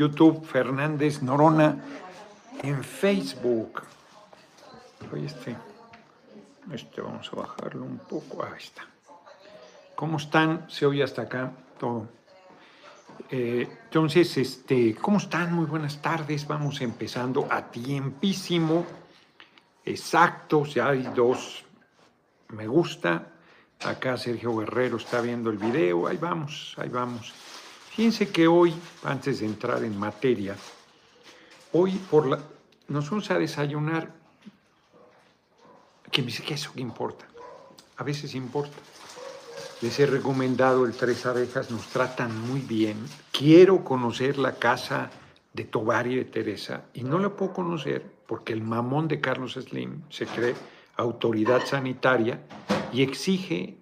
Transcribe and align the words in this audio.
YouTube 0.00 0.46
Fernández 0.46 1.20
Norona 1.20 1.76
en 2.62 2.82
Facebook. 2.82 3.82
Oye, 5.12 5.26
este, 5.26 5.54
este 6.72 7.02
vamos 7.02 7.30
a 7.30 7.36
bajarlo 7.36 7.84
un 7.84 7.98
poco. 7.98 8.42
Ahí 8.42 8.54
está. 8.56 8.86
¿Cómo 9.94 10.16
están? 10.16 10.64
Se 10.70 10.86
oye 10.86 11.02
hasta 11.02 11.20
acá 11.22 11.52
todo. 11.78 12.08
Eh, 13.30 13.68
entonces, 13.84 14.38
este, 14.38 14.94
¿cómo 14.94 15.18
están? 15.18 15.52
Muy 15.52 15.66
buenas 15.66 16.00
tardes. 16.00 16.46
Vamos 16.46 16.80
empezando 16.80 17.46
a 17.50 17.70
tiempísimo. 17.70 18.86
Exacto, 19.84 20.64
ya 20.64 20.88
hay 20.88 21.02
dos 21.14 21.66
me 22.48 22.66
gusta. 22.66 23.26
Acá 23.84 24.16
Sergio 24.16 24.56
Guerrero 24.56 24.96
está 24.96 25.20
viendo 25.20 25.50
el 25.50 25.58
video. 25.58 26.06
Ahí 26.06 26.16
vamos, 26.16 26.74
ahí 26.78 26.88
vamos. 26.88 27.34
Fíjense 27.90 28.28
que 28.28 28.46
hoy, 28.46 28.72
antes 29.02 29.40
de 29.40 29.46
entrar 29.46 29.82
en 29.82 29.98
materia, 29.98 30.56
hoy 31.72 31.92
por 32.10 32.26
la, 32.26 32.38
nos 32.88 33.10
vamos 33.10 33.30
a 33.30 33.38
desayunar. 33.38 34.14
Que 36.10 36.22
me 36.22 36.26
dice 36.26 36.42
que 36.42 36.54
eso 36.54 36.72
qué 36.74 36.80
importa. 36.80 37.26
A 37.96 38.04
veces 38.04 38.34
importa. 38.34 38.76
Les 39.80 39.98
he 39.98 40.06
recomendado 40.06 40.86
el 40.86 40.92
Tres 40.92 41.26
Abejas, 41.26 41.70
nos 41.70 41.86
tratan 41.88 42.38
muy 42.48 42.60
bien. 42.60 42.96
Quiero 43.32 43.82
conocer 43.84 44.38
la 44.38 44.54
casa 44.56 45.10
de 45.52 45.64
Tobar 45.64 46.06
y 46.06 46.16
de 46.16 46.24
Teresa 46.24 46.84
y 46.94 47.02
no 47.02 47.18
la 47.18 47.30
puedo 47.30 47.52
conocer 47.52 48.04
porque 48.26 48.52
el 48.52 48.62
mamón 48.62 49.08
de 49.08 49.20
Carlos 49.20 49.54
Slim 49.54 50.02
se 50.10 50.26
cree 50.26 50.54
autoridad 50.96 51.66
sanitaria 51.66 52.40
y 52.92 53.02
exige 53.02 53.78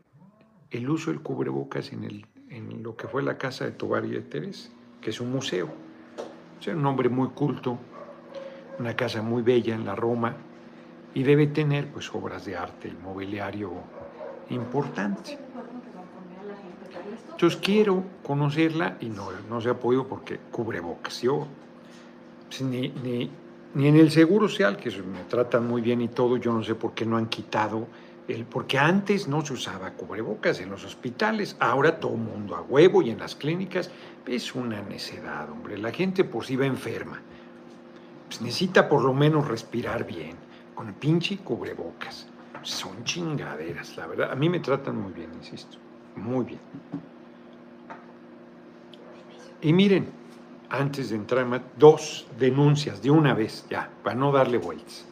el 0.70 0.88
uso 0.88 1.10
del 1.10 1.20
cubrebocas 1.20 1.92
en 1.92 2.04
el 2.04 2.26
en 2.58 2.82
lo 2.82 2.96
que 2.96 3.08
fue 3.08 3.22
la 3.22 3.38
casa 3.38 3.64
de 3.64 3.72
Tobar 3.72 4.04
y 4.04 4.10
de 4.10 4.20
Teresa, 4.20 4.68
que 5.00 5.10
es 5.10 5.20
un 5.20 5.30
museo. 5.30 5.68
Es 6.60 6.66
un 6.68 6.84
hombre 6.86 7.08
muy 7.08 7.28
culto, 7.28 7.78
una 8.78 8.94
casa 8.94 9.22
muy 9.22 9.42
bella 9.42 9.74
en 9.74 9.84
la 9.84 9.94
Roma 9.94 10.36
y 11.14 11.22
debe 11.22 11.46
tener 11.46 11.88
pues 11.88 12.12
obras 12.14 12.44
de 12.44 12.56
arte 12.56 12.88
y 12.88 13.02
mobiliario 13.02 13.72
importante. 14.50 15.38
Entonces 17.30 17.60
quiero 17.62 18.02
conocerla 18.24 18.96
y 19.00 19.06
no, 19.06 19.28
no 19.48 19.60
se 19.60 19.70
ha 19.70 19.74
podido 19.74 20.06
porque 20.06 20.38
cubre 20.50 20.80
bocas. 20.80 21.22
Yo 21.22 21.46
pues, 22.48 22.62
ni, 22.62 22.88
ni, 22.88 23.30
ni 23.74 23.86
en 23.86 23.96
el 23.96 24.10
Seguro 24.10 24.48
Social, 24.48 24.76
que 24.76 24.90
me 24.90 25.22
tratan 25.28 25.66
muy 25.66 25.80
bien 25.80 26.00
y 26.00 26.08
todo, 26.08 26.36
yo 26.36 26.52
no 26.52 26.62
sé 26.64 26.74
por 26.74 26.94
qué 26.94 27.06
no 27.06 27.16
han 27.16 27.26
quitado 27.26 27.86
porque 28.50 28.78
antes 28.78 29.26
no 29.26 29.44
se 29.44 29.54
usaba 29.54 29.92
cubrebocas 29.92 30.60
en 30.60 30.68
los 30.68 30.84
hospitales, 30.84 31.56
ahora 31.60 31.98
todo 31.98 32.12
mundo 32.12 32.56
a 32.56 32.60
huevo 32.60 33.00
y 33.00 33.10
en 33.10 33.18
las 33.18 33.34
clínicas. 33.34 33.90
Es 34.26 34.54
una 34.54 34.82
necedad, 34.82 35.50
hombre. 35.50 35.78
La 35.78 35.90
gente 35.90 36.24
por 36.24 36.44
sí 36.44 36.54
va 36.54 36.66
enferma. 36.66 37.22
Pues 38.26 38.42
necesita 38.42 38.86
por 38.88 39.02
lo 39.02 39.14
menos 39.14 39.48
respirar 39.48 40.06
bien, 40.06 40.36
con 40.74 40.92
pinche 40.92 41.38
cubrebocas. 41.38 42.26
Son 42.62 43.02
chingaderas, 43.04 43.96
la 43.96 44.06
verdad. 44.06 44.30
A 44.30 44.34
mí 44.34 44.50
me 44.50 44.60
tratan 44.60 45.00
muy 45.00 45.12
bien, 45.12 45.30
insisto. 45.32 45.78
Muy 46.16 46.44
bien. 46.44 46.60
Y 49.62 49.72
miren, 49.72 50.10
antes 50.68 51.08
de 51.08 51.16
entrar 51.16 51.46
en 51.46 51.62
dos 51.78 52.26
denuncias 52.38 53.00
de 53.00 53.10
una 53.10 53.32
vez, 53.32 53.64
ya, 53.70 53.88
para 54.04 54.16
no 54.16 54.30
darle 54.32 54.58
vueltas. 54.58 55.06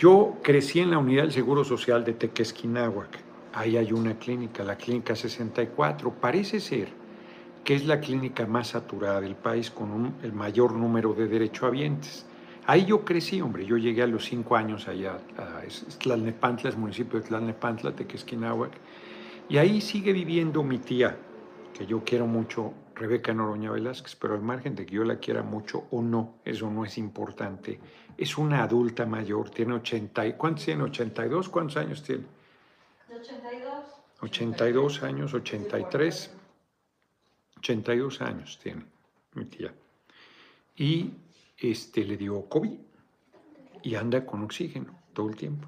Yo 0.00 0.38
crecí 0.42 0.80
en 0.80 0.92
la 0.92 0.96
unidad 0.96 1.24
del 1.24 1.32
Seguro 1.32 1.62
Social 1.62 2.02
de 2.06 2.14
Tequesquinahuac. 2.14 3.18
Ahí 3.52 3.76
hay 3.76 3.92
una 3.92 4.18
clínica, 4.18 4.64
la 4.64 4.76
Clínica 4.76 5.14
64. 5.14 6.10
Parece 6.14 6.58
ser 6.58 6.88
que 7.64 7.74
es 7.74 7.84
la 7.84 8.00
clínica 8.00 8.46
más 8.46 8.68
saturada 8.68 9.20
del 9.20 9.36
país 9.36 9.70
con 9.70 10.14
el 10.22 10.32
mayor 10.32 10.72
número 10.72 11.12
de 11.12 11.28
derechohabientes. 11.28 12.24
Ahí 12.66 12.86
yo 12.86 13.04
crecí, 13.04 13.42
hombre. 13.42 13.66
Yo 13.66 13.76
llegué 13.76 14.02
a 14.02 14.06
los 14.06 14.24
cinco 14.24 14.56
años 14.56 14.88
allá 14.88 15.18
a 15.36 15.60
Tlalnepantla, 15.98 16.70
es 16.70 16.78
municipio 16.78 17.20
de 17.20 17.26
Tlalnepantla, 17.26 17.94
Tequesquinahuac. 17.94 18.72
Y 19.50 19.58
ahí 19.58 19.82
sigue 19.82 20.14
viviendo 20.14 20.62
mi 20.62 20.78
tía, 20.78 21.18
que 21.76 21.84
yo 21.84 22.02
quiero 22.06 22.26
mucho, 22.26 22.72
Rebeca 23.00 23.32
Noroña 23.32 23.70
Velázquez, 23.70 24.14
pero 24.14 24.34
al 24.34 24.42
margen 24.42 24.74
de 24.74 24.84
que 24.84 24.96
yo 24.96 25.04
la 25.04 25.18
quiera 25.18 25.42
mucho 25.42 25.86
o 25.90 26.02
no, 26.02 26.34
eso 26.44 26.70
no 26.70 26.84
es 26.84 26.98
importante. 26.98 27.80
Es 28.18 28.36
una 28.36 28.62
adulta 28.62 29.06
mayor, 29.06 29.48
tiene 29.48 29.72
80, 29.72 30.36
¿cuántos 30.36 30.66
tiene? 30.66 30.84
¿82? 30.84 31.48
¿Cuántos 31.48 31.78
años 31.78 32.02
tiene? 32.02 32.24
82. 33.08 33.84
82 34.20 35.02
años, 35.02 35.32
83. 35.32 36.30
82 37.56 38.20
años 38.20 38.58
tiene 38.62 38.84
mi 39.32 39.46
tía. 39.46 39.72
Y 40.76 41.10
este, 41.56 42.04
le 42.04 42.18
dio 42.18 42.42
COVID 42.50 42.78
y 43.82 43.94
anda 43.94 44.26
con 44.26 44.42
oxígeno 44.42 44.94
todo 45.14 45.30
el 45.30 45.36
tiempo. 45.36 45.66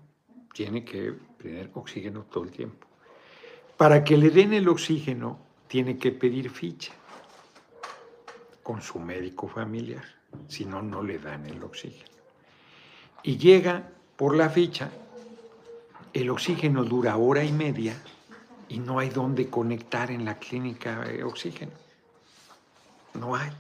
Tiene 0.53 0.85
que 0.85 1.15
tener 1.39 1.71
oxígeno 1.73 2.27
todo 2.31 2.45
el 2.45 2.51
tiempo. 2.51 2.87
Para 3.79 4.05
que 4.05 4.19
le 4.19 4.29
den 4.29 4.53
el 4.53 4.69
oxígeno, 4.69 5.39
tiene 5.67 5.97
que 5.97 6.13
pedir 6.13 6.51
ficha 6.51 6.93
con 8.63 8.83
su 8.83 8.99
médico 8.99 9.49
familiar, 9.49 10.05
si 10.49 10.65
no, 10.65 10.83
no 10.83 11.03
le 11.03 11.19
dan 11.19 11.47
el 11.47 11.63
oxígeno. 11.63 12.11
Y 13.23 13.37
llega 13.37 13.91
por 14.17 14.37
la 14.37 14.51
ficha, 14.51 14.91
el 16.13 16.31
oxígeno 16.31 16.85
dura 16.85 17.17
hora 17.17 17.45
y 17.45 17.53
media 17.53 17.95
y 18.69 18.79
no 18.79 18.99
hay 18.99 19.11
dónde 19.11 19.49
conectar 19.49 20.11
en 20.11 20.25
la 20.25 20.39
clínica 20.39 21.01
de 21.01 21.25
oxígeno. 21.25 21.73
No 23.15 23.35
hay. 23.35 23.51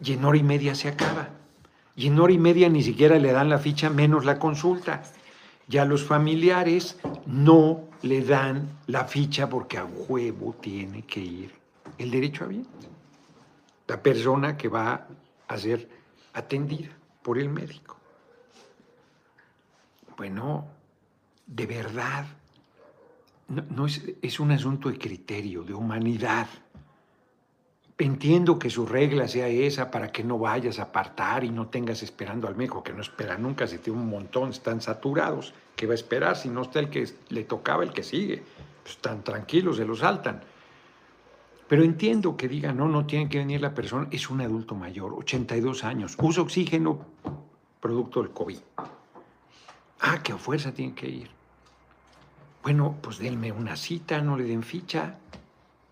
Y 0.00 0.12
en 0.12 0.24
hora 0.24 0.38
y 0.38 0.42
media 0.42 0.74
se 0.74 0.88
acaba. 0.88 1.30
Y 1.96 2.06
en 2.06 2.20
hora 2.20 2.32
y 2.32 2.38
media 2.38 2.68
ni 2.68 2.82
siquiera 2.82 3.18
le 3.18 3.32
dan 3.32 3.48
la 3.48 3.58
ficha, 3.58 3.90
menos 3.90 4.24
la 4.24 4.38
consulta. 4.38 5.02
Ya 5.66 5.84
los 5.84 6.04
familiares 6.04 6.98
no 7.26 7.80
le 8.02 8.22
dan 8.22 8.78
la 8.86 9.04
ficha 9.04 9.48
porque 9.48 9.78
a 9.78 9.84
huevo 9.84 10.54
tiene 10.60 11.02
que 11.02 11.20
ir 11.20 11.54
el 11.98 12.10
derecho 12.10 12.44
a 12.44 12.46
bien. 12.46 12.66
La 13.88 14.02
persona 14.02 14.56
que 14.56 14.68
va 14.68 15.08
a 15.48 15.58
ser 15.58 15.88
atendida 16.34 16.90
por 17.22 17.38
el 17.38 17.48
médico. 17.48 17.96
Bueno, 20.16 20.66
de 21.46 21.66
verdad, 21.66 22.26
no, 23.48 23.86
es, 23.86 24.40
un 24.40 24.50
asunto 24.50 24.90
de 24.90 24.98
criterio, 24.98 25.62
de 25.62 25.72
humanidad. 25.72 26.48
Entiendo 27.96 28.58
que 28.58 28.68
su 28.68 28.84
regla 28.84 29.26
sea 29.26 29.48
esa 29.48 29.90
para 29.90 30.12
que 30.12 30.22
no 30.22 30.38
vayas 30.38 30.78
a 30.78 30.82
apartar 30.82 31.42
y 31.44 31.50
no 31.50 31.68
tengas 31.68 32.02
esperando 32.02 32.46
al 32.46 32.56
médico, 32.56 32.82
que 32.82 32.92
no 32.92 33.00
espera 33.00 33.38
nunca, 33.38 33.66
si 33.66 33.78
tiene 33.78 33.98
un 33.98 34.08
montón, 34.08 34.50
están 34.50 34.80
saturados, 34.80 35.54
¿qué 35.74 35.86
va 35.86 35.92
a 35.92 35.94
esperar 35.94 36.36
si 36.36 36.48
no 36.48 36.62
está 36.62 36.78
el 36.78 36.90
que 36.90 37.08
le 37.30 37.44
tocaba 37.44 37.82
el 37.82 37.92
que 37.92 38.02
sigue? 38.02 38.42
Pues 38.82 38.96
están 38.96 39.24
tranquilos, 39.24 39.78
se 39.78 39.84
lo 39.84 39.96
saltan. 39.96 40.42
Pero 41.68 41.84
entiendo 41.84 42.36
que 42.36 42.48
diga, 42.48 42.72
no, 42.72 42.88
no 42.88 43.06
tiene 43.06 43.28
que 43.28 43.38
venir 43.38 43.60
la 43.60 43.74
persona, 43.74 44.08
es 44.10 44.30
un 44.30 44.40
adulto 44.40 44.74
mayor, 44.74 45.12
82 45.14 45.84
años, 45.84 46.16
usa 46.20 46.42
oxígeno 46.42 47.04
producto 47.80 48.22
del 48.22 48.30
COVID. 48.30 48.58
Ah, 50.00 50.22
que 50.22 50.32
a 50.32 50.38
fuerza 50.38 50.72
tiene 50.72 50.94
que 50.94 51.08
ir. 51.08 51.30
Bueno, 52.62 52.96
pues 53.02 53.18
denme 53.18 53.52
una 53.52 53.76
cita, 53.76 54.20
no 54.20 54.36
le 54.36 54.44
den 54.44 54.62
ficha 54.62 55.18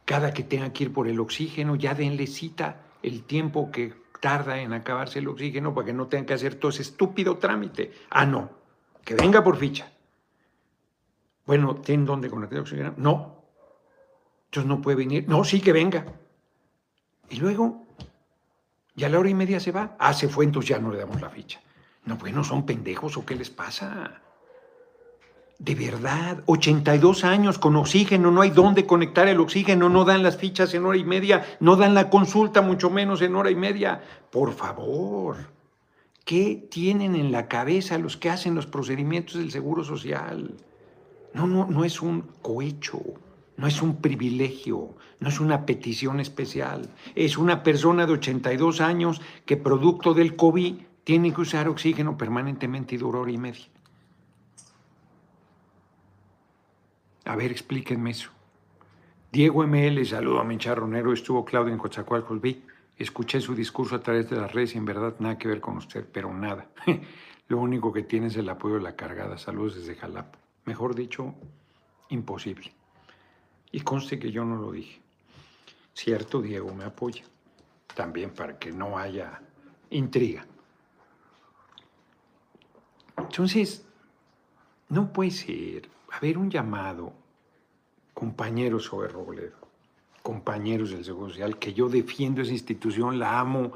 cada 0.07 0.33
que 0.33 0.45
tenga 0.45 0.73
que 0.73 0.85
ir 0.85 0.93
por 0.93 1.09
el 1.09 1.21
oxígeno, 1.21 1.75
ya 1.77 1.93
denle 1.93 2.27
cita 2.27 2.83
el 3.03 3.25
tiempo 3.25 3.71
que 3.71 3.93
tarda 4.21 4.61
en 4.61 4.73
acabarse 4.73 5.19
el 5.19 5.29
oxígeno 5.29 5.75
para 5.75 5.87
que 5.87 5.93
no 5.93 6.07
tenga 6.07 6.27
que 6.27 6.35
hacer 6.35 6.55
todo 6.55 6.71
ese 6.71 6.83
estúpido 6.83 7.37
trámite. 7.37 7.93
Ah, 8.09 8.25
no, 8.25 8.51
que 9.05 9.15
venga 9.15 9.43
por 9.45 9.57
ficha. 9.57 9.93
Bueno, 11.45 11.77
¿tienen 11.77 12.07
dónde 12.07 12.31
conectar 12.31 12.61
oxígeno? 12.61 12.95
No. 12.97 13.36
Entonces 14.47 14.69
no 14.69 14.81
puede 14.81 14.97
venir. 14.97 15.29
No, 15.29 15.45
sí 15.45 15.61
que 15.61 15.73
venga. 15.73 16.07
Y 17.29 17.37
luego, 17.37 17.87
ya 18.95 19.09
a 19.09 19.11
la 19.11 19.19
hora 19.19 19.29
y 19.29 19.35
media 19.35 19.61
se 19.61 19.73
va. 19.73 19.97
Ah, 19.99 20.15
se 20.15 20.29
ya 20.63 20.79
no 20.79 20.91
le 20.91 20.99
damos 20.99 21.21
la 21.21 21.31
ficha. 21.31 21.61
No, 22.05 22.17
bueno, 22.17 22.45
son 22.45 22.65
pendejos 22.65 23.17
o 23.17 23.27
qué 23.27 23.35
les 23.35 23.51
pasa. 23.51 24.23
De 25.59 25.75
verdad, 25.75 26.43
82 26.47 27.25
años 27.25 27.59
con 27.59 27.77
oxígeno, 27.77 28.31
no 28.31 28.43
hay 28.43 28.51
dónde 28.51 28.87
conectar 28.87 29.27
el 29.27 29.41
oxígeno, 29.41 29.89
no 29.89 30.05
dan 30.05 30.23
las 30.23 30.37
fichas 30.37 30.73
en 30.75 30.85
hora 30.85 30.99
y 30.99 31.05
media, 31.05 31.45
no 31.61 31.77
dan 31.77 31.95
la 31.95 32.11
consulta 32.11 32.61
mucho 32.61 32.91
menos 32.91 33.23
en 33.23 33.35
hora 33.35 33.51
y 33.51 33.57
media. 33.57 34.03
Por 34.31 34.53
favor, 34.53 35.37
¿qué 36.25 36.69
tienen 36.71 37.17
en 37.17 37.33
la 37.33 37.49
cabeza 37.49 37.99
los 37.99 38.17
que 38.17 38.31
hacen 38.31 38.55
los 38.55 38.67
procedimientos 38.67 39.37
del 39.37 39.51
Seguro 39.51 39.83
Social? 39.83 40.55
No, 41.33 41.47
no, 41.47 41.67
no 41.67 41.85
es 41.85 42.03
un 42.03 42.23
cohecho, 42.43 43.01
no 43.57 43.67
es 43.67 43.81
un 43.81 44.01
privilegio, 44.01 44.97
no 45.21 45.29
es 45.29 45.41
una 45.41 45.65
petición 45.65 46.21
especial. 46.21 46.89
Es 47.15 47.39
una 47.39 47.63
persona 47.63 48.07
de 48.07 48.13
82 48.13 48.81
años 48.81 49.21
que 49.45 49.57
producto 49.57 50.13
del 50.13 50.37
COVID 50.37 50.75
tiene 51.05 51.33
que 51.33 51.41
usar 51.41 51.69
oxígeno 51.69 52.19
permanentemente 52.19 52.95
y 52.95 52.99
dura 52.99 53.21
hora 53.21 53.31
y 53.31 53.39
media. 53.39 53.67
A 57.25 57.35
ver, 57.35 57.51
explíquenme 57.51 58.11
eso. 58.11 58.31
Diego 59.33 59.67
ML, 59.67 60.05
saludo 60.07 60.41
a 60.41 60.45
mi 60.45 60.59
charronero, 60.59 61.13
estuvo 61.13 61.45
Claudio 61.45 61.73
en 61.73 61.79
Cochacualcos, 61.79 62.41
vi. 62.41 62.63
Escuché 62.97 63.41
su 63.41 63.55
discurso 63.55 63.97
a 63.97 64.01
través 64.01 64.31
de 64.31 64.37
las 64.37 64.53
redes 64.53 64.75
y 64.75 64.79
en 64.79 64.85
verdad 64.85 65.17
nada 65.19 65.37
que 65.37 65.49
ver 65.49 65.61
con 65.61 65.77
usted, 65.77 66.07
pero 66.11 66.33
nada. 66.33 66.69
Lo 67.49 67.59
único 67.59 67.93
que 67.93 68.03
tiene 68.03 68.29
es 68.29 68.37
el 68.37 68.49
apoyo 68.49 68.77
de 68.77 68.83
la 68.83 68.97
cargada. 68.97 69.37
Saludos 69.39 69.77
desde 69.77 69.95
Jalapa. 69.95 70.39
Mejor 70.65 70.95
dicho, 70.95 71.35
imposible. 72.09 72.76
Y 73.73 73.81
conste 73.81 74.19
que 74.19 74.31
yo 74.31 74.45
no 74.45 74.57
lo 74.57 74.73
dije. 74.73 75.01
Cierto, 75.93 76.41
Diego 76.41 76.75
me 76.75 76.85
apoya. 76.85 77.25
También 77.95 78.31
para 78.31 78.59
que 78.59 78.73
no 78.73 78.99
haya 78.99 79.41
intriga. 79.91 80.47
Entonces, 83.17 83.85
no 84.89 85.13
puede 85.13 85.31
ser 85.31 85.89
haber 86.13 86.39
un 86.39 86.51
llamado, 86.51 87.13
compañeros 88.15 88.85
sobre 88.85 89.09
Robledo, 89.09 89.57
compañeros 90.23 90.91
del 90.91 91.05
Seguro 91.05 91.31
Social, 91.31 91.59
que 91.59 91.75
yo 91.75 91.89
defiendo 91.89 92.43
esa 92.43 92.53
institución, 92.53 93.19
la 93.19 93.39
amo, 93.39 93.73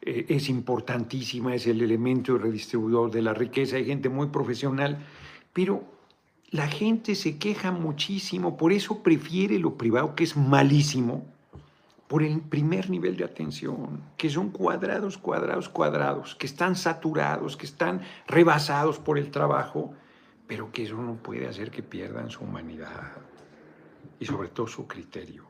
eh, 0.00 0.26
es 0.28 0.48
importantísima, 0.48 1.54
es 1.54 1.66
el 1.66 1.82
elemento 1.82 2.36
redistribuidor 2.38 3.10
de 3.10 3.22
la 3.22 3.34
riqueza, 3.34 3.76
hay 3.76 3.84
gente 3.84 4.08
muy 4.08 4.28
profesional, 4.28 4.98
pero 5.52 5.93
la 6.54 6.68
gente 6.68 7.16
se 7.16 7.36
queja 7.36 7.72
muchísimo, 7.72 8.56
por 8.56 8.72
eso 8.72 9.02
prefiere 9.02 9.58
lo 9.58 9.76
privado, 9.76 10.14
que 10.14 10.22
es 10.22 10.36
malísimo, 10.36 11.26
por 12.06 12.22
el 12.22 12.40
primer 12.42 12.90
nivel 12.90 13.16
de 13.16 13.24
atención, 13.24 14.00
que 14.16 14.30
son 14.30 14.50
cuadrados, 14.50 15.18
cuadrados, 15.18 15.68
cuadrados, 15.68 16.36
que 16.36 16.46
están 16.46 16.76
saturados, 16.76 17.56
que 17.56 17.66
están 17.66 18.02
rebasados 18.28 19.00
por 19.00 19.18
el 19.18 19.32
trabajo, 19.32 19.94
pero 20.46 20.70
que 20.70 20.84
eso 20.84 20.94
no 20.94 21.16
puede 21.16 21.48
hacer 21.48 21.72
que 21.72 21.82
pierdan 21.82 22.30
su 22.30 22.44
humanidad 22.44 23.16
y 24.20 24.24
sobre 24.24 24.46
todo 24.46 24.68
su 24.68 24.86
criterio. 24.86 25.46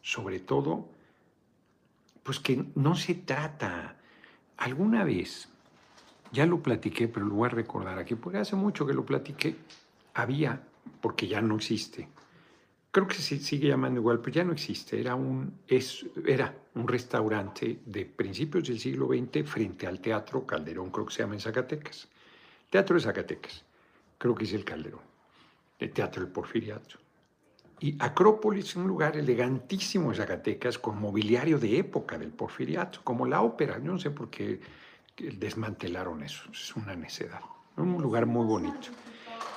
Sobre 0.00 0.40
todo, 0.40 0.88
pues 2.22 2.40
que 2.40 2.64
no 2.74 2.94
se 2.94 3.16
trata. 3.16 3.96
Alguna 4.56 5.04
vez, 5.04 5.50
ya 6.34 6.44
lo 6.46 6.60
platiqué, 6.60 7.08
pero 7.08 7.26
lo 7.26 7.36
voy 7.36 7.46
a 7.46 7.50
recordar 7.50 7.98
aquí, 7.98 8.16
porque 8.16 8.38
hace 8.38 8.56
mucho 8.56 8.84
que 8.84 8.92
lo 8.92 9.06
platiqué, 9.06 9.56
había, 10.14 10.60
porque 11.00 11.28
ya 11.28 11.40
no 11.40 11.56
existe, 11.56 12.08
creo 12.94 13.08
que 13.08 13.16
se 13.16 13.38
sigue 13.40 13.66
llamando 13.66 13.98
igual, 13.98 14.20
pero 14.20 14.34
ya 14.34 14.44
no 14.44 14.52
existe. 14.52 15.00
Era 15.00 15.16
un, 15.16 15.58
es, 15.66 16.06
era 16.24 16.54
un 16.76 16.86
restaurante 16.86 17.80
de 17.84 18.06
principios 18.06 18.68
del 18.68 18.78
siglo 18.78 19.08
XX 19.08 19.48
frente 19.48 19.88
al 19.88 19.98
Teatro 20.00 20.46
Calderón, 20.46 20.90
creo 20.90 21.06
que 21.06 21.12
se 21.12 21.22
llama 21.22 21.34
en 21.34 21.40
Zacatecas. 21.40 22.06
Teatro 22.70 22.94
de 22.94 23.02
Zacatecas, 23.02 23.64
creo 24.16 24.34
que 24.36 24.44
es 24.44 24.52
el 24.52 24.64
Calderón, 24.64 25.02
el 25.80 25.90
Teatro 25.90 26.22
del 26.22 26.30
Porfiriato. 26.30 26.98
Y 27.80 27.96
Acrópolis 27.98 28.66
es 28.66 28.76
un 28.76 28.86
lugar 28.86 29.16
elegantísimo 29.16 30.10
de 30.10 30.18
Zacatecas, 30.18 30.78
con 30.78 31.00
mobiliario 31.00 31.58
de 31.58 31.78
época 31.78 32.16
del 32.16 32.30
Porfiriato, 32.30 33.00
como 33.02 33.26
la 33.26 33.42
ópera. 33.42 33.78
Yo 33.78 33.90
no 33.90 33.98
sé 33.98 34.12
por 34.12 34.30
qué 34.30 34.60
desmantelaron 35.16 36.22
eso, 36.22 36.50
es 36.50 36.74
una 36.76 36.94
necedad. 36.94 37.40
Un 37.76 38.00
lugar 38.00 38.26
muy 38.26 38.46
bonito. 38.46 38.88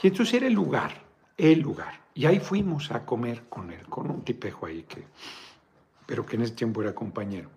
Y 0.02 0.08
entonces 0.08 0.36
era 0.36 0.48
el 0.48 0.54
lugar, 0.54 0.92
el 1.38 1.60
lugar 1.60 2.08
y 2.18 2.26
ahí 2.26 2.40
fuimos 2.40 2.90
a 2.90 3.06
comer 3.06 3.44
con 3.48 3.70
él, 3.70 3.86
con 3.86 4.10
un 4.10 4.24
tipejo 4.24 4.66
ahí, 4.66 4.82
que, 4.90 5.04
pero 6.08 6.26
que 6.26 6.36
en 6.36 6.42
ese 6.42 6.54
tiempo 6.54 6.82
era 6.82 6.96
compañero. 6.96 7.48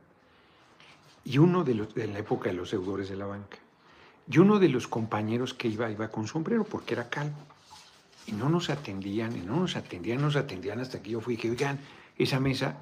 Y 1.24 1.38
uno 1.38 1.64
de 1.64 1.74
los, 1.74 1.94
de 1.94 2.06
la 2.06 2.18
época 2.18 2.50
de 2.50 2.56
los 2.56 2.70
deudores 2.70 3.08
de 3.08 3.16
la 3.16 3.24
banca. 3.24 3.56
Y 4.28 4.36
uno 4.36 4.58
de 4.58 4.68
los 4.68 4.86
compañeros 4.86 5.54
que 5.54 5.68
iba, 5.68 5.90
iba 5.90 6.08
con 6.08 6.26
sombrero 6.26 6.64
porque 6.64 6.92
era 6.92 7.08
calvo. 7.08 7.38
Y 8.26 8.32
no 8.32 8.50
nos 8.50 8.68
atendían, 8.68 9.34
y 9.34 9.40
no 9.40 9.56
nos 9.56 9.76
atendían, 9.76 10.18
no 10.18 10.26
nos 10.26 10.36
atendían 10.36 10.78
hasta 10.78 11.02
que 11.02 11.08
yo 11.08 11.22
fui 11.22 11.34
y 11.34 11.36
que, 11.38 11.50
oigan, 11.50 11.78
esa 12.18 12.38
mesa, 12.38 12.76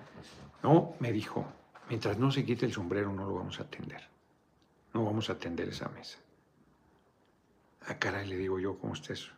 no, 0.65 0.95
me 0.99 1.13
dijo, 1.13 1.47
mientras 1.89 2.19
no 2.19 2.33
se 2.33 2.45
quite 2.45 2.67
el 2.67 2.73
sombrero 2.73 3.13
no 3.13 3.25
lo 3.25 3.37
vamos 3.37 3.61
a 3.61 3.63
atender. 3.63 4.03
No 4.95 5.05
vamos 5.05 5.31
a 5.31 5.35
atender 5.35 5.69
esa 5.69 5.89
mesa. 5.89 6.19
A 7.83 7.93
ah, 7.93 7.99
caray, 7.99 8.27
le 8.27 8.37
digo 8.37 8.59
yo, 8.59 8.79
¿cómo 8.79 8.95
está 8.95 9.13
eso? 9.13 9.33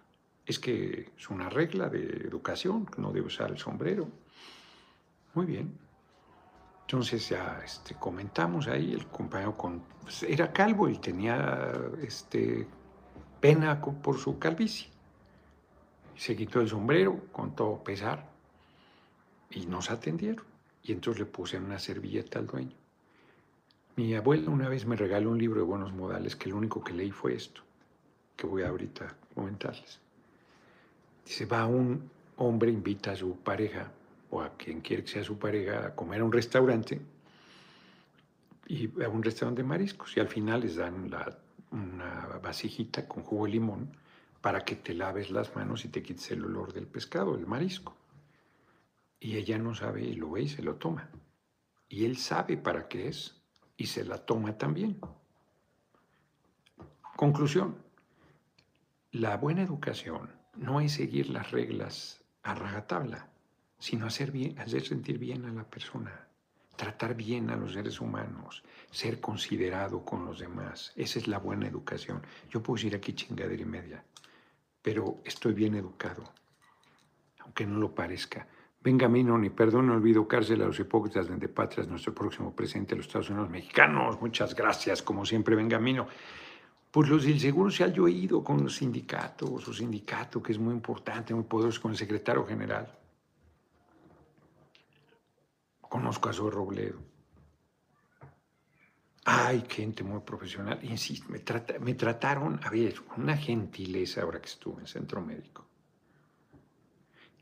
es 0.50 0.58
que 0.58 1.12
es 1.16 1.30
una 1.30 1.48
regla 1.48 1.88
de 1.88 2.02
educación, 2.26 2.88
no 2.96 3.12
debe 3.12 3.26
usar 3.26 3.50
el 3.50 3.58
sombrero. 3.58 4.08
Muy 5.34 5.46
bien. 5.46 5.78
Entonces 6.82 7.28
ya 7.28 7.60
este, 7.64 7.94
comentamos 7.94 8.66
ahí, 8.66 8.92
el 8.92 9.06
compañero 9.06 9.56
con, 9.56 9.80
pues, 10.02 10.24
era 10.24 10.52
calvo 10.52 10.88
y 10.88 10.98
tenía 10.98 11.72
este, 12.02 12.66
pena 13.40 13.80
por 13.80 14.18
su 14.18 14.40
calvicie. 14.40 14.88
Se 16.16 16.34
quitó 16.34 16.60
el 16.60 16.68
sombrero 16.68 17.26
con 17.30 17.54
todo 17.54 17.82
pesar 17.84 18.28
y 19.50 19.66
nos 19.66 19.88
atendieron. 19.90 20.44
Y 20.82 20.92
entonces 20.92 21.20
le 21.20 21.26
puse 21.26 21.58
una 21.58 21.78
servilleta 21.78 22.40
al 22.40 22.46
dueño. 22.48 22.79
Mi 24.00 24.14
abuela 24.14 24.48
una 24.48 24.66
vez 24.66 24.86
me 24.86 24.96
regaló 24.96 25.30
un 25.30 25.36
libro 25.36 25.60
de 25.60 25.66
buenos 25.66 25.92
modales 25.92 26.34
que 26.34 26.48
lo 26.48 26.56
único 26.56 26.82
que 26.82 26.94
leí 26.94 27.10
fue 27.10 27.34
esto, 27.34 27.60
que 28.34 28.46
voy 28.46 28.62
ahorita 28.62 29.04
a 29.04 29.34
comentarles. 29.34 30.00
Dice, 31.22 31.44
va 31.44 31.66
un 31.66 32.10
hombre, 32.38 32.70
invita 32.70 33.12
a 33.12 33.16
su 33.16 33.36
pareja 33.36 33.92
o 34.30 34.40
a 34.40 34.56
quien 34.56 34.80
quiere 34.80 35.04
que 35.04 35.10
sea 35.10 35.22
su 35.22 35.38
pareja 35.38 35.88
a 35.88 35.94
comer 35.94 36.22
a 36.22 36.24
un 36.24 36.32
restaurante 36.32 36.98
y 38.68 38.88
a 39.02 39.08
un 39.10 39.22
restaurante 39.22 39.60
de 39.60 39.68
mariscos 39.68 40.16
y 40.16 40.20
al 40.20 40.28
final 40.28 40.62
les 40.62 40.76
dan 40.76 41.10
una 41.70 42.38
vasijita 42.42 43.06
con 43.06 43.22
jugo 43.22 43.44
de 43.44 43.50
limón 43.50 43.90
para 44.40 44.64
que 44.64 44.76
te 44.76 44.94
laves 44.94 45.30
las 45.30 45.54
manos 45.54 45.84
y 45.84 45.88
te 45.88 46.02
quites 46.02 46.30
el 46.30 46.46
olor 46.46 46.72
del 46.72 46.86
pescado, 46.86 47.34
el 47.34 47.46
marisco. 47.46 47.94
Y 49.20 49.36
ella 49.36 49.58
no 49.58 49.74
sabe 49.74 50.04
y 50.04 50.14
lo 50.14 50.30
ve 50.30 50.44
y 50.44 50.48
se 50.48 50.62
lo 50.62 50.76
toma. 50.76 51.10
Y 51.86 52.06
él 52.06 52.16
sabe 52.16 52.56
para 52.56 52.88
qué 52.88 53.08
es 53.08 53.39
y 53.80 53.86
se 53.86 54.04
la 54.04 54.18
toma 54.18 54.58
también. 54.58 55.00
Conclusión, 57.16 57.78
la 59.12 59.38
buena 59.38 59.62
educación 59.62 60.30
no 60.54 60.82
es 60.82 60.92
seguir 60.92 61.30
las 61.30 61.50
reglas 61.50 62.22
a 62.42 62.54
rajatabla, 62.54 63.30
sino 63.78 64.04
hacer, 64.04 64.32
sentir 64.84 65.18
bien 65.18 65.46
a 65.46 65.52
la 65.54 65.64
persona, 65.64 66.28
tratar 66.76 67.14
bien 67.14 67.48
a 67.48 67.56
los 67.56 67.72
seres 67.72 68.02
humanos, 68.02 68.62
ser 68.90 69.18
considerado 69.18 70.04
con 70.04 70.26
los 70.26 70.40
demás. 70.40 70.92
Esa 70.94 71.18
es 71.18 71.26
la 71.26 71.38
buena 71.38 71.66
educación. 71.66 72.20
Yo 72.50 72.62
puedo 72.62 72.76
decir 72.76 72.94
aquí 72.94 73.14
chingadera 73.14 73.62
y 73.62 73.64
media, 73.64 74.04
pero 74.82 75.22
estoy 75.24 75.54
bien 75.54 75.74
educado, 75.74 76.24
aunque 77.38 77.64
no 77.64 77.78
lo 77.78 77.94
parezca. 77.94 78.46
Benjamino, 78.82 79.36
ni 79.36 79.50
perdón, 79.50 79.90
olvido 79.90 80.26
cárcel 80.26 80.62
a 80.62 80.66
los 80.66 80.80
hipócritas 80.80 81.28
de 81.28 81.48
Patrias, 81.48 81.86
nuestro 81.86 82.14
próximo 82.14 82.56
presidente 82.56 82.94
de 82.94 82.96
los 82.96 83.06
Estados 83.08 83.28
Unidos 83.28 83.50
mexicanos. 83.50 84.18
Muchas 84.18 84.54
gracias, 84.54 85.02
como 85.02 85.26
siempre, 85.26 85.54
Benjamino. 85.54 86.06
Pues 86.90 87.10
los 87.10 87.24
del 87.24 87.38
Seguro 87.38 87.70
Social 87.70 87.92
yo 87.92 88.08
he 88.08 88.12
ido 88.12 88.42
con 88.42 88.62
los 88.62 88.76
sindicatos, 88.76 89.62
su 89.64 89.74
sindicato 89.74 90.42
que 90.42 90.52
es 90.52 90.58
muy 90.58 90.72
importante, 90.72 91.34
muy 91.34 91.44
poderoso, 91.44 91.82
con 91.82 91.90
el 91.90 91.98
secretario 91.98 92.46
general. 92.46 92.90
Conozco 95.82 96.30
a 96.30 96.32
su 96.32 96.50
Robledo. 96.50 97.00
Hay 99.26 99.62
gente 99.68 100.02
muy 100.02 100.20
profesional. 100.20 100.80
Insisto, 100.82 101.28
me, 101.28 101.42
me 101.80 101.94
trataron, 101.94 102.58
a 102.64 102.70
ver, 102.70 102.94
con 103.04 103.24
una 103.24 103.36
gentileza 103.36 104.22
ahora 104.22 104.40
que 104.40 104.48
estuve 104.48 104.80
en 104.80 104.86
centro 104.86 105.20
médico. 105.20 105.69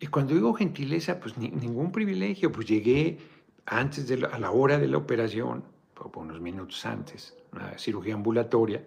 Y 0.00 0.06
cuando 0.06 0.34
digo 0.34 0.54
gentileza, 0.54 1.18
pues 1.18 1.36
ningún 1.36 1.90
privilegio, 1.90 2.52
pues 2.52 2.66
llegué 2.66 3.18
antes 3.66 4.08
de 4.08 4.26
a 4.26 4.38
la 4.38 4.50
hora 4.50 4.78
de 4.78 4.88
la 4.88 4.98
operación, 4.98 5.64
unos 6.14 6.40
minutos 6.40 6.84
antes, 6.86 7.36
una 7.52 7.78
cirugía 7.78 8.14
ambulatoria, 8.14 8.84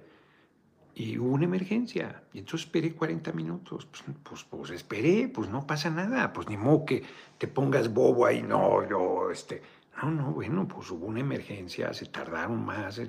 y 0.93 1.17
hubo 1.17 1.33
una 1.33 1.45
emergencia. 1.45 2.23
Y 2.33 2.39
entonces 2.39 2.65
esperé 2.65 2.93
40 2.93 3.31
minutos. 3.31 3.85
Pues, 3.85 4.03
pues, 4.23 4.43
pues, 4.43 4.71
esperé, 4.71 5.29
pues 5.29 5.49
no 5.49 5.65
pasa 5.65 5.89
nada. 5.89 6.33
Pues 6.33 6.49
ni 6.49 6.57
modo 6.57 6.85
que 6.85 7.03
te 7.37 7.47
pongas 7.47 7.93
bobo 7.93 8.25
ahí, 8.25 8.43
no, 8.43 8.87
yo, 8.87 9.31
este. 9.31 9.61
No, 10.01 10.11
no, 10.11 10.31
bueno, 10.31 10.67
pues 10.67 10.89
hubo 10.91 11.05
una 11.05 11.19
emergencia, 11.19 11.93
se 11.93 12.05
tardaron 12.05 12.65
más, 12.65 13.01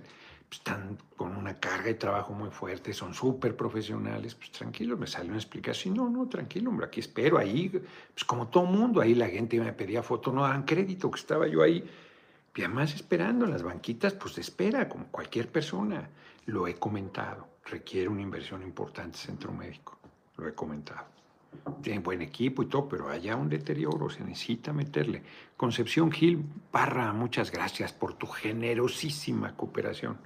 están 0.56 0.98
con 1.16 1.36
una 1.36 1.58
carga 1.58 1.86
de 1.86 1.94
trabajo 1.94 2.32
muy 2.32 2.50
fuerte, 2.50 2.92
son 2.92 3.14
súper 3.14 3.56
profesionales, 3.56 4.34
pues 4.34 4.50
tranquilo, 4.50 4.96
me 4.96 5.06
salió 5.06 5.30
una 5.30 5.38
explicación. 5.38 5.94
No, 5.94 6.08
no, 6.08 6.28
tranquilo, 6.28 6.70
hombre, 6.70 6.86
aquí 6.86 7.00
espero, 7.00 7.38
ahí, 7.38 7.68
pues 7.68 8.24
como 8.26 8.48
todo 8.48 8.64
mundo, 8.64 9.00
ahí 9.00 9.14
la 9.14 9.28
gente 9.28 9.58
me 9.58 9.72
pedía 9.72 10.02
foto, 10.02 10.32
no 10.32 10.42
daban 10.42 10.64
crédito, 10.64 11.10
que 11.10 11.20
estaba 11.20 11.46
yo 11.46 11.62
ahí. 11.62 11.84
Y 12.54 12.60
además 12.62 12.94
esperando 12.94 13.46
en 13.46 13.52
las 13.52 13.62
banquitas, 13.62 14.12
pues 14.12 14.36
espera, 14.38 14.88
como 14.88 15.06
cualquier 15.06 15.48
persona. 15.48 16.08
Lo 16.46 16.66
he 16.66 16.74
comentado 16.74 17.52
requiere 17.66 18.08
una 18.08 18.22
inversión 18.22 18.62
importante 18.62 19.18
centro 19.18 19.52
médico, 19.52 19.98
lo 20.36 20.48
he 20.48 20.54
comentado. 20.54 21.06
Tiene 21.82 22.00
buen 22.00 22.22
equipo 22.22 22.62
y 22.62 22.66
todo, 22.66 22.88
pero 22.88 23.10
haya 23.10 23.36
un 23.36 23.48
deterioro, 23.48 24.08
se 24.08 24.24
necesita 24.24 24.72
meterle. 24.72 25.22
Concepción 25.56 26.10
Gil 26.10 26.44
Parra, 26.70 27.12
muchas 27.12 27.50
gracias 27.50 27.92
por 27.92 28.14
tu 28.14 28.26
generosísima 28.26 29.54
cooperación. 29.54 30.16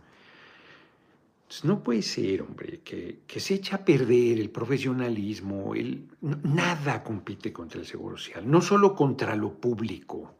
No 1.62 1.82
puede 1.82 2.02
ser, 2.02 2.42
hombre, 2.42 2.80
que, 2.80 3.20
que, 3.26 3.40
se 3.40 3.54
echa 3.54 3.76
a 3.76 3.84
perder 3.84 4.38
el 4.38 4.50
profesionalismo, 4.50 5.74
el, 5.74 6.08
nada 6.20 7.02
compite 7.02 7.52
contra 7.52 7.80
el 7.80 7.86
Seguro 7.86 8.16
Social, 8.16 8.50
no 8.50 8.60
solo 8.60 8.94
contra 8.94 9.36
lo 9.36 9.52
público, 9.54 10.34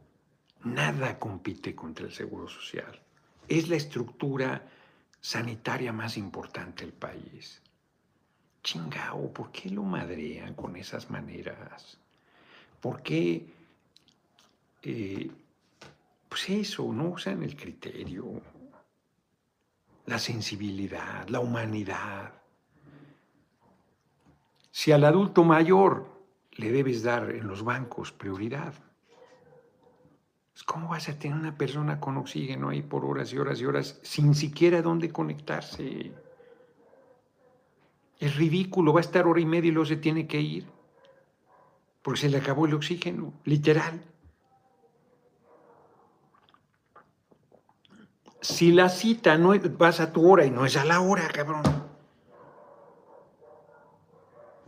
Nada 0.66 1.16
compite 1.16 1.76
contra 1.76 2.06
el 2.06 2.12
Seguro 2.12 2.48
Social. 2.48 3.00
Es 3.46 3.68
la 3.68 3.76
estructura 3.76 4.68
sanitaria 5.20 5.92
más 5.92 6.16
importante 6.16 6.84
del 6.84 6.92
país. 6.92 7.62
Chingao, 8.64 9.32
¿por 9.32 9.52
qué 9.52 9.70
lo 9.70 9.84
madrean 9.84 10.54
con 10.54 10.74
esas 10.74 11.08
maneras? 11.08 11.98
¿Por 12.80 13.00
qué, 13.00 13.46
eh, 14.82 15.30
pues 16.28 16.50
eso, 16.50 16.92
no 16.92 17.10
usan 17.10 17.44
el 17.44 17.54
criterio, 17.54 18.42
la 20.06 20.18
sensibilidad, 20.18 21.28
la 21.28 21.40
humanidad? 21.40 22.32
Si 24.70 24.92
al 24.92 25.04
adulto 25.04 25.44
mayor 25.44 26.06
le 26.52 26.70
debes 26.70 27.02
dar 27.02 27.30
en 27.30 27.46
los 27.46 27.62
bancos 27.64 28.12
prioridad, 28.12 28.74
pues, 30.52 30.64
¿cómo 30.64 30.88
vas 30.88 31.08
a 31.08 31.18
tener 31.18 31.36
una 31.36 31.56
persona 31.56 32.00
con 32.00 32.16
oxígeno 32.16 32.70
ahí 32.70 32.82
por 32.82 33.04
horas 33.04 33.32
y 33.32 33.38
horas 33.38 33.60
y 33.60 33.66
horas 33.66 34.00
sin 34.02 34.34
siquiera 34.34 34.80
dónde 34.80 35.10
conectarse? 35.10 36.12
Es 38.18 38.36
ridículo, 38.36 38.94
va 38.94 39.00
a 39.00 39.02
estar 39.02 39.26
hora 39.26 39.40
y 39.40 39.44
media 39.44 39.68
y 39.68 39.72
luego 39.72 39.86
se 39.86 39.96
tiene 39.96 40.26
que 40.26 40.40
ir, 40.40 40.66
porque 42.00 42.20
se 42.20 42.30
le 42.30 42.38
acabó 42.38 42.64
el 42.64 42.72
oxígeno, 42.72 43.34
literal. 43.44 44.02
Si 48.40 48.72
la 48.72 48.88
cita 48.88 49.36
no 49.38 49.54
vas 49.78 50.00
a 50.00 50.12
tu 50.12 50.30
hora 50.30 50.44
y 50.44 50.50
no 50.50 50.64
es 50.66 50.76
a 50.76 50.84
la 50.84 51.00
hora, 51.00 51.28
cabrón. 51.28 51.62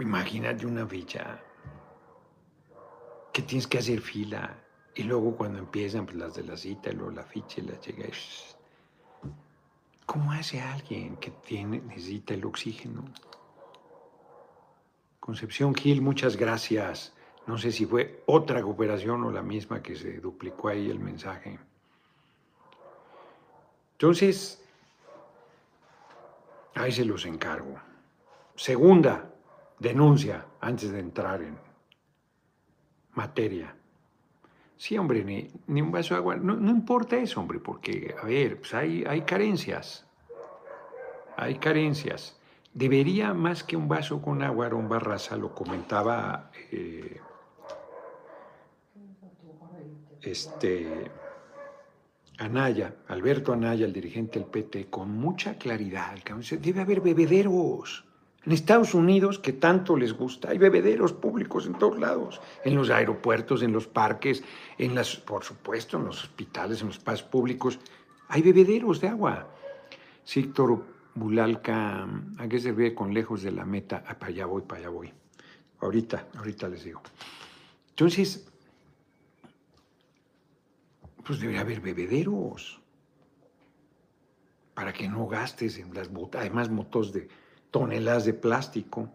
Imagínate 0.00 0.66
una 0.66 0.86
fecha 0.86 1.40
que 3.32 3.42
tienes 3.42 3.66
que 3.66 3.78
hacer 3.78 4.00
fila 4.00 4.56
y 4.94 5.02
luego 5.04 5.36
cuando 5.36 5.58
empiezan 5.58 6.06
pues, 6.06 6.16
las 6.16 6.34
de 6.34 6.44
la 6.44 6.56
cita, 6.56 6.90
luego 6.92 7.10
la 7.10 7.22
ficha 7.22 7.60
y 7.60 7.66
la 7.66 7.80
llega. 7.80 8.08
¿Cómo 10.06 10.32
hace 10.32 10.60
alguien 10.60 11.16
que 11.16 11.30
tiene, 11.30 11.80
necesita 11.80 12.34
el 12.34 12.44
oxígeno? 12.44 13.04
Concepción 15.20 15.74
Gil, 15.74 16.00
muchas 16.00 16.36
gracias. 16.36 17.12
No 17.46 17.58
sé 17.58 17.72
si 17.72 17.84
fue 17.86 18.22
otra 18.26 18.62
cooperación 18.62 19.22
o 19.24 19.30
la 19.30 19.42
misma 19.42 19.82
que 19.82 19.94
se 19.94 20.20
duplicó 20.20 20.68
ahí 20.68 20.90
el 20.90 20.98
mensaje. 20.98 21.58
Entonces, 23.98 24.64
ahí 26.76 26.92
se 26.92 27.04
los 27.04 27.26
encargo. 27.26 27.74
Segunda, 28.54 29.28
denuncia 29.80 30.46
antes 30.60 30.92
de 30.92 31.00
entrar 31.00 31.42
en 31.42 31.58
materia. 33.14 33.74
Sí, 34.76 34.96
hombre, 34.96 35.24
ni, 35.66 35.82
un 35.82 35.90
vaso 35.90 36.14
de 36.14 36.18
agua. 36.18 36.36
No, 36.36 36.70
importa 36.70 37.16
eso, 37.16 37.40
hombre, 37.40 37.58
porque, 37.58 38.14
a 38.22 38.24
ver, 38.24 38.60
pues 38.60 38.72
hay, 38.72 39.04
hay 39.04 39.22
carencias. 39.22 40.06
Hay 41.36 41.56
carencias. 41.56 42.38
Debería 42.72 43.34
más 43.34 43.64
que 43.64 43.76
un 43.76 43.88
vaso 43.88 44.22
con 44.22 44.44
agua, 44.44 44.66
Aaron 44.66 44.88
Barraza 44.88 45.36
lo 45.36 45.52
comentaba 45.52 46.52
eh, 46.70 47.20
este, 50.22 51.10
Anaya, 52.38 52.94
Alberto 53.08 53.52
Anaya, 53.52 53.84
el 53.84 53.92
dirigente 53.92 54.38
del 54.38 54.48
PT, 54.48 54.86
con 54.88 55.10
mucha 55.10 55.58
claridad. 55.58 56.16
Debe 56.60 56.80
haber 56.80 57.00
bebederos. 57.00 58.04
En 58.44 58.52
Estados 58.52 58.94
Unidos, 58.94 59.38
que 59.38 59.52
tanto 59.52 59.96
les 59.96 60.12
gusta, 60.12 60.50
hay 60.50 60.58
bebederos 60.58 61.12
públicos 61.12 61.66
en 61.66 61.74
todos 61.74 61.98
lados, 61.98 62.40
en 62.64 62.76
los 62.76 62.88
aeropuertos, 62.88 63.62
en 63.62 63.72
los 63.72 63.88
parques, 63.88 64.42
en 64.78 64.94
las, 64.94 65.16
por 65.16 65.44
supuesto, 65.44 65.98
en 65.98 66.04
los 66.04 66.22
hospitales, 66.22 66.80
en 66.80 66.86
los 66.86 66.96
espacios 66.96 67.28
públicos, 67.28 67.78
hay 68.28 68.42
bebederos 68.42 69.00
de 69.00 69.08
agua. 69.08 69.48
Síctor 70.24 70.84
Bulalca, 71.14 72.06
¿a 72.38 72.48
qué 72.48 72.60
se 72.60 72.94
con 72.94 73.12
lejos 73.12 73.42
de 73.42 73.50
la 73.50 73.64
meta? 73.64 74.04
Ah, 74.06 74.18
para 74.18 74.30
allá 74.30 74.46
voy, 74.46 74.62
para 74.62 74.82
allá 74.82 74.90
voy. 74.90 75.12
Ahorita, 75.80 76.28
ahorita 76.36 76.68
les 76.68 76.84
digo. 76.84 77.02
Entonces, 77.90 78.48
pues 81.28 81.40
debería 81.40 81.60
haber 81.60 81.82
bebederos 81.82 82.80
para 84.72 84.94
que 84.94 85.06
no 85.06 85.26
gastes 85.26 85.76
en 85.78 85.92
las 85.92 86.10
botas, 86.10 86.40
además 86.40 86.70
motos 86.70 87.12
de 87.12 87.28
toneladas 87.70 88.24
de 88.24 88.32
plástico. 88.32 89.10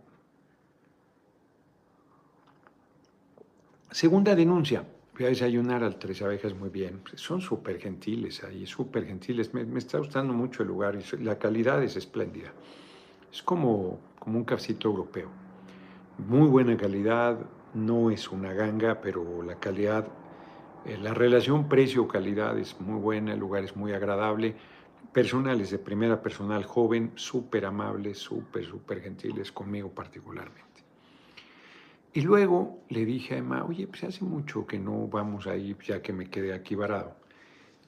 Segunda 3.89 4.35
denuncia. 4.35 4.85
Voy 5.15 5.25
a 5.25 5.29
desayunar 5.29 5.83
al 5.83 5.97
Tres 5.97 6.21
Abejas 6.21 6.53
muy 6.53 6.69
bien. 6.69 7.01
Son 7.15 7.41
súper 7.41 7.79
gentiles 7.79 8.43
ahí, 8.43 8.67
súper 8.67 9.07
gentiles. 9.07 9.51
Me, 9.55 9.63
está 9.79 9.97
gustando 9.97 10.33
mucho 10.33 10.61
el 10.61 10.69
lugar 10.69 10.95
y 10.95 11.23
la 11.23 11.39
calidad 11.39 11.81
es 11.81 11.95
espléndida. 11.95 12.53
Es 13.31 13.41
como, 13.41 13.99
como 14.19 14.37
un 14.37 14.45
cafecito 14.45 14.87
europeo. 14.87 15.29
Muy 16.19 16.47
buena 16.47 16.77
calidad, 16.77 17.39
no 17.73 18.11
es 18.11 18.29
una 18.29 18.53
ganga, 18.53 19.01
pero 19.01 19.41
la 19.41 19.59
calidad, 19.59 20.07
la 21.01 21.13
relación 21.13 21.69
precio-calidad 21.69 22.57
es 22.59 22.79
muy 22.81 22.99
buena, 22.99 23.33
el 23.33 23.39
lugar 23.39 23.63
es 23.63 23.75
muy 23.75 23.93
agradable 23.93 24.55
personales 25.13 25.69
de 25.69 25.77
primera 25.77 26.21
personal 26.21 26.63
joven, 26.63 27.11
súper 27.15 27.65
amables, 27.65 28.17
súper, 28.17 28.65
súper 28.65 29.01
gentiles 29.01 29.51
conmigo 29.51 29.89
particularmente. 29.89 30.83
Y 32.13 32.21
luego 32.21 32.83
le 32.89 33.05
dije 33.05 33.35
a 33.35 33.37
Emma, 33.37 33.63
oye, 33.63 33.87
pues 33.87 34.03
hace 34.03 34.25
mucho 34.25 34.65
que 34.65 34.77
no 34.77 35.07
vamos 35.07 35.47
ahí, 35.47 35.75
ya 35.85 36.01
que 36.01 36.13
me 36.13 36.29
quedé 36.29 36.53
aquí 36.53 36.75
varado, 36.75 37.15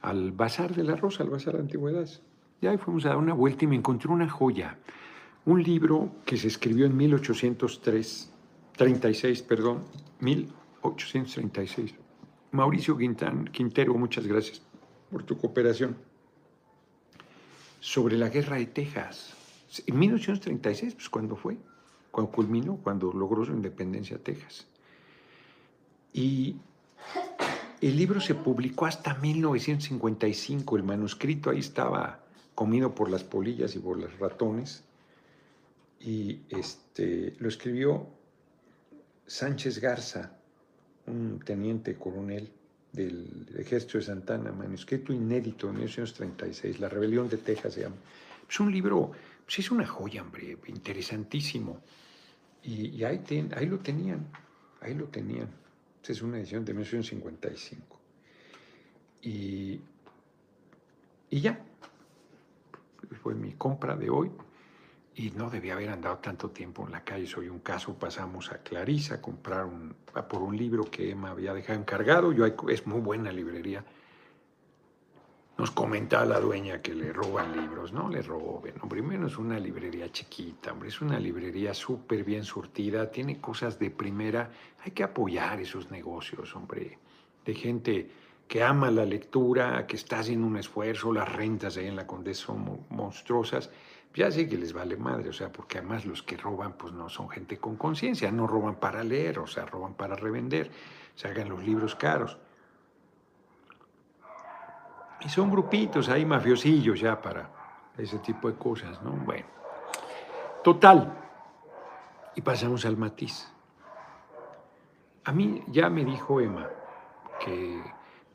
al 0.02 0.32
Bazar 0.32 0.74
de 0.74 0.84
la 0.84 0.96
Rosa, 0.96 1.24
al 1.24 1.30
Bazar 1.30 1.56
de 1.56 1.62
Antigüedades. 1.62 2.22
Y 2.62 2.68
ahí 2.68 2.78
fuimos 2.78 3.06
a 3.06 3.10
dar 3.10 3.18
una 3.18 3.34
vuelta 3.34 3.66
y 3.66 3.68
me 3.68 3.76
encontré 3.76 4.10
una 4.12 4.30
joya, 4.30 4.78
un 5.46 5.62
libro 5.62 6.12
que 6.26 6.38
se 6.38 6.48
escribió 6.48 6.86
en 6.86 6.96
1803, 6.96 8.34
36, 8.78 9.42
perdón, 9.44 9.84
1836. 10.22 12.05
Mauricio 12.56 12.98
Quintero, 12.98 13.94
muchas 13.94 14.26
gracias 14.26 14.62
por 15.12 15.24
tu 15.24 15.38
cooperación 15.38 15.98
sobre 17.80 18.18
la 18.18 18.30
guerra 18.30 18.58
de 18.58 18.66
Texas. 18.66 19.34
En 19.86 20.00
1936, 20.00 20.96
pues 20.96 21.10
cuando 21.10 21.36
fue, 21.36 21.58
cuando 22.12 22.32
culminó, 22.32 22.78
cuando 22.78 23.12
logró 23.12 23.46
su 23.46 23.52
independencia 23.52 24.18
Texas. 24.18 24.66
Y 26.14 26.56
el 27.82 27.98
libro 27.98 28.22
se 28.22 28.36
publicó 28.36 28.86
hasta 28.86 29.16
1955, 29.16 30.78
el 30.78 30.84
manuscrito 30.84 31.50
ahí 31.50 31.60
estaba 31.60 32.24
comido 32.56 32.96
por 32.96 33.10
las 33.10 33.24
polillas 33.24 33.76
y 33.76 33.80
por 33.80 34.00
los 34.00 34.18
ratones, 34.18 34.84
y 36.00 36.42
este, 36.50 37.36
lo 37.40 37.50
escribió 37.50 38.08
Sánchez 39.28 39.80
Garza, 39.80 40.38
un 41.08 41.40
teniente 41.40 41.96
coronel 41.96 42.50
del 42.92 43.48
ejército 43.58 43.98
de 43.98 44.06
Santana, 44.06 44.52
manuscrito 44.52 45.14
inédito 45.14 45.68
de 45.68 45.74
1936, 45.74 46.80
La 46.80 46.90
rebelión 46.90 47.28
de 47.30 47.38
Texas 47.38 47.74
se 47.74 47.82
llama. 47.82 47.96
Es 48.50 48.60
un 48.60 48.72
libro, 48.72 49.12
pues 49.46 49.60
es 49.60 49.72
una 49.72 49.86
joya, 49.86 50.22
hombre, 50.22 50.58
interesantísimo. 50.68 51.82
Y, 52.64 53.04
ahí, 53.04 53.20
lo 53.68 53.80
tenían, 53.80 54.28
ahí 54.82 54.96
lo 54.96 55.06
tenían. 55.06 55.50
es 56.08 56.22
una 56.22 56.40
edición 56.40 56.66
de 56.66 56.74
1955. 56.74 58.00
Y, 59.22 59.80
y 61.30 61.42
ya, 61.42 61.60
fue 63.22 63.36
mi 63.36 63.54
compra 63.54 63.96
de 63.96 64.10
hoy 64.10 64.32
y 65.18 65.32
no 65.32 65.50
debía 65.50 65.74
haber 65.74 65.90
andado 65.90 66.18
tanto 66.18 66.50
tiempo 66.50 66.86
en 66.86 66.92
la 66.92 67.04
calle. 67.04 67.26
Soy 67.26 67.48
un 67.48 67.60
caso, 67.60 67.94
pasamos 67.98 68.52
a 68.52 68.58
Clarisa 68.58 69.16
a 69.16 69.22
comprar 69.22 69.66
un, 69.66 69.96
por 70.30 70.42
un 70.42 70.58
libro 70.58 70.84
que 70.84 71.12
Emma 71.12 71.32
había 71.32 71.54
dejado 71.54 71.80
encargado. 71.80 72.34
Yo, 72.34 72.46
es 72.46 72.86
muy 72.86 73.00
buena 73.00 73.32
librería. 73.32 73.84
Nos 75.58 75.72
comentaba 75.72 76.26
la 76.26 76.40
dueña 76.42 76.82
que 76.82 76.94
le 76.94 77.14
roban 77.14 77.56
libros. 77.56 77.94
No 77.94 78.10
le 78.10 78.22
roben, 78.22 78.76
hombre. 78.82 79.02
Menos 79.02 79.34
es 79.34 79.38
una 79.38 79.58
librería 79.58 80.12
chiquita, 80.12 80.74
hombre. 80.74 80.90
Es 80.90 81.00
una 81.00 81.18
librería 81.18 81.74
súper 81.74 82.26
bien 82.26 82.44
surtida. 82.44 83.10
Tiene 83.10 83.40
cosas 83.40 83.80
de 83.80 83.92
primera. 83.92 84.52
Hay 84.84 84.92
que 84.92 85.04
apoyar 85.04 85.62
esos 85.62 85.90
negocios, 85.92 86.54
hombre. 86.58 87.00
De 87.46 87.54
gente 87.54 88.12
que 88.50 88.62
ama 88.62 88.92
la 88.92 89.06
lectura, 89.06 89.88
que 89.88 89.96
está 89.96 90.20
haciendo 90.20 90.46
un 90.46 90.58
esfuerzo. 90.58 91.14
Las 91.14 91.32
rentas 91.32 91.78
ahí 91.78 91.88
en 91.88 91.96
la 91.96 92.06
Condesa 92.06 92.48
son 92.48 92.86
monstruosas 92.90 93.72
ya 94.16 94.32
sé 94.32 94.48
que 94.48 94.58
les 94.58 94.72
vale 94.72 94.96
madre, 94.96 95.30
o 95.30 95.34
sea, 95.34 95.52
porque 95.52 95.80
además 95.80 96.06
los 96.06 96.24
que 96.24 96.38
roban 96.38 96.74
pues 96.74 96.94
no 96.94 97.10
son 97.10 97.30
gente 97.30 97.58
con 97.58 97.76
conciencia, 97.76 98.32
no 98.32 98.48
roban 98.48 98.76
para 98.76 99.04
leer, 99.04 99.40
o 99.40 99.48
sea, 99.48 99.66
roban 99.66 99.94
para 99.94 100.16
revender, 100.16 100.72
se 101.16 101.28
hagan 101.28 101.50
los 101.50 101.64
libros 101.64 101.96
caros. 101.96 102.38
Y 105.20 105.30
son 105.30 105.52
grupitos 105.52 106.08
ahí 106.08 106.26
mafiosillos 106.26 107.00
ya 107.00 107.22
para 107.22 107.50
ese 107.98 108.20
tipo 108.20 108.50
de 108.50 108.58
cosas, 108.58 109.02
¿no? 109.02 109.12
Bueno, 109.12 109.48
total. 110.64 111.14
Y 112.36 112.42
pasamos 112.42 112.86
al 112.86 112.98
matiz. 112.98 113.48
A 115.24 115.32
mí 115.32 115.64
ya 115.68 115.90
me 115.90 116.06
dijo 116.06 116.40
Emma 116.40 116.70
que 117.40 117.82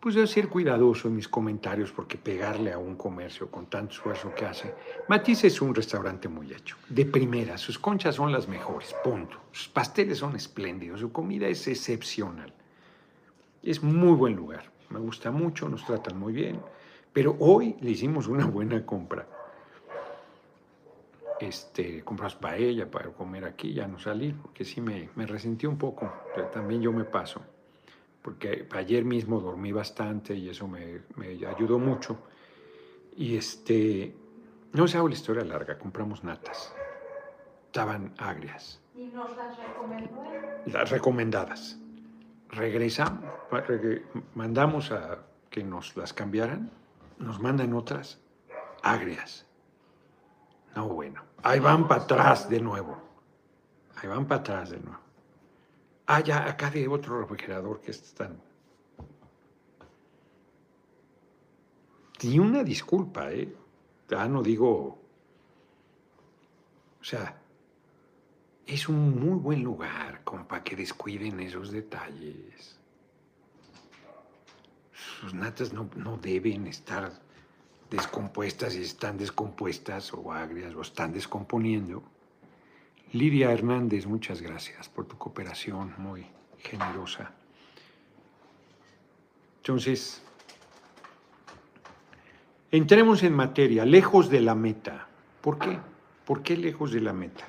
pues 0.01 0.15
debo 0.15 0.27
ser 0.27 0.49
cuidadoso 0.49 1.09
en 1.09 1.17
mis 1.17 1.29
comentarios 1.29 1.93
porque 1.93 2.17
pegarle 2.17 2.73
a 2.73 2.79
un 2.79 2.97
comercio 2.97 3.51
con 3.51 3.67
tanto 3.67 3.93
esfuerzo 3.93 4.35
que 4.35 4.47
hace. 4.47 4.75
Matisse 5.09 5.45
es 5.45 5.61
un 5.61 5.75
restaurante 5.75 6.27
muy 6.27 6.51
hecho, 6.53 6.77
de 6.89 7.05
primera, 7.05 7.59
sus 7.59 7.79
conchas 7.79 8.15
son 8.15 8.33
las 8.33 8.49
mejores, 8.49 8.95
punto. 9.05 9.37
Sus 9.53 9.69
pasteles 9.69 10.19
son 10.19 10.35
espléndidos, 10.37 11.01
su 11.01 11.13
comida 11.13 11.47
es 11.49 11.69
excepcional. 11.69 12.53
Es 13.63 13.83
muy 13.83 14.15
buen 14.15 14.35
lugar, 14.35 14.73
me 14.89 14.99
gusta 14.99 15.31
mucho, 15.31 15.69
nos 15.69 15.85
tratan 15.85 16.19
muy 16.19 16.33
bien, 16.33 16.59
pero 17.13 17.37
hoy 17.39 17.77
le 17.83 17.91
hicimos 17.91 18.27
una 18.27 18.47
buena 18.47 18.87
compra. 18.87 19.27
Este, 21.39 22.03
compras 22.03 22.35
paella 22.35 22.91
para 22.91 23.11
comer 23.11 23.45
aquí, 23.45 23.75
ya 23.75 23.87
no 23.87 23.99
salir, 23.99 24.35
porque 24.37 24.65
sí 24.65 24.81
me, 24.81 25.11
me 25.15 25.27
resentí 25.27 25.67
un 25.67 25.77
poco, 25.77 26.11
pero 26.35 26.49
también 26.49 26.81
yo 26.81 26.91
me 26.91 27.05
paso 27.05 27.43
porque 28.23 28.69
ayer 28.73 29.05
mismo 29.05 29.41
dormí 29.41 29.73
bastante 29.73 30.35
y 30.35 30.49
eso 30.49 30.69
me, 30.69 31.01
ayudó 31.47 31.79
mucho. 31.79 32.19
Y 33.17 33.37
este, 33.37 34.15
no 34.73 34.87
se 34.87 34.99
hago 34.99 35.09
la 35.09 35.15
historia 35.15 35.45
larga, 35.45 35.79
compramos 35.79 36.23
natas. 36.23 36.75
Estaban 37.67 38.15
agrias. 38.19 38.81
¿Y 38.97 39.07
nos 39.07 39.37
las 39.37 39.57
recomendó? 39.59 40.23
Las 40.67 40.91
recomendadas. 40.91 41.79
Regresamos, 42.51 43.25
mandamos 44.35 44.91
a 44.91 45.19
que 45.51 45.63
nos 45.63 45.97
las 45.97 46.13
cambiaran, 46.13 46.71
nos 47.19 47.41
mandan 47.41 47.73
otras 47.75 48.21
agrias. 48.83 49.47
No, 50.75 50.89
bueno, 50.89 51.23
ahí 51.43 51.61
van 51.61 51.87
para 51.89 52.03
atrás 52.03 52.49
de 52.49 52.61
nuevo. 52.61 52.99
Ahí 53.97 54.09
van 54.09 54.27
para 54.27 54.41
atrás 54.41 54.71
de 54.71 54.81
nuevo. 54.81 55.01
Ah, 56.13 56.19
ya, 56.19 56.45
acá 56.45 56.69
de 56.73 56.89
otro 56.89 57.21
refrigerador 57.21 57.81
que 57.81 57.93
están. 57.93 58.37
Ni 62.25 62.37
una 62.41 62.65
disculpa, 62.65 63.31
¿eh? 63.31 63.55
Ya 64.09 64.27
no 64.27 64.43
digo. 64.43 64.99
O 67.01 67.05
sea, 67.05 67.41
es 68.67 68.89
un 68.89 69.21
muy 69.21 69.39
buen 69.39 69.63
lugar 69.63 70.25
como 70.25 70.49
para 70.49 70.65
que 70.65 70.75
descuiden 70.75 71.39
esos 71.39 71.71
detalles. 71.71 72.77
Sus 74.93 75.33
natas 75.33 75.73
no, 75.73 75.89
no 75.95 76.17
deben 76.17 76.67
estar 76.67 77.13
descompuestas 77.89 78.75
y 78.75 78.83
están 78.83 79.17
descompuestas 79.17 80.13
o 80.13 80.33
agrias 80.33 80.75
o 80.75 80.81
están 80.81 81.13
descomponiendo. 81.13 82.03
Lidia 83.13 83.51
Hernández, 83.51 84.07
muchas 84.07 84.41
gracias 84.41 84.89
por 84.89 85.05
tu 85.05 85.19
cooperación 85.19 85.95
muy 85.99 86.27
generosa. 86.59 87.33
Entonces, 89.57 90.23
entremos 92.71 93.25
en 93.25 93.35
materia, 93.35 93.85
lejos 93.85 94.31
de 94.31 94.41
la 94.41 94.55
meta. 94.55 95.09
¿Por 95.41 95.59
qué? 95.59 95.77
¿Por 96.25 96.43
qué 96.43 96.57
lejos 96.57 96.93
de 96.93 97.01
la 97.01 97.13
meta? 97.13 97.49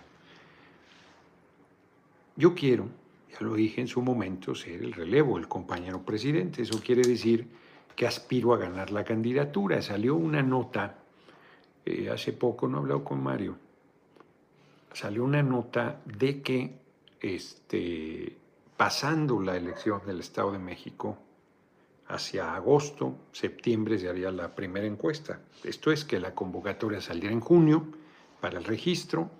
Yo 2.35 2.55
quiero, 2.55 2.87
ya 3.31 3.41
lo 3.41 3.53
dije 3.53 3.81
en 3.81 3.87
su 3.87 4.01
momento, 4.01 4.55
ser 4.55 4.81
el 4.81 4.93
relevo, 4.93 5.37
el 5.37 5.47
compañero 5.47 6.01
presidente. 6.01 6.63
Eso 6.63 6.81
quiere 6.83 7.03
decir 7.03 7.47
que 7.95 8.07
aspiro 8.07 8.55
a 8.55 8.57
ganar 8.57 8.89
la 8.89 9.03
candidatura. 9.03 9.79
Salió 9.83 10.15
una 10.15 10.41
nota, 10.41 10.97
eh, 11.85 12.09
hace 12.09 12.33
poco 12.33 12.67
no 12.67 12.77
he 12.77 12.79
hablado 12.79 13.03
con 13.03 13.21
Mario, 13.21 13.57
salió 14.93 15.23
una 15.23 15.43
nota 15.43 16.01
de 16.05 16.41
que 16.41 16.79
este, 17.19 18.35
pasando 18.77 19.39
la 19.39 19.55
elección 19.55 20.01
del 20.05 20.19
Estado 20.19 20.51
de 20.51 20.59
México, 20.59 21.17
hacia 22.07 22.55
agosto, 22.55 23.15
septiembre 23.31 23.97
se 23.97 24.09
haría 24.09 24.31
la 24.31 24.53
primera 24.53 24.85
encuesta. 24.85 25.39
Esto 25.63 25.91
es 25.91 26.03
que 26.03 26.19
la 26.19 26.35
convocatoria 26.35 26.99
saliera 26.99 27.31
en 27.31 27.39
junio 27.39 27.85
para 28.41 28.57
el 28.57 28.65
registro. 28.65 29.31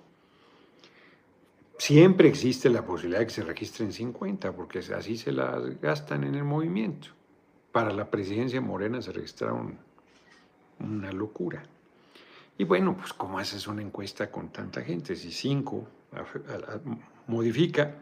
Siempre 1.78 2.30
existe 2.30 2.70
la 2.70 2.86
posibilidad 2.86 3.20
de 3.20 3.26
que 3.26 3.34
se 3.34 3.44
registren 3.44 3.92
50, 3.92 4.54
porque 4.54 4.80
así 4.80 5.18
se 5.18 5.32
las 5.32 5.82
gastan 5.82 6.24
en 6.24 6.36
el 6.36 6.44
movimiento. 6.44 7.10
Para 7.72 7.92
la 7.92 8.10
presidencia 8.10 8.62
morena 8.62 9.02
se 9.02 9.12
registraron 9.12 9.78
una 10.80 11.12
locura. 11.12 11.64
Y 12.62 12.64
bueno, 12.64 12.96
pues 12.96 13.12
¿cómo 13.12 13.40
haces 13.40 13.66
una 13.66 13.82
encuesta 13.82 14.30
con 14.30 14.50
tanta 14.50 14.84
gente? 14.84 15.16
Si 15.16 15.32
cinco 15.32 15.88
modifica, 17.26 17.96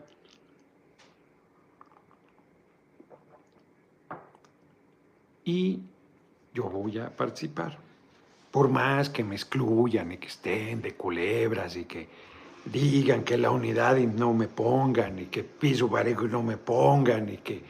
y 5.45 5.80
yo 6.54 6.65
voy 6.65 7.00
a 7.00 7.10
participar. 7.10 7.78
Por 8.52 8.67
más 8.67 9.10
que 9.10 9.24
me 9.24 9.36
excluyan 9.36 10.12
y 10.12 10.17
que 10.17 10.28
estén 10.28 10.82
de 10.82 10.93
culebras 10.93 11.78
y 11.78 11.86
que 11.86 12.10
digan 12.65 13.24
que 13.24 13.38
la 13.38 13.52
unidad 13.52 13.95
y 13.95 14.08
no 14.08 14.34
me 14.34 14.50
pongan 14.50 15.19
y 15.19 15.28
que 15.28 15.45
piso 15.45 15.89
parejo 15.89 16.28
no 16.28 16.43
me 16.43 16.58
pongan 16.58 17.30
y 17.30 17.38
que 17.38 17.63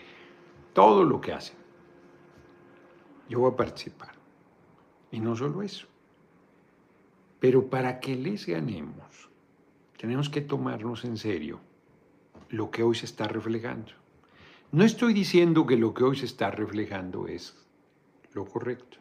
todo 0.74 1.04
lo 1.04 1.22
que 1.22 1.34
hacen. 1.34 1.56
Yo 3.30 3.42
voy 3.42 3.52
a 3.52 3.56
participar. 3.56 4.16
Y 5.12 5.20
no 5.20 5.36
solo 5.36 5.62
eso. 5.62 5.89
Pero 7.40 7.70
para 7.70 8.00
que 8.00 8.16
les 8.16 8.46
ganemos, 8.46 9.30
tenemos 9.98 10.30
que 10.30 10.42
tomarnos 10.42 11.06
en 11.06 11.18
serio 11.18 11.60
lo 12.50 12.70
que 12.72 12.84
hoy 12.84 12.96
se 12.96 13.06
está 13.06 13.28
reflejando. 13.28 13.92
No 14.72 14.84
estoy 14.84 15.14
diciendo 15.14 15.66
que 15.66 15.78
lo 15.78 15.94
que 15.94 16.04
hoy 16.04 16.16
se 16.16 16.26
está 16.26 16.52
reflejando 16.52 17.28
es 17.28 17.56
lo 18.34 18.46
correcto, 18.46 18.98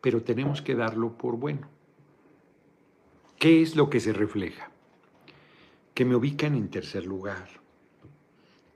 pero 0.00 0.22
tenemos 0.22 0.62
que 0.62 0.74
darlo 0.74 1.18
por 1.18 1.36
bueno. 1.36 1.68
¿Qué 3.38 3.62
es 3.62 3.76
lo 3.76 3.88
que 3.90 4.00
se 4.00 4.12
refleja? 4.12 4.70
Que 5.94 6.04
me 6.04 6.16
ubican 6.16 6.54
en 6.54 6.70
tercer 6.70 7.04
lugar 7.04 7.48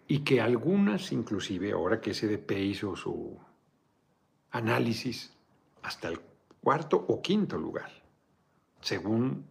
y 0.07 0.21
que 0.21 0.41
algunas, 0.41 1.11
inclusive 1.11 1.73
ahora 1.73 2.01
que 2.01 2.13
SDP 2.13 2.53
hizo 2.61 2.95
su 2.97 3.39
análisis, 4.51 5.32
hasta 5.83 6.09
el 6.09 6.21
cuarto 6.63 7.05
o 7.09 7.21
quinto 7.21 7.59
lugar, 7.59 7.91
según 8.81 9.47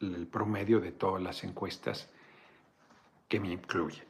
el 0.00 0.26
promedio 0.26 0.80
de 0.80 0.92
todas 0.92 1.22
las 1.22 1.42
encuestas 1.44 2.08
que 3.26 3.40
me 3.40 3.52
incluyen. 3.52 4.06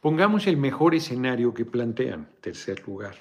Pongamos 0.00 0.46
el 0.46 0.56
mejor 0.56 0.94
escenario 0.94 1.52
que 1.52 1.64
plantean, 1.64 2.28
tercer 2.40 2.86
lugar. 2.86 3.16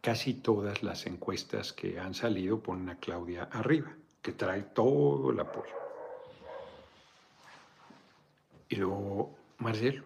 Casi 0.00 0.34
todas 0.34 0.82
las 0.82 1.06
encuestas 1.06 1.72
que 1.72 1.98
han 1.98 2.14
salido 2.14 2.60
ponen 2.60 2.88
a 2.90 2.96
Claudia 2.98 3.48
arriba, 3.50 3.92
que 4.22 4.32
trae 4.32 4.62
todo 4.62 5.30
el 5.32 5.40
apoyo. 5.40 5.74
Y 8.68 8.76
luego 8.76 9.34
Marcelo 9.58 10.04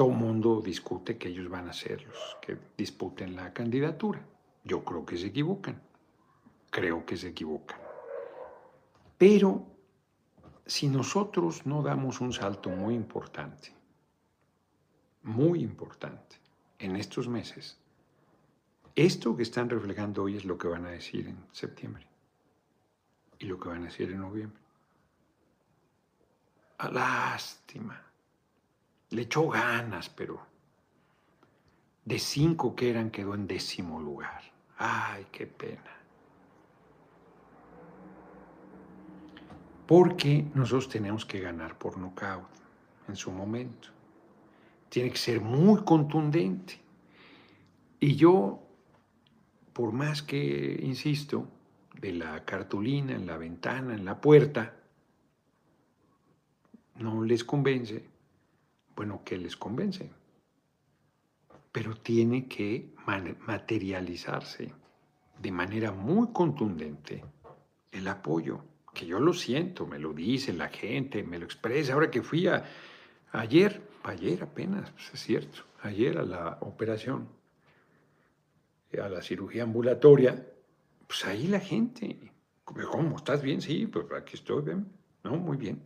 todo 0.00 0.12
el 0.12 0.16
mundo 0.16 0.62
discute 0.62 1.18
que 1.18 1.28
ellos 1.28 1.50
van 1.50 1.68
a 1.68 1.74
ser 1.74 2.02
los 2.06 2.38
que 2.40 2.56
disputen 2.74 3.36
la 3.36 3.52
candidatura. 3.52 4.26
Yo 4.64 4.82
creo 4.82 5.04
que 5.04 5.18
se 5.18 5.26
equivocan. 5.26 5.78
Creo 6.70 7.04
que 7.04 7.18
se 7.18 7.28
equivocan. 7.28 7.78
Pero 9.18 9.66
si 10.64 10.88
nosotros 10.88 11.66
no 11.66 11.82
damos 11.82 12.22
un 12.22 12.32
salto 12.32 12.70
muy 12.70 12.94
importante, 12.94 13.74
muy 15.22 15.60
importante, 15.60 16.36
en 16.78 16.96
estos 16.96 17.28
meses, 17.28 17.78
esto 18.96 19.36
que 19.36 19.42
están 19.42 19.68
reflejando 19.68 20.22
hoy 20.22 20.38
es 20.38 20.46
lo 20.46 20.56
que 20.56 20.68
van 20.68 20.86
a 20.86 20.92
decir 20.92 21.28
en 21.28 21.44
septiembre 21.52 22.06
y 23.38 23.44
lo 23.44 23.60
que 23.60 23.68
van 23.68 23.82
a 23.82 23.88
decir 23.88 24.10
en 24.10 24.20
noviembre. 24.20 24.62
A 26.78 26.90
lástima. 26.90 28.09
Le 29.10 29.22
echó 29.22 29.48
ganas, 29.48 30.08
pero 30.08 30.40
de 32.04 32.18
cinco 32.18 32.74
que 32.74 32.90
eran 32.90 33.10
quedó 33.10 33.34
en 33.34 33.46
décimo 33.46 34.00
lugar. 34.00 34.42
Ay, 34.78 35.26
qué 35.30 35.46
pena. 35.46 35.96
Porque 39.86 40.46
nosotros 40.54 40.88
tenemos 40.88 41.26
que 41.26 41.40
ganar 41.40 41.76
por 41.76 41.98
nocaut 41.98 42.46
en 43.08 43.16
su 43.16 43.30
momento. 43.32 43.88
Tiene 44.88 45.10
que 45.10 45.18
ser 45.18 45.40
muy 45.40 45.82
contundente. 45.82 46.80
Y 47.98 48.16
yo, 48.16 48.62
por 49.72 49.92
más 49.92 50.22
que 50.22 50.80
insisto, 50.82 51.48
de 52.00 52.12
la 52.12 52.44
cartulina 52.44 53.14
en 53.14 53.26
la 53.26 53.36
ventana, 53.36 53.94
en 53.94 54.04
la 54.04 54.20
puerta, 54.20 54.74
no 56.96 57.22
les 57.24 57.44
convence, 57.44 58.09
bueno, 59.00 59.22
¿qué 59.24 59.38
les 59.38 59.56
convence? 59.56 60.10
Pero 61.72 61.96
tiene 61.96 62.46
que 62.46 62.92
materializarse 63.46 64.74
de 65.38 65.50
manera 65.50 65.90
muy 65.90 66.34
contundente 66.34 67.24
el 67.90 68.06
apoyo 68.08 68.62
que 68.92 69.06
yo 69.06 69.18
lo 69.18 69.32
siento, 69.32 69.86
me 69.86 69.98
lo 69.98 70.12
dice 70.12 70.52
la 70.52 70.68
gente, 70.68 71.22
me 71.22 71.38
lo 71.38 71.46
expresa. 71.46 71.94
Ahora 71.94 72.10
que 72.10 72.20
fui 72.20 72.46
a, 72.46 72.62
ayer, 73.32 73.80
ayer 74.02 74.42
apenas, 74.42 74.90
pues 74.90 75.14
es 75.14 75.20
cierto, 75.20 75.62
ayer 75.80 76.18
a 76.18 76.22
la 76.22 76.58
operación, 76.60 77.26
a 79.02 79.08
la 79.08 79.22
cirugía 79.22 79.62
ambulatoria, 79.62 80.46
pues 81.06 81.24
ahí 81.24 81.46
la 81.46 81.60
gente, 81.60 82.18
¿cómo? 82.64 83.16
¿Estás 83.16 83.40
bien? 83.40 83.62
Sí, 83.62 83.86
pues 83.86 84.04
aquí 84.12 84.34
estoy 84.34 84.60
bien. 84.60 84.86
No, 85.24 85.38
muy 85.38 85.56
bien. 85.56 85.82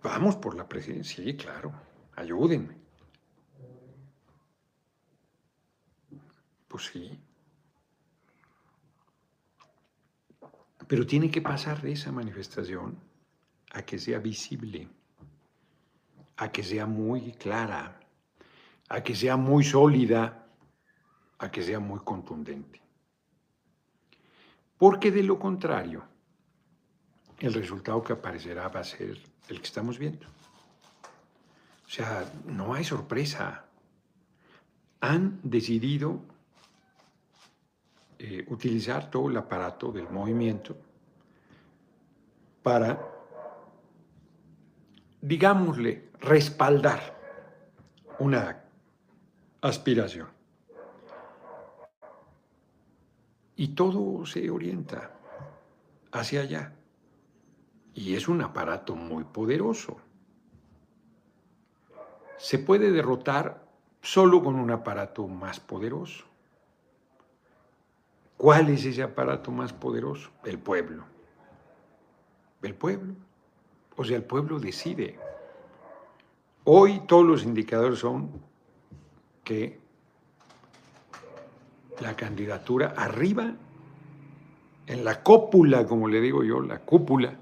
Vamos 0.00 0.36
por 0.36 0.54
la 0.54 0.68
presidencia, 0.68 1.24
sí, 1.24 1.36
claro, 1.36 1.89
ayúdenme. 2.16 2.76
Pues 6.68 6.84
sí. 6.86 7.18
Pero 10.86 11.06
tiene 11.06 11.30
que 11.30 11.40
pasar 11.40 11.84
esa 11.86 12.12
manifestación 12.12 12.98
a 13.72 13.82
que 13.82 13.98
sea 13.98 14.18
visible, 14.18 14.88
a 16.36 16.50
que 16.50 16.62
sea 16.62 16.86
muy 16.86 17.32
clara, 17.32 18.00
a 18.88 19.02
que 19.02 19.14
sea 19.14 19.36
muy 19.36 19.62
sólida, 19.62 20.46
a 21.38 21.50
que 21.50 21.62
sea 21.62 21.78
muy 21.78 22.00
contundente. 22.00 22.80
Porque 24.76 25.10
de 25.10 25.22
lo 25.22 25.38
contrario, 25.38 26.02
el 27.38 27.54
resultado 27.54 28.02
que 28.02 28.12
aparecerá 28.12 28.68
va 28.68 28.80
a 28.80 28.84
ser 28.84 29.18
el 29.48 29.60
que 29.60 29.66
estamos 29.66 29.98
viendo. 29.98 30.26
O 31.90 31.92
sea, 31.92 32.24
no 32.46 32.72
hay 32.72 32.84
sorpresa. 32.84 33.64
Han 35.00 35.40
decidido 35.42 36.20
eh, 38.16 38.44
utilizar 38.46 39.10
todo 39.10 39.28
el 39.28 39.36
aparato 39.36 39.90
del 39.90 40.08
movimiento 40.08 40.76
para, 42.62 42.96
digámosle, 45.20 46.10
respaldar 46.20 47.18
una 48.20 48.62
aspiración. 49.60 50.28
Y 53.56 53.66
todo 53.74 54.24
se 54.26 54.48
orienta 54.48 55.10
hacia 56.12 56.42
allá. 56.42 56.72
Y 57.94 58.14
es 58.14 58.28
un 58.28 58.42
aparato 58.42 58.94
muy 58.94 59.24
poderoso. 59.24 60.00
Se 62.40 62.58
puede 62.58 62.90
derrotar 62.90 63.62
solo 64.00 64.42
con 64.42 64.56
un 64.56 64.70
aparato 64.70 65.28
más 65.28 65.60
poderoso. 65.60 66.24
¿Cuál 68.38 68.70
es 68.70 68.84
ese 68.86 69.02
aparato 69.02 69.50
más 69.50 69.74
poderoso? 69.74 70.30
El 70.44 70.58
pueblo. 70.58 71.04
El 72.62 72.74
pueblo. 72.74 73.14
O 73.96 74.04
sea, 74.04 74.16
el 74.16 74.24
pueblo 74.24 74.58
decide. 74.58 75.18
Hoy 76.64 77.00
todos 77.06 77.26
los 77.26 77.44
indicadores 77.44 77.98
son 77.98 78.30
que 79.44 79.78
la 82.00 82.16
candidatura 82.16 82.94
arriba, 82.96 83.52
en 84.86 85.04
la 85.04 85.22
cópula, 85.22 85.86
como 85.86 86.08
le 86.08 86.22
digo 86.22 86.42
yo, 86.42 86.62
la 86.62 86.78
cúpula, 86.78 87.34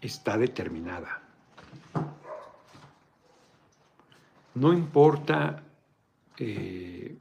está 0.00 0.38
determinada. 0.38 1.27
No 4.54 4.72
importa 4.72 5.62
eh, 6.38 7.16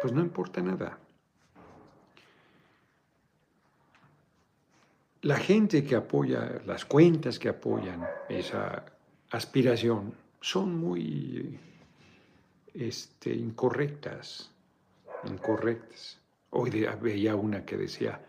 pues 0.00 0.12
no 0.12 0.20
importa 0.20 0.60
nada. 0.62 0.98
La 5.22 5.36
gente 5.36 5.84
que 5.84 5.96
apoya, 5.96 6.62
las 6.64 6.84
cuentas 6.84 7.38
que 7.38 7.48
apoyan 7.48 8.06
esa 8.28 8.84
aspiración 9.30 10.14
son 10.40 10.78
muy 10.78 11.58
este, 12.74 13.34
incorrectas, 13.34 14.50
incorrectas. 15.24 16.20
Hoy 16.50 16.70
veía 17.00 17.34
una 17.34 17.64
que 17.64 17.76
decía, 17.76 18.24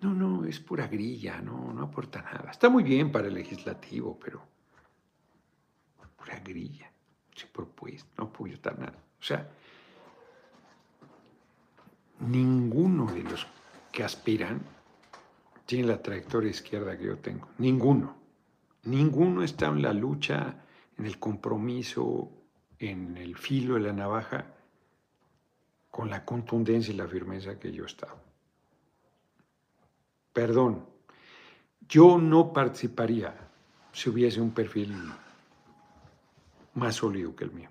no, 0.00 0.12
no, 0.12 0.44
es 0.44 0.60
pura 0.60 0.86
grilla, 0.86 1.40
no, 1.40 1.72
no 1.72 1.84
aporta 1.84 2.20
nada. 2.20 2.50
Está 2.50 2.68
muy 2.68 2.82
bien 2.82 3.10
para 3.10 3.28
el 3.28 3.34
legislativo, 3.34 4.18
pero 4.22 4.42
pura 6.24 6.40
grilla, 6.40 6.90
sin 7.34 7.48
propuesta, 7.50 8.08
no 8.18 8.24
apoya 8.24 8.56
nada. 8.78 8.98
O 9.20 9.22
sea, 9.22 9.46
ninguno 12.20 13.06
de 13.12 13.22
los 13.22 13.46
que 13.92 14.04
aspiran 14.04 14.60
tiene 15.66 15.88
la 15.88 16.02
trayectoria 16.02 16.50
izquierda 16.50 16.96
que 16.96 17.04
yo 17.04 17.18
tengo. 17.18 17.48
Ninguno. 17.58 18.16
Ninguno 18.84 19.42
está 19.42 19.66
en 19.66 19.82
la 19.82 19.92
lucha, 19.92 20.64
en 20.98 21.06
el 21.06 21.18
compromiso, 21.18 22.30
en 22.78 23.16
el 23.16 23.36
filo 23.36 23.74
de 23.74 23.80
la 23.80 23.92
navaja, 23.92 24.46
con 25.90 26.10
la 26.10 26.24
contundencia 26.24 26.92
y 26.92 26.96
la 26.96 27.08
firmeza 27.08 27.58
que 27.58 27.72
yo 27.72 27.84
he 27.84 27.86
estado. 27.86 28.18
Perdón, 30.32 30.86
yo 31.88 32.18
no 32.18 32.52
participaría 32.52 33.48
si 33.92 34.10
hubiese 34.10 34.40
un 34.40 34.50
perfil 34.50 34.92
más 36.74 36.96
sólido 36.96 37.34
que 37.34 37.44
el 37.44 37.52
mío. 37.52 37.70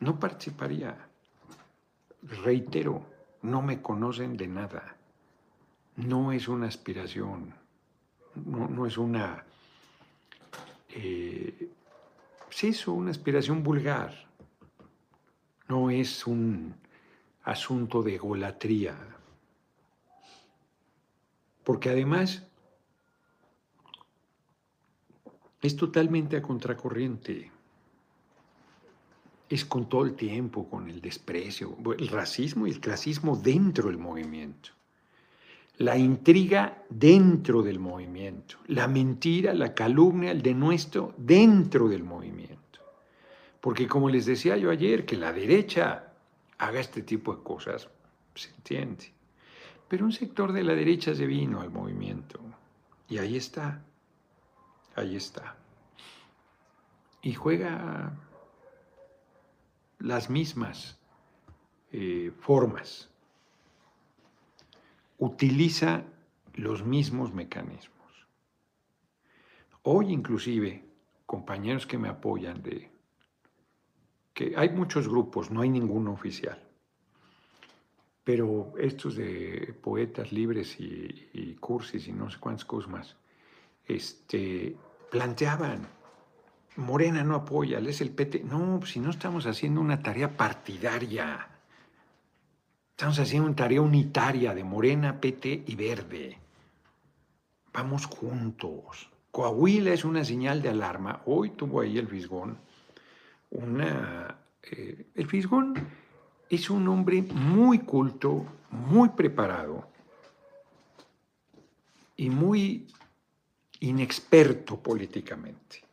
No 0.00 0.18
participaría. 0.18 1.08
Reitero, 2.22 3.06
no 3.42 3.62
me 3.62 3.80
conocen 3.80 4.36
de 4.36 4.46
nada. 4.46 4.96
No 5.96 6.32
es 6.32 6.48
una 6.48 6.66
aspiración, 6.66 7.54
no, 8.44 8.86
es 8.86 8.98
una... 8.98 9.44
Eh, 10.90 11.70
es 12.62 12.88
una 12.88 13.10
aspiración 13.10 13.62
vulgar. 13.62 14.14
No 15.68 15.90
es 15.90 16.26
un 16.26 16.74
asunto 17.44 18.02
de 18.02 18.18
golatría. 18.18 18.96
Porque 21.64 21.90
además 21.90 22.46
es 25.60 25.76
totalmente 25.76 26.36
a 26.36 26.42
contracorriente 26.42 27.50
es 29.48 29.64
con 29.64 29.88
todo 29.88 30.04
el 30.04 30.14
tiempo, 30.14 30.68
con 30.68 30.90
el 30.90 31.00
desprecio, 31.00 31.76
el 31.98 32.08
racismo 32.08 32.66
y 32.66 32.70
el 32.70 32.80
clasismo 32.80 33.36
dentro 33.36 33.88
del 33.88 33.98
movimiento, 33.98 34.70
la 35.78 35.96
intriga 35.96 36.82
dentro 36.88 37.62
del 37.62 37.78
movimiento, 37.78 38.56
la 38.66 38.88
mentira, 38.88 39.54
la 39.54 39.74
calumnia, 39.74 40.30
el 40.32 40.42
denuesto 40.42 41.14
dentro 41.16 41.88
del 41.88 42.02
movimiento. 42.02 42.80
Porque 43.60 43.86
como 43.86 44.08
les 44.08 44.26
decía 44.26 44.56
yo 44.56 44.70
ayer, 44.70 45.04
que 45.04 45.16
la 45.16 45.32
derecha 45.32 46.12
haga 46.58 46.80
este 46.80 47.02
tipo 47.02 47.34
de 47.34 47.42
cosas, 47.42 47.88
se 48.34 48.50
entiende. 48.50 49.12
Pero 49.88 50.04
un 50.04 50.12
sector 50.12 50.52
de 50.52 50.64
la 50.64 50.74
derecha 50.74 51.14
se 51.14 51.26
vino 51.26 51.60
al 51.60 51.70
movimiento 51.70 52.40
y 53.08 53.18
ahí 53.18 53.36
está, 53.36 53.84
ahí 54.96 55.16
está. 55.16 55.56
Y 57.22 57.34
juega 57.34 58.12
las 60.06 60.30
mismas 60.30 60.98
eh, 61.90 62.32
formas, 62.38 63.10
utiliza 65.18 66.04
los 66.54 66.84
mismos 66.84 67.34
mecanismos. 67.34 68.26
Hoy 69.82 70.12
inclusive, 70.12 70.84
compañeros 71.26 71.86
que 71.86 71.98
me 71.98 72.08
apoyan 72.08 72.62
de 72.62 72.88
que 74.32 74.54
hay 74.56 74.68
muchos 74.68 75.08
grupos, 75.08 75.50
no 75.50 75.62
hay 75.62 75.70
ninguno 75.70 76.12
oficial, 76.12 76.62
pero 78.22 78.74
estos 78.78 79.16
de 79.16 79.74
poetas 79.82 80.30
libres 80.30 80.78
y, 80.78 81.56
cursis 81.58 82.06
y 82.06 82.12
no 82.12 82.30
sé 82.30 82.38
cuántas 82.38 82.64
cosas 82.64 82.90
más, 82.90 83.16
este, 83.86 84.76
planteaban 85.10 85.95
Morena 86.76 87.24
no 87.24 87.34
apoya, 87.34 87.78
es 87.78 88.00
el 88.00 88.10
PT. 88.10 88.44
No, 88.44 88.80
si 88.84 89.00
no 89.00 89.10
estamos 89.10 89.46
haciendo 89.46 89.80
una 89.80 90.02
tarea 90.02 90.36
partidaria. 90.36 91.48
Estamos 92.90 93.18
haciendo 93.18 93.46
una 93.46 93.56
tarea 93.56 93.80
unitaria 93.80 94.54
de 94.54 94.64
Morena, 94.64 95.20
PT 95.20 95.64
y 95.66 95.74
Verde. 95.74 96.38
Vamos 97.72 98.06
juntos. 98.06 99.10
Coahuila 99.30 99.92
es 99.92 100.04
una 100.04 100.24
señal 100.24 100.62
de 100.62 100.70
alarma. 100.70 101.22
Hoy 101.26 101.50
tuvo 101.50 101.80
ahí 101.80 101.98
el 101.98 102.08
Fisgón 102.08 102.58
una... 103.50 104.38
Eh, 104.62 105.06
el 105.14 105.26
Fisgón 105.26 105.74
es 106.48 106.70
un 106.70 106.88
hombre 106.88 107.22
muy 107.22 107.80
culto, 107.80 108.44
muy 108.70 109.10
preparado 109.10 109.88
y 112.16 112.30
muy 112.30 112.86
inexperto 113.80 114.80
políticamente. 114.80 115.85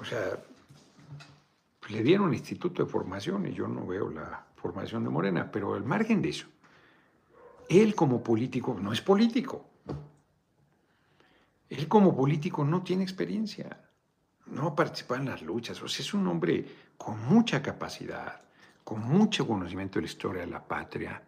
O 0.00 0.04
sea, 0.04 0.38
le 1.88 2.02
dieron 2.02 2.26
un 2.26 2.34
instituto 2.34 2.84
de 2.84 2.90
formación 2.90 3.46
y 3.46 3.52
yo 3.52 3.68
no 3.68 3.86
veo 3.86 4.10
la 4.10 4.46
formación 4.56 5.04
de 5.04 5.10
Morena, 5.10 5.50
pero 5.50 5.74
al 5.74 5.84
margen 5.84 6.20
de 6.20 6.30
eso, 6.30 6.46
Él 7.68 7.94
como 7.94 8.22
político 8.22 8.76
no 8.80 8.92
es 8.92 9.00
político. 9.00 9.64
Él 11.68 11.88
como 11.88 12.16
político 12.16 12.64
no 12.64 12.82
tiene 12.82 13.02
experiencia, 13.02 13.80
no 14.46 14.68
ha 14.68 14.76
participado 14.76 15.20
en 15.20 15.28
las 15.28 15.42
luchas. 15.42 15.82
O 15.82 15.88
sea, 15.88 16.04
es 16.04 16.14
un 16.14 16.26
hombre 16.28 16.64
con 16.96 17.20
mucha 17.26 17.60
capacidad, 17.60 18.40
con 18.84 19.00
mucho 19.00 19.46
conocimiento 19.46 19.98
de 19.98 20.02
la 20.02 20.10
historia 20.10 20.40
de 20.42 20.46
la 20.46 20.62
patria, 20.62 21.22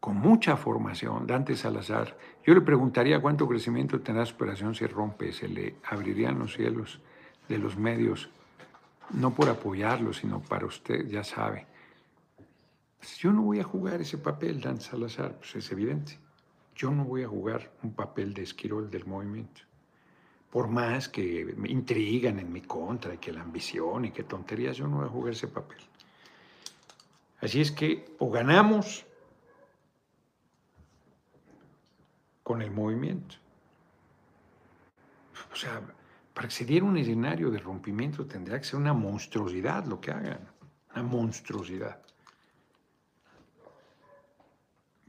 con 0.00 0.16
mucha 0.16 0.56
formación. 0.56 1.26
Dante 1.26 1.56
Salazar, 1.56 2.16
yo 2.44 2.54
le 2.54 2.62
preguntaría 2.62 3.20
cuánto 3.20 3.46
crecimiento 3.46 4.00
tendrá 4.00 4.26
su 4.26 4.34
operación 4.34 4.74
si 4.74 4.86
rompe, 4.86 5.32
se 5.32 5.46
le 5.46 5.76
abrirían 5.84 6.38
los 6.38 6.54
cielos 6.54 7.00
de 7.50 7.58
los 7.58 7.76
medios, 7.76 8.30
no 9.10 9.34
por 9.34 9.48
apoyarlo, 9.48 10.12
sino 10.12 10.40
para 10.40 10.66
usted, 10.66 11.06
ya 11.08 11.24
sabe. 11.24 11.66
Yo 13.18 13.32
no 13.32 13.42
voy 13.42 13.58
a 13.58 13.64
jugar 13.64 14.00
ese 14.00 14.18
papel, 14.18 14.60
Dante 14.60 14.84
Salazar, 14.84 15.36
pues 15.36 15.56
es 15.56 15.72
evidente. 15.72 16.18
Yo 16.76 16.90
no 16.90 17.04
voy 17.04 17.24
a 17.24 17.28
jugar 17.28 17.72
un 17.82 17.92
papel 17.92 18.32
de 18.32 18.42
esquirol 18.42 18.88
del 18.90 19.04
movimiento. 19.04 19.62
Por 20.50 20.68
más 20.68 21.08
que 21.08 21.54
me 21.56 21.70
intrigan 21.70 22.38
en 22.38 22.52
mi 22.52 22.62
contra 22.62 23.14
y 23.14 23.18
que 23.18 23.32
la 23.32 23.42
ambición 23.42 24.04
y 24.04 24.12
que 24.12 24.22
tonterías, 24.22 24.76
yo 24.76 24.86
no 24.86 24.98
voy 24.98 25.06
a 25.06 25.08
jugar 25.08 25.32
ese 25.32 25.48
papel. 25.48 25.78
Así 27.40 27.60
es 27.60 27.72
que 27.72 28.14
o 28.18 28.30
ganamos 28.30 29.04
con 32.42 32.62
el 32.62 32.70
movimiento. 32.70 33.36
O 35.52 35.56
sea, 35.56 35.82
para 36.40 36.48
acceder 36.48 36.80
a 36.80 36.86
un 36.86 36.96
escenario 36.96 37.50
de 37.50 37.58
rompimiento 37.58 38.24
tendría 38.24 38.58
que 38.58 38.64
ser 38.64 38.80
una 38.80 38.94
monstruosidad 38.94 39.84
lo 39.84 40.00
que 40.00 40.10
hagan, 40.10 40.40
una 40.90 41.02
monstruosidad. 41.02 42.00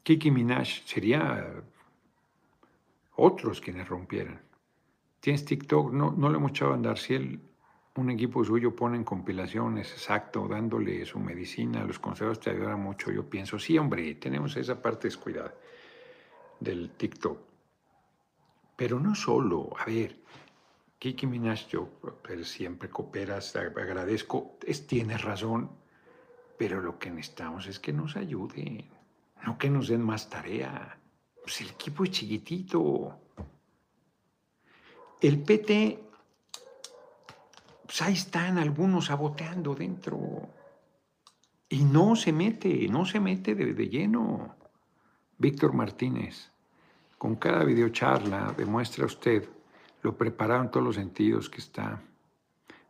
Kiki 0.03 0.29
Minaj 0.29 0.83
sería 0.83 1.63
otros 3.15 3.61
quienes 3.61 3.87
rompieran. 3.87 4.41
Tienes 5.21 5.45
TikTok, 5.45 5.93
no, 5.93 6.11
no 6.11 6.27
lo 6.27 6.37
hemos 6.37 6.51
echado 6.51 6.71
a 6.71 6.73
andar. 6.73 6.97
Si 6.97 7.13
él, 7.13 7.39
un 7.95 8.09
equipo 8.09 8.43
suyo 8.43 8.75
pone 8.75 8.97
en 8.97 9.05
compilaciones, 9.05 9.89
exacto, 9.93 10.49
dándole 10.49 11.05
su 11.05 11.17
medicina, 11.17 11.85
los 11.85 11.99
consejos 11.99 12.41
te 12.41 12.49
ayudan 12.49 12.81
mucho. 12.81 13.09
Yo 13.09 13.29
pienso, 13.29 13.57
sí, 13.57 13.77
hombre, 13.77 14.15
tenemos 14.15 14.57
esa 14.57 14.81
parte 14.81 15.07
descuidada 15.07 15.53
del 16.59 16.89
TikTok. 16.89 17.39
Pero 18.75 18.99
no 18.99 19.15
solo, 19.15 19.69
a 19.79 19.85
ver, 19.85 20.19
Kiki 21.01 21.25
Minaj, 21.25 21.67
yo 21.67 21.89
siempre 22.43 22.87
cooperas, 22.87 23.55
agradezco, 23.55 24.59
es, 24.67 24.85
tienes 24.85 25.23
razón, 25.23 25.71
pero 26.59 26.79
lo 26.79 26.99
que 26.99 27.09
necesitamos 27.09 27.65
es 27.65 27.79
que 27.79 27.91
nos 27.91 28.15
ayuden 28.15 28.87
no 29.43 29.57
que 29.57 29.67
nos 29.67 29.87
den 29.87 30.03
más 30.03 30.29
tarea. 30.29 30.95
Pues 31.41 31.61
el 31.61 31.71
equipo 31.71 32.03
es 32.03 32.11
chiquitito. 32.11 33.19
El 35.19 35.41
PT, 35.41 36.03
pues 37.83 38.01
ahí 38.03 38.13
están 38.13 38.59
algunos 38.59 39.05
saboteando 39.05 39.73
dentro. 39.73 40.19
Y 41.67 41.83
no 41.83 42.15
se 42.15 42.31
mete, 42.31 42.87
no 42.89 43.07
se 43.07 43.19
mete 43.19 43.55
de, 43.55 43.73
de 43.73 43.89
lleno. 43.89 44.55
Víctor 45.39 45.73
Martínez, 45.73 46.51
con 47.17 47.37
cada 47.37 47.63
videocharla 47.63 48.53
demuestra 48.55 49.07
usted 49.07 49.49
lo 50.01 50.17
preparado 50.17 50.63
en 50.63 50.71
todos 50.71 50.85
los 50.85 50.95
sentidos 50.95 51.49
que 51.49 51.59
está 51.59 52.01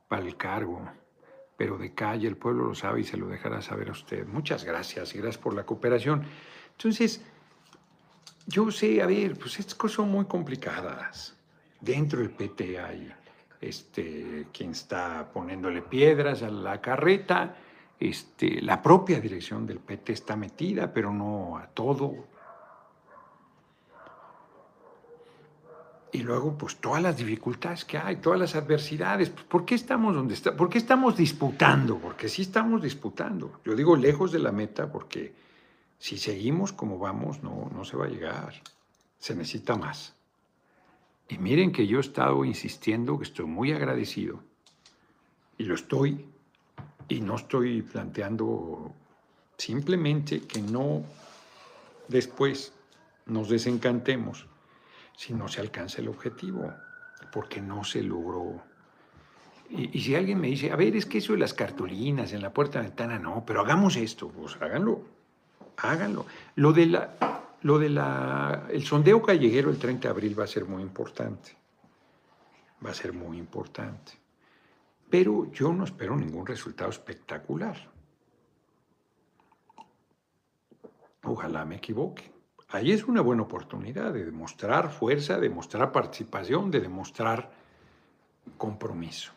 para 0.08 0.24
el 0.24 0.36
cargo 0.38 0.82
pero 1.62 1.78
de 1.78 1.94
calle, 1.94 2.28
el 2.28 2.38
pueblo 2.38 2.66
lo 2.66 2.74
sabe 2.74 3.02
y 3.02 3.04
se 3.04 3.18
lo 3.18 3.28
dejará 3.28 3.62
saber 3.62 3.90
a 3.90 3.92
usted. 3.92 4.26
Muchas 4.26 4.64
gracias 4.64 5.14
y 5.14 5.20
gracias 5.20 5.38
por 5.38 5.54
la 5.54 5.64
cooperación. 5.64 6.24
Entonces, 6.72 7.24
yo 8.48 8.72
sé, 8.72 9.00
a 9.00 9.06
ver, 9.06 9.38
pues 9.38 9.60
estas 9.60 9.76
cosas 9.76 9.98
son 9.98 10.10
muy 10.10 10.26
complicadas. 10.26 11.38
Dentro 11.80 12.18
del 12.18 12.32
PT 12.32 12.80
hay 12.80 13.14
este, 13.62 14.48
quien 14.52 14.72
está 14.72 15.30
poniéndole 15.32 15.84
piedras 15.84 16.42
a 16.42 16.50
la 16.50 16.82
carreta, 16.82 17.56
este, 18.00 18.60
la 18.64 18.82
propia 18.82 19.22
dirección 19.22 19.68
del 19.68 19.82
PT 19.82 20.14
está 20.14 20.36
metida, 20.36 20.92
pero 20.92 21.14
no 21.14 21.60
a 21.60 21.68
todo. 21.68 22.26
Y 26.14 26.20
luego 26.20 26.58
pues 26.58 26.76
todas 26.78 27.02
las 27.02 27.18
dificultades 27.18 27.86
que 27.86 27.98
hay, 27.98 28.18
todas 28.18 28.40
las 28.40 28.56
adversidades. 28.56 29.30
Pues, 29.30 29.46
¿Por 29.46 29.66
qué 29.66 29.76
estamos 29.76 30.14
donde 30.14 30.34
está? 30.34 30.56
¿Por 30.56 30.70
qué 30.70 30.78
estamos 30.78 31.16
disputando? 31.16 31.98
Porque 31.98 32.28
sí 32.28 32.42
estamos 32.42 32.82
disputando. 32.82 33.62
Yo 33.64 33.76
digo 33.76 33.96
lejos 33.96 34.32
de 34.32 34.40
la 34.40 34.52
meta 34.52 34.92
porque 34.92 35.34
si 35.98 36.18
seguimos 36.18 36.74
como 36.74 36.98
vamos 37.00 37.42
no, 37.42 37.70
no 37.74 37.86
se 37.86 37.96
va 37.96 38.06
a 38.06 38.10
llegar. 38.10 38.54
Se 39.20 39.36
necesita 39.36 39.76
más. 39.76 40.14
Y 41.30 41.38
miren 41.38 41.72
que 41.72 41.88
yo 41.88 42.00
he 42.00 42.02
estado 42.02 42.44
insistiendo 42.44 43.18
que 43.18 43.24
estoy 43.24 43.46
muy 43.46 43.72
agradecido. 43.72 44.44
Y 45.58 45.64
lo 45.64 45.76
estoy. 45.76 46.26
Y 47.08 47.22
no 47.22 47.36
estoy 47.36 47.84
planteando 47.84 48.94
simplemente 49.58 50.42
que 50.42 50.62
no 50.62 51.04
después 52.08 52.74
nos 53.28 53.48
desencantemos 53.48 54.48
si 55.22 55.36
no 55.36 55.48
se 55.48 55.62
alcanza 55.62 56.02
el 56.02 56.08
objetivo, 56.08 56.74
porque 57.32 57.62
no 57.62 57.84
se 57.84 58.02
logró. 58.02 58.60
Y, 59.70 60.02
si 60.02 60.16
alguien 60.16 60.42
me 60.42 60.48
dice, 60.48 60.72
a 60.72 60.76
ver, 60.76 60.96
es 60.96 61.06
que 61.06 61.20
eso 61.20 61.34
de 61.34 61.38
las 61.38 61.54
cartulinas 61.54 62.34
en 62.34 62.42
la 62.42 62.52
puerta 62.52 62.80
de 62.80 62.88
ventana, 62.88 63.20
no, 63.20 63.44
pero 63.46 63.62
hagamos 63.62 63.98
esto, 63.98 64.30
pues 64.30 64.58
háganlo, 64.60 65.04
háganlo. 65.78 66.26
Lo 66.56 66.74
de 66.74 66.88
la, 66.88 67.44
lo 67.62 67.78
de 67.78 67.90
la, 67.90 68.68
el 68.72 68.84
sondeo 68.84 69.22
callejero 69.22 69.70
el 69.70 69.78
30 69.78 70.08
de 70.08 70.12
abril 70.12 70.40
va 70.40 70.46
a 70.46 70.48
ser 70.48 70.66
muy 70.66 70.82
importante, 70.82 71.56
va 72.84 72.90
a 72.90 72.96
ser 72.96 73.14
muy 73.14 73.38
importante. 73.38 74.14
Pero 75.08 75.52
yo 75.52 75.72
no 75.72 75.84
espero 75.84 76.16
ningún 76.16 76.48
resultado 76.48 76.90
espectacular. 76.90 77.78
Ojalá 81.22 81.64
me 81.64 81.76
equivoque. 81.76 82.41
Ahí 82.74 82.94
es 82.94 83.04
una 83.04 83.20
buena 83.20 83.44
oportunidad 83.44 84.14
de 84.14 84.24
demostrar 84.24 84.92
fuerza, 84.92 85.36
de 85.36 85.50
demostrar 85.50 85.92
participación, 85.92 86.72
de 86.72 86.80
demostrar 86.80 87.52
compromiso. 88.58 89.34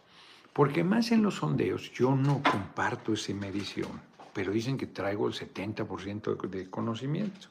Porque 0.53 0.85
más 0.85 1.11
en 1.11 1.23
los 1.23 1.37
sondeos 1.37 1.91
yo 1.93 2.15
no 2.15 2.41
comparto 2.49 3.13
esa 3.13 3.35
medición, 3.35 4.01
pero 4.33 4.53
dicen 4.53 4.79
que 4.79 4.87
traigo 4.87 5.27
el 5.27 5.35
70% 5.35 6.49
de 6.49 6.71
conocimiento, 6.71 7.49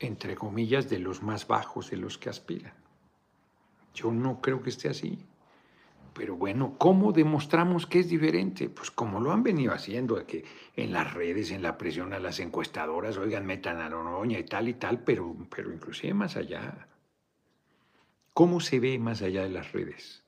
entre 0.00 0.34
comillas, 0.34 0.90
de 0.90 0.98
los 0.98 1.22
más 1.22 1.46
bajos 1.46 1.90
de 1.90 1.98
los 1.98 2.18
que 2.18 2.30
aspiran. 2.30 2.74
Yo 3.94 4.10
no 4.10 4.40
creo 4.40 4.60
que 4.60 4.70
esté 4.70 4.88
así. 4.88 5.24
Pero 6.14 6.36
bueno, 6.36 6.74
¿cómo 6.78 7.12
demostramos 7.12 7.86
que 7.86 8.00
es 8.00 8.08
diferente? 8.08 8.68
Pues 8.68 8.90
como 8.90 9.20
lo 9.20 9.32
han 9.32 9.42
venido 9.42 9.72
haciendo, 9.72 10.24
que 10.26 10.44
en 10.76 10.92
las 10.92 11.14
redes, 11.14 11.50
en 11.50 11.62
la 11.62 11.78
presión 11.78 12.12
a 12.12 12.18
las 12.18 12.38
encuestadoras, 12.38 13.16
oigan, 13.16 13.46
metan 13.46 13.80
a 13.80 13.88
Noroña 13.88 14.38
y 14.38 14.44
tal 14.44 14.68
y 14.68 14.74
tal, 14.74 15.00
pero, 15.00 15.34
pero 15.54 15.72
inclusive 15.72 16.12
más 16.12 16.36
allá. 16.36 16.86
¿Cómo 18.34 18.60
se 18.60 18.78
ve 18.78 18.98
más 18.98 19.22
allá 19.22 19.42
de 19.42 19.50
las 19.50 19.72
redes? 19.72 20.22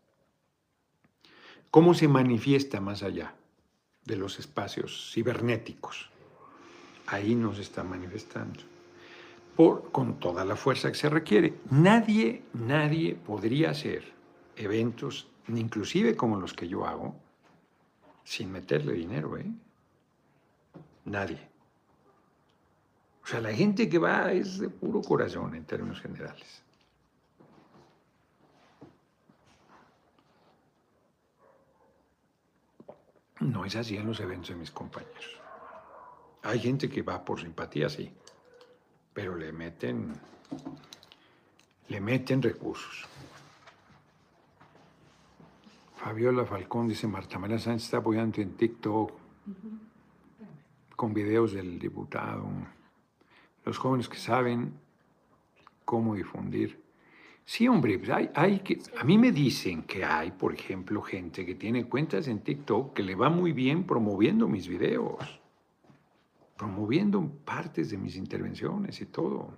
¿Cómo 1.70 1.92
se 1.92 2.08
manifiesta 2.08 2.80
más 2.80 3.02
allá 3.02 3.34
de 4.04 4.16
los 4.16 4.38
espacios 4.38 5.10
cibernéticos? 5.12 6.10
Ahí 7.06 7.34
nos 7.34 7.58
está 7.58 7.82
manifestando. 7.84 8.60
Por, 9.56 9.90
con 9.92 10.18
toda 10.18 10.44
la 10.44 10.56
fuerza 10.56 10.90
que 10.90 10.96
se 10.96 11.08
requiere. 11.08 11.54
Nadie, 11.70 12.42
nadie 12.54 13.14
podría 13.14 13.70
hacer 13.70 14.12
eventos 14.56 15.28
inclusive 15.48 16.16
como 16.16 16.38
los 16.38 16.52
que 16.52 16.68
yo 16.68 16.86
hago, 16.86 17.14
sin 18.24 18.50
meterle 18.50 18.94
dinero, 18.94 19.36
¿eh? 19.36 19.46
Nadie. 21.04 21.48
O 23.22 23.26
sea, 23.26 23.40
la 23.40 23.52
gente 23.52 23.88
que 23.88 23.98
va 23.98 24.32
es 24.32 24.58
de 24.58 24.68
puro 24.68 25.02
corazón 25.02 25.54
en 25.54 25.64
términos 25.64 26.00
generales. 26.00 26.62
No 33.40 33.64
es 33.64 33.76
así 33.76 33.96
en 33.96 34.06
los 34.06 34.20
eventos 34.20 34.50
de 34.50 34.56
mis 34.56 34.70
compañeros. 34.70 35.40
Hay 36.42 36.60
gente 36.60 36.88
que 36.88 37.02
va 37.02 37.24
por 37.24 37.40
simpatía, 37.40 37.88
sí, 37.88 38.10
pero 39.12 39.36
le 39.36 39.52
meten, 39.52 40.12
le 41.88 42.00
meten 42.00 42.42
recursos. 42.42 43.06
Fabiola 46.04 46.44
Falcón 46.44 46.86
dice, 46.86 47.08
Marta 47.08 47.38
María 47.38 47.58
Sánchez 47.58 47.86
está 47.86 47.96
apoyando 47.96 48.38
en 48.42 48.58
TikTok 48.58 49.10
con 50.94 51.14
videos 51.14 51.54
del 51.54 51.78
diputado. 51.78 52.46
Los 53.64 53.78
jóvenes 53.78 54.06
que 54.06 54.18
saben 54.18 54.74
cómo 55.86 56.14
difundir. 56.14 56.78
Sí, 57.46 57.66
hombre, 57.68 57.98
pues 57.98 58.10
hay, 58.10 58.30
hay 58.34 58.60
que, 58.60 58.80
a 58.98 59.04
mí 59.04 59.16
me 59.16 59.32
dicen 59.32 59.84
que 59.84 60.04
hay, 60.04 60.32
por 60.32 60.52
ejemplo, 60.52 61.00
gente 61.00 61.46
que 61.46 61.54
tiene 61.54 61.86
cuentas 61.86 62.28
en 62.28 62.40
TikTok 62.40 62.92
que 62.92 63.02
le 63.02 63.14
va 63.14 63.30
muy 63.30 63.52
bien 63.52 63.84
promoviendo 63.86 64.46
mis 64.46 64.68
videos. 64.68 65.40
promoviendo 66.58 67.26
partes 67.46 67.88
de 67.88 67.96
mis 67.96 68.16
intervenciones 68.16 69.00
y 69.00 69.06
todo. 69.06 69.56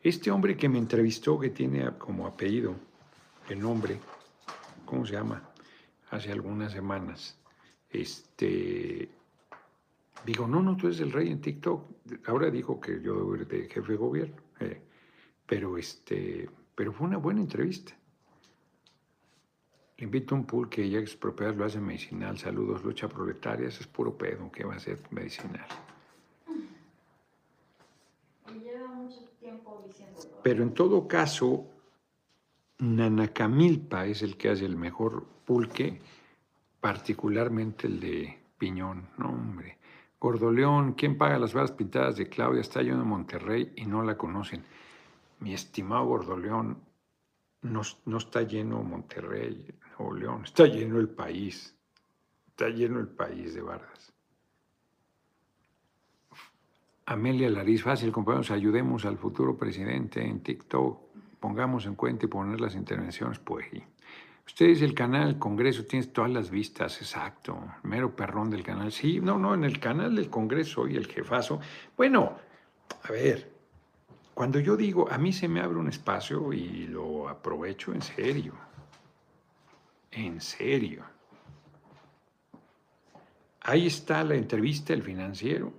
Este 0.00 0.30
hombre 0.30 0.56
que 0.56 0.68
me 0.68 0.78
entrevistó, 0.78 1.40
que 1.40 1.50
tiene 1.50 1.90
como 1.98 2.24
apellido 2.24 2.76
el 3.48 3.58
nombre, 3.58 3.98
¿cómo 4.90 5.06
se 5.06 5.12
llama? 5.12 5.48
Hace 6.10 6.32
algunas 6.32 6.72
semanas, 6.72 7.38
este, 7.88 9.08
digo, 10.26 10.48
no, 10.48 10.60
no, 10.60 10.76
tú 10.76 10.88
eres 10.88 10.98
el 10.98 11.12
rey 11.12 11.30
en 11.30 11.40
TikTok. 11.40 12.26
Ahora 12.26 12.50
dijo 12.50 12.80
que 12.80 13.00
yo 13.00 13.14
debo 13.14 13.36
ir 13.36 13.46
de 13.46 13.68
jefe 13.68 13.92
de 13.92 13.98
gobierno, 13.98 14.42
eh, 14.58 14.82
pero, 15.46 15.78
este, 15.78 16.50
pero 16.74 16.92
fue 16.92 17.06
una 17.06 17.18
buena 17.18 17.40
entrevista. 17.40 17.96
Le 19.96 20.04
invito 20.04 20.34
a 20.34 20.38
un 20.38 20.44
pool 20.44 20.68
que 20.68 20.90
ya 20.90 20.98
es 20.98 21.14
propiedad 21.14 21.54
lo 21.54 21.64
hace 21.64 21.80
medicinal. 21.80 22.36
Saludos, 22.36 22.82
lucha 22.82 23.06
proletaria, 23.06 23.68
es 23.68 23.86
puro 23.86 24.16
pedo 24.18 24.50
que 24.50 24.64
va 24.64 24.74
a 24.74 24.80
ser 24.80 24.98
medicinal. 25.10 25.66
Pero 30.42 30.62
en 30.64 30.74
todo 30.74 31.06
caso, 31.06 31.69
Nanacamilpa 32.80 34.06
es 34.06 34.22
el 34.22 34.36
que 34.36 34.48
hace 34.48 34.64
el 34.64 34.76
mejor 34.76 35.26
pulque, 35.44 36.00
particularmente 36.80 37.86
el 37.86 38.00
de 38.00 38.38
piñón. 38.56 39.08
No, 39.18 39.28
hombre. 39.28 39.78
Gordoleón, 40.18 40.94
¿quién 40.94 41.16
paga 41.16 41.38
las 41.38 41.54
varas 41.54 41.72
pintadas 41.72 42.16
de 42.16 42.28
Claudia? 42.28 42.60
Está 42.60 42.82
lleno 42.82 42.98
de 42.98 43.04
Monterrey 43.04 43.72
y 43.76 43.86
no 43.86 44.02
la 44.02 44.16
conocen. 44.16 44.64
Mi 45.40 45.54
estimado 45.54 46.06
Gordoleón, 46.06 46.78
no, 47.62 47.82
no 48.06 48.18
está 48.18 48.42
lleno 48.42 48.82
Monterrey, 48.82 49.66
Nuevo 49.98 50.14
León, 50.14 50.42
está 50.44 50.66
lleno 50.66 50.98
el 50.98 51.08
país. 51.08 51.74
Está 52.48 52.68
lleno 52.68 52.98
el 52.98 53.08
país 53.08 53.54
de 53.54 53.62
bardas. 53.62 54.12
Amelia 57.06 57.50
Lariz, 57.50 57.82
fácil, 57.82 58.12
compañeros, 58.12 58.50
ayudemos 58.50 59.04
al 59.04 59.18
futuro 59.18 59.56
presidente 59.56 60.24
en 60.24 60.42
TikTok, 60.42 61.09
pongamos 61.40 61.86
en 61.86 61.94
cuenta 61.94 62.26
y 62.26 62.28
poner 62.28 62.60
las 62.60 62.74
intervenciones, 62.74 63.38
pues. 63.38 63.66
Ustedes, 64.46 64.82
el 64.82 64.94
canal 64.94 65.38
Congreso, 65.38 65.84
tienes 65.84 66.12
todas 66.12 66.30
las 66.30 66.50
vistas, 66.50 67.00
exacto, 67.00 67.58
mero 67.82 68.14
perrón 68.14 68.50
del 68.50 68.62
canal. 68.62 68.92
Sí, 68.92 69.20
no, 69.20 69.38
no, 69.38 69.54
en 69.54 69.64
el 69.64 69.78
canal 69.80 70.14
del 70.14 70.28
Congreso 70.28 70.86
y 70.88 70.96
el 70.96 71.06
jefazo. 71.06 71.60
Bueno, 71.96 72.36
a 73.04 73.12
ver, 73.12 73.50
cuando 74.34 74.58
yo 74.58 74.76
digo, 74.76 75.10
a 75.10 75.18
mí 75.18 75.32
se 75.32 75.48
me 75.48 75.60
abre 75.60 75.78
un 75.78 75.88
espacio 75.88 76.52
y 76.52 76.86
lo 76.86 77.28
aprovecho 77.28 77.92
en 77.92 78.02
serio, 78.02 78.54
en 80.10 80.40
serio. 80.40 81.04
Ahí 83.62 83.86
está 83.86 84.24
la 84.24 84.34
entrevista 84.34 84.92
del 84.92 85.02
financiero 85.02 85.72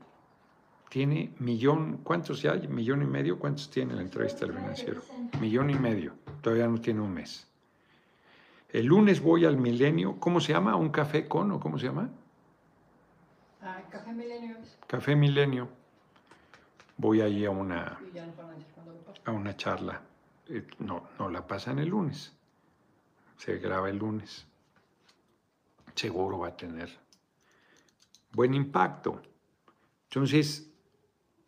tiene 0.91 1.34
millón, 1.39 2.01
¿cuántos 2.04 2.41
ya 2.41 2.51
hay? 2.51 2.67
Millón 2.67 3.01
y 3.01 3.06
medio, 3.06 3.39
¿cuántos 3.39 3.69
tiene 3.69 3.93
la 3.93 4.01
entrevista 4.01 4.45
del 4.45 4.54
financiero? 4.54 5.01
Millón 5.39 5.69
y 5.69 5.75
medio, 5.75 6.15
todavía 6.41 6.67
no 6.67 6.82
tiene 6.82 6.99
un 6.99 7.13
mes. 7.13 7.47
El 8.67 8.88
lunes 8.88 9.21
voy 9.21 9.45
al 9.45 9.56
Milenio, 9.56 10.19
¿cómo 10.19 10.41
se 10.41 10.51
llama? 10.51 10.75
¿Un 10.75 10.89
café 10.89 11.30
con 11.30 11.49
o 11.54 11.62
cómo 11.62 11.80
se 11.80 11.86
llama? 11.86 12.10
Ah, 13.62 13.84
café 13.89 14.12
Milenio. 14.12 14.58
Café 14.86 15.15
Milenio. 15.15 15.69
Voy 16.97 17.21
ahí 17.21 17.45
a 17.45 17.51
una, 17.51 17.97
a 19.23 19.32
una 19.32 19.56
charla. 19.56 20.01
Eh, 20.49 20.67
no, 20.80 21.08
no 21.17 21.30
la 21.30 21.47
pasan 21.47 21.80
el 21.80 21.88
lunes. 21.88 22.34
Se 23.38 23.60
graba 23.60 23.89
el 23.89 23.97
lunes. 23.97 24.45
Seguro 25.95 26.39
va 26.39 26.49
a 26.49 26.58
tener 26.58 26.89
buen 28.34 28.54
impacto. 28.54 29.21
Entonces, 30.10 30.67
en 30.67 30.70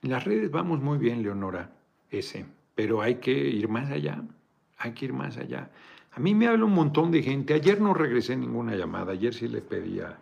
las 0.04 0.24
redes 0.24 0.52
vamos 0.52 0.82
muy 0.82 0.98
bien, 0.98 1.24
Leonora, 1.24 1.72
ese, 2.10 2.46
pero 2.76 3.02
hay 3.02 3.16
que 3.16 3.32
ir 3.32 3.68
más 3.70 3.90
allá, 3.90 4.22
hay 4.78 4.92
que 4.94 5.06
ir 5.06 5.14
más 5.14 5.38
allá. 5.38 5.70
A 6.12 6.20
mí 6.20 6.36
me 6.36 6.48
habla 6.48 6.66
un 6.66 6.74
montón 6.74 7.12
de 7.12 7.24
gente. 7.24 7.54
Ayer 7.54 7.82
no 7.82 7.94
regresé 7.94 8.36
ninguna 8.36 8.76
llamada, 8.76 9.14
ayer 9.14 9.34
sí 9.34 9.48
le 9.48 9.62
pedía 9.62 10.18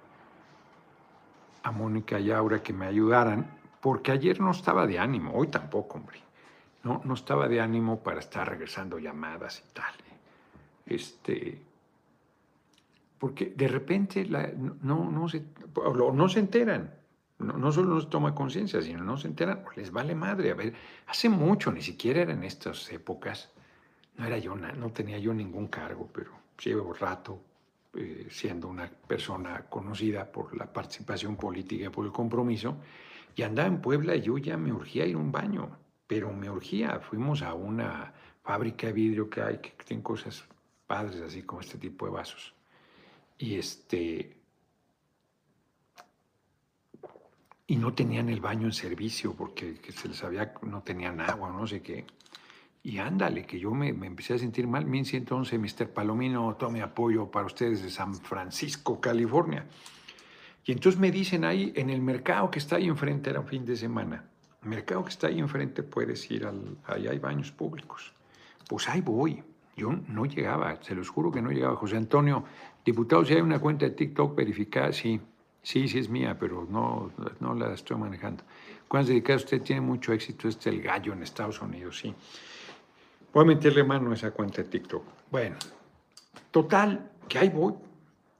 a 1.64 1.72
Mónica 1.72 2.20
y 2.20 2.32
Aura 2.32 2.64
que 2.64 2.74
me 2.74 2.86
ayudaran, 2.86 3.60
porque 3.82 4.12
ayer 4.12 4.40
no 4.40 4.52
estaba 4.52 4.88
de 4.88 5.00
ánimo, 5.00 5.34
hoy 5.34 5.48
tampoco, 5.48 5.98
hombre. 5.98 6.20
No, 6.84 7.02
no 7.04 7.14
estaba 7.14 7.48
de 7.48 7.62
ánimo 7.62 8.02
para 8.02 8.20
estar 8.20 8.48
regresando 8.48 8.98
llamadas 8.98 9.64
y 9.68 9.74
tal. 9.74 9.94
Este, 10.86 11.62
porque 13.20 13.54
de 13.56 13.68
repente 13.68 14.26
no, 14.82 15.12
no, 15.12 15.30
se, 15.30 15.44
no 16.14 16.30
se 16.30 16.40
enteran. 16.40 16.92
No, 17.42 17.72
solo 17.72 17.96
no 17.96 18.02
se 18.02 18.08
toma 18.08 18.36
conciencia, 18.36 18.82
sino 18.82 19.04
no 19.04 19.18
se 19.18 19.28
enteran, 19.28 19.64
les 19.76 19.92
vale 19.92 20.16
madre. 20.16 20.52
A 20.52 20.56
ver, 20.56 20.74
hace 21.08 21.30
mucho, 21.30 21.72
ni 21.72 21.82
siquiera 21.82 22.22
era 22.22 22.34
en 22.34 22.44
estas 22.44 22.92
épocas, 22.92 23.52
no 24.18 24.26
era 24.26 24.38
yo, 24.38 24.56
no 24.56 24.92
tenía 24.92 25.18
yo 25.18 25.34
ningún 25.34 25.68
cargo, 25.68 26.10
pero 26.14 26.32
llevo 26.64 26.94
rato 26.94 27.42
eh, 27.94 28.28
siendo 28.30 28.68
una 28.68 28.90
persona 28.90 29.66
conocida 29.70 30.32
por 30.32 30.56
la 30.56 30.72
participación 30.72 31.36
política 31.36 31.92
por 31.92 32.06
el 32.06 32.12
compromiso, 32.12 32.78
y 33.36 33.44
andaba 33.44 33.68
en 33.68 33.82
Puebla 33.82 34.16
y 34.16 34.22
yo 34.22 34.38
ya 34.38 34.58
me 34.58 34.72
urgía 34.72 35.06
ir 35.06 35.16
a 35.16 35.20
un 35.20 35.32
baño, 35.32 35.78
pero 36.08 36.32
me 36.34 36.50
urgía. 36.50 37.00
Fuimos 37.00 37.42
a 37.42 37.54
una 37.54 38.14
fábrica 38.44 38.88
de 38.88 38.94
vidrio 38.94 39.30
que 39.30 39.42
hay, 39.42 39.58
que 39.60 39.72
tiene 39.86 40.04
cosas 40.04 40.44
padres, 40.88 41.22
así 41.22 41.44
como 41.44 41.62
este 41.62 41.78
tipo 41.78 42.06
de 42.06 42.12
vasos. 42.12 42.54
Y 43.38 43.56
este, 43.56 44.41
y 47.72 47.78
no 47.78 47.94
tenían 47.94 48.28
el 48.28 48.42
baño 48.42 48.66
en 48.66 48.74
servicio 48.74 49.34
porque 49.34 49.78
se 49.96 50.10
les 50.10 50.22
había, 50.26 50.54
no 50.64 50.82
tenían 50.82 51.22
agua, 51.22 51.50
no 51.50 51.66
sé 51.66 51.82
qué. 51.82 52.06
Y 52.84 52.98
ándale, 52.98 53.46
que 53.46 53.58
yo 53.58 53.72
me, 53.72 53.88
empecé 53.88 54.34
a 54.34 54.38
sentir 54.38 54.68
mal. 54.68 54.86
1111, 54.86 55.58
Mr. 55.58 55.88
Palomino, 55.94 56.54
tome 56.58 56.82
apoyo 56.82 57.32
para 57.32 57.46
ustedes 57.46 57.82
de 57.82 57.90
San 57.90 58.14
Francisco, 58.16 59.00
California. 59.00 59.66
Y 60.66 60.74
entonces 60.74 61.00
me 61.00 61.12
dicen 61.12 61.46
ahí, 61.46 61.72
en 61.74 61.90
el 61.90 62.02
mercado 62.02 62.52
que 62.52 62.60
está 62.60 62.76
ahí 62.76 62.90
enfrente, 62.90 63.30
era 63.30 63.40
un 63.40 63.48
fin 63.48 63.66
de 63.66 63.78
semana, 63.78 64.26
mercado 64.64 65.06
que 65.06 65.12
está 65.12 65.28
ahí 65.28 65.40
enfrente 65.40 65.82
puedes 65.82 66.30
ir, 66.30 66.46
al, 66.46 66.76
ahí 66.88 67.08
hay 67.08 67.20
baños 67.20 67.54
públicos. 67.54 68.12
Pues 68.68 68.90
ahí 68.90 69.00
voy. 69.00 69.42
Yo 69.78 69.94
no 70.10 70.26
llegaba, 70.26 70.78
se 70.82 70.94
los 70.94 71.08
juro 71.08 71.32
que 71.32 71.42
no 71.42 71.52
llegaba. 71.52 71.78
José 71.78 71.96
Antonio, 71.96 72.44
diputado, 72.84 73.24
si 73.24 73.34
hay 73.34 73.40
una 73.40 73.60
cuenta 73.60 73.86
de 73.86 73.92
TikTok 73.92 74.36
verificada, 74.36 74.92
sí. 74.92 75.22
Sí, 75.64 75.88
sí 75.88 76.00
es 76.00 76.10
mía, 76.10 76.38
pero 76.40 76.68
no, 76.70 77.12
no 77.40 77.54
la 77.54 77.74
estoy 77.74 77.98
manejando. 77.98 78.44
Cuando 78.88 79.08
se 79.08 79.14
dedica 79.14 79.36
usted 79.36 79.62
tiene 79.62 79.82
mucho 79.82 80.12
éxito, 80.12 80.48
este 80.48 80.70
es 80.70 80.76
el 80.76 80.82
gallo 80.82 81.14
en 81.14 81.24
Estados 81.24 81.62
Unidos, 81.62 82.00
sí. 82.00 82.14
Voy 83.34 83.44
a 83.44 83.48
meterle 83.48 83.84
mano 83.84 84.12
a 84.12 84.14
esa 84.16 84.32
cuenta 84.32 84.64
de 84.64 84.70
TikTok. 84.70 85.04
Bueno, 85.30 85.56
total, 86.50 87.12
que 87.30 87.40
ahí 87.40 87.50
voy 87.50 87.74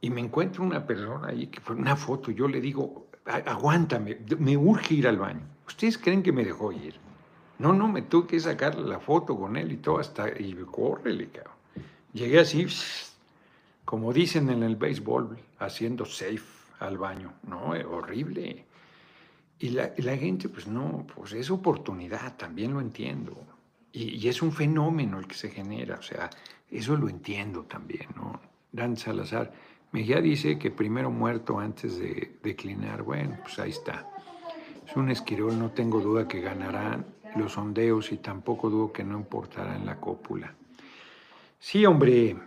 y 0.02 0.10
me 0.10 0.20
encuentro 0.20 0.64
una 0.64 0.86
persona 0.86 1.28
ahí, 1.28 1.48
que 1.48 1.62
fue 1.62 1.76
una 1.76 1.96
foto, 1.96 2.32
yo 2.32 2.48
le 2.48 2.60
digo, 2.60 3.08
aguántame, 3.26 4.18
me 4.40 4.58
urge 4.58 4.96
ir 4.96 5.08
al 5.08 5.18
baño. 5.18 5.48
¿Ustedes 5.68 5.98
creen 5.98 6.24
que 6.24 6.32
me 6.32 6.44
dejó 6.44 6.72
ir? 6.72 6.96
No, 7.60 7.72
no, 7.72 7.88
me 7.88 8.02
tuve 8.02 8.28
que 8.28 8.40
sacar 8.40 8.76
la 8.76 9.00
foto 9.00 9.38
con 9.38 9.56
él 9.56 9.72
y 9.72 9.78
todo, 9.78 10.00
hasta, 10.00 10.28
y 10.28 10.54
córrele, 10.70 11.30
cabrón. 11.30 11.54
Llegué 12.12 12.40
así, 12.40 12.66
como 13.86 14.12
dicen 14.12 14.50
en 14.50 14.64
el 14.64 14.76
béisbol, 14.76 15.38
haciendo 15.60 16.04
safe 16.06 16.61
al 16.82 16.98
baño. 16.98 17.34
No, 17.44 17.76
es 17.76 17.86
horrible. 17.86 18.66
Y 19.60 19.70
la, 19.70 20.18
gente, 20.18 20.50
pues 20.50 20.68
no, 20.68 21.06
pues 21.16 21.34
es 21.34 21.52
oportunidad, 21.52 22.36
también 22.36 22.74
lo 22.74 22.82
entiendo. 22.82 23.38
Y, 23.94 24.28
es 24.28 24.42
un 24.42 24.52
fenómeno 24.52 25.20
el 25.20 25.28
que 25.28 25.36
se 25.36 25.50
genera, 25.50 25.98
o 25.98 26.02
sea, 26.02 26.30
eso 26.70 26.96
lo 26.96 27.10
entiendo 27.10 27.64
también, 27.64 28.08
¿no? 28.16 28.40
Dan 28.72 28.98
Salazar, 28.98 29.54
Mejía 29.92 30.22
dice 30.22 30.58
que 30.58 30.72
primero 30.72 31.12
muerto 31.12 31.60
antes 31.60 32.00
de 32.00 32.40
declinar. 32.42 33.04
Bueno, 33.04 33.38
pues 33.42 33.60
ahí 33.60 33.72
está. 33.72 34.10
Es 34.88 34.96
un 34.96 35.12
esquirol, 35.12 35.60
no 35.60 35.72
tengo 35.72 36.00
duda 36.00 36.30
que 36.30 36.40
ganarán 36.40 37.06
los 37.36 37.54
sondeos 37.54 38.12
y 38.14 38.18
tampoco 38.18 38.70
dudo 38.70 38.94
que 38.94 39.04
no 39.04 39.18
importará 39.18 39.76
en 39.76 39.86
la 39.86 39.98
cópula. 39.98 40.56
Sí, 41.60 41.86
hombre, 41.86 42.38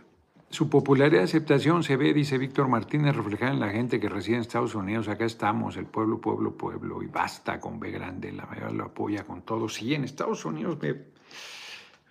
su 0.54 0.70
popularidad 0.70 1.22
y 1.22 1.24
aceptación 1.24 1.82
se 1.82 1.96
ve, 1.96 2.14
dice 2.14 2.38
Víctor 2.38 2.68
Martínez, 2.68 3.16
reflejada 3.16 3.50
en 3.50 3.58
la 3.58 3.70
gente 3.70 3.98
que 3.98 4.08
reside 4.08 4.36
en 4.36 4.42
Estados 4.42 4.76
Unidos. 4.76 5.08
Acá 5.08 5.24
estamos, 5.24 5.76
el 5.76 5.86
pueblo, 5.86 6.20
pueblo, 6.20 6.56
pueblo, 6.56 7.02
y 7.02 7.08
basta 7.08 7.58
con 7.58 7.80
B 7.80 7.90
grande, 7.90 8.30
la 8.30 8.46
mayoría 8.46 8.70
lo 8.70 8.84
apoya 8.84 9.24
con 9.24 9.42
todo. 9.42 9.68
Sí, 9.68 9.94
en 9.94 10.04
Estados 10.04 10.44
Unidos 10.44 10.78
ve 10.78 11.08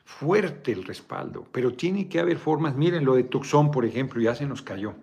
fuerte 0.04 0.74
el 0.74 0.84
respaldo, 0.84 1.48
pero 1.54 1.74
tiene 1.74 2.10
que 2.10 2.20
haber 2.20 2.38
formas. 2.38 2.76
Miren 2.76 3.06
lo 3.06 3.16
de 3.16 3.24
Tucson, 3.24 3.72
por 3.72 3.86
ejemplo, 3.86 4.20
ya 4.20 4.36
se 4.36 4.46
nos 4.46 4.62
cayó. 4.62 4.94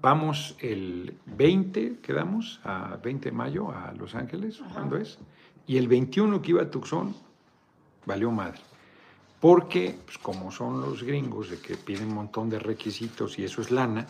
Vamos 0.00 0.56
el 0.60 1.18
20, 1.26 1.98
quedamos, 2.00 2.58
a 2.64 2.96
20 3.04 3.28
de 3.28 3.36
mayo 3.36 3.70
a 3.70 3.92
Los 3.92 4.14
Ángeles, 4.14 4.62
¿cuándo 4.72 4.96
es? 4.96 5.18
Y 5.66 5.76
el 5.76 5.88
21 5.88 6.40
que 6.40 6.52
iba 6.52 6.62
a 6.62 6.70
Tucson, 6.70 7.14
valió 8.06 8.30
madre 8.30 8.60
porque, 9.44 9.94
pues, 10.06 10.16
como 10.16 10.50
son 10.50 10.80
los 10.80 11.02
gringos, 11.02 11.50
de 11.50 11.58
que 11.60 11.76
piden 11.76 12.08
un 12.08 12.14
montón 12.14 12.48
de 12.48 12.58
requisitos 12.58 13.38
y 13.38 13.44
eso 13.44 13.60
es 13.60 13.70
lana, 13.70 14.06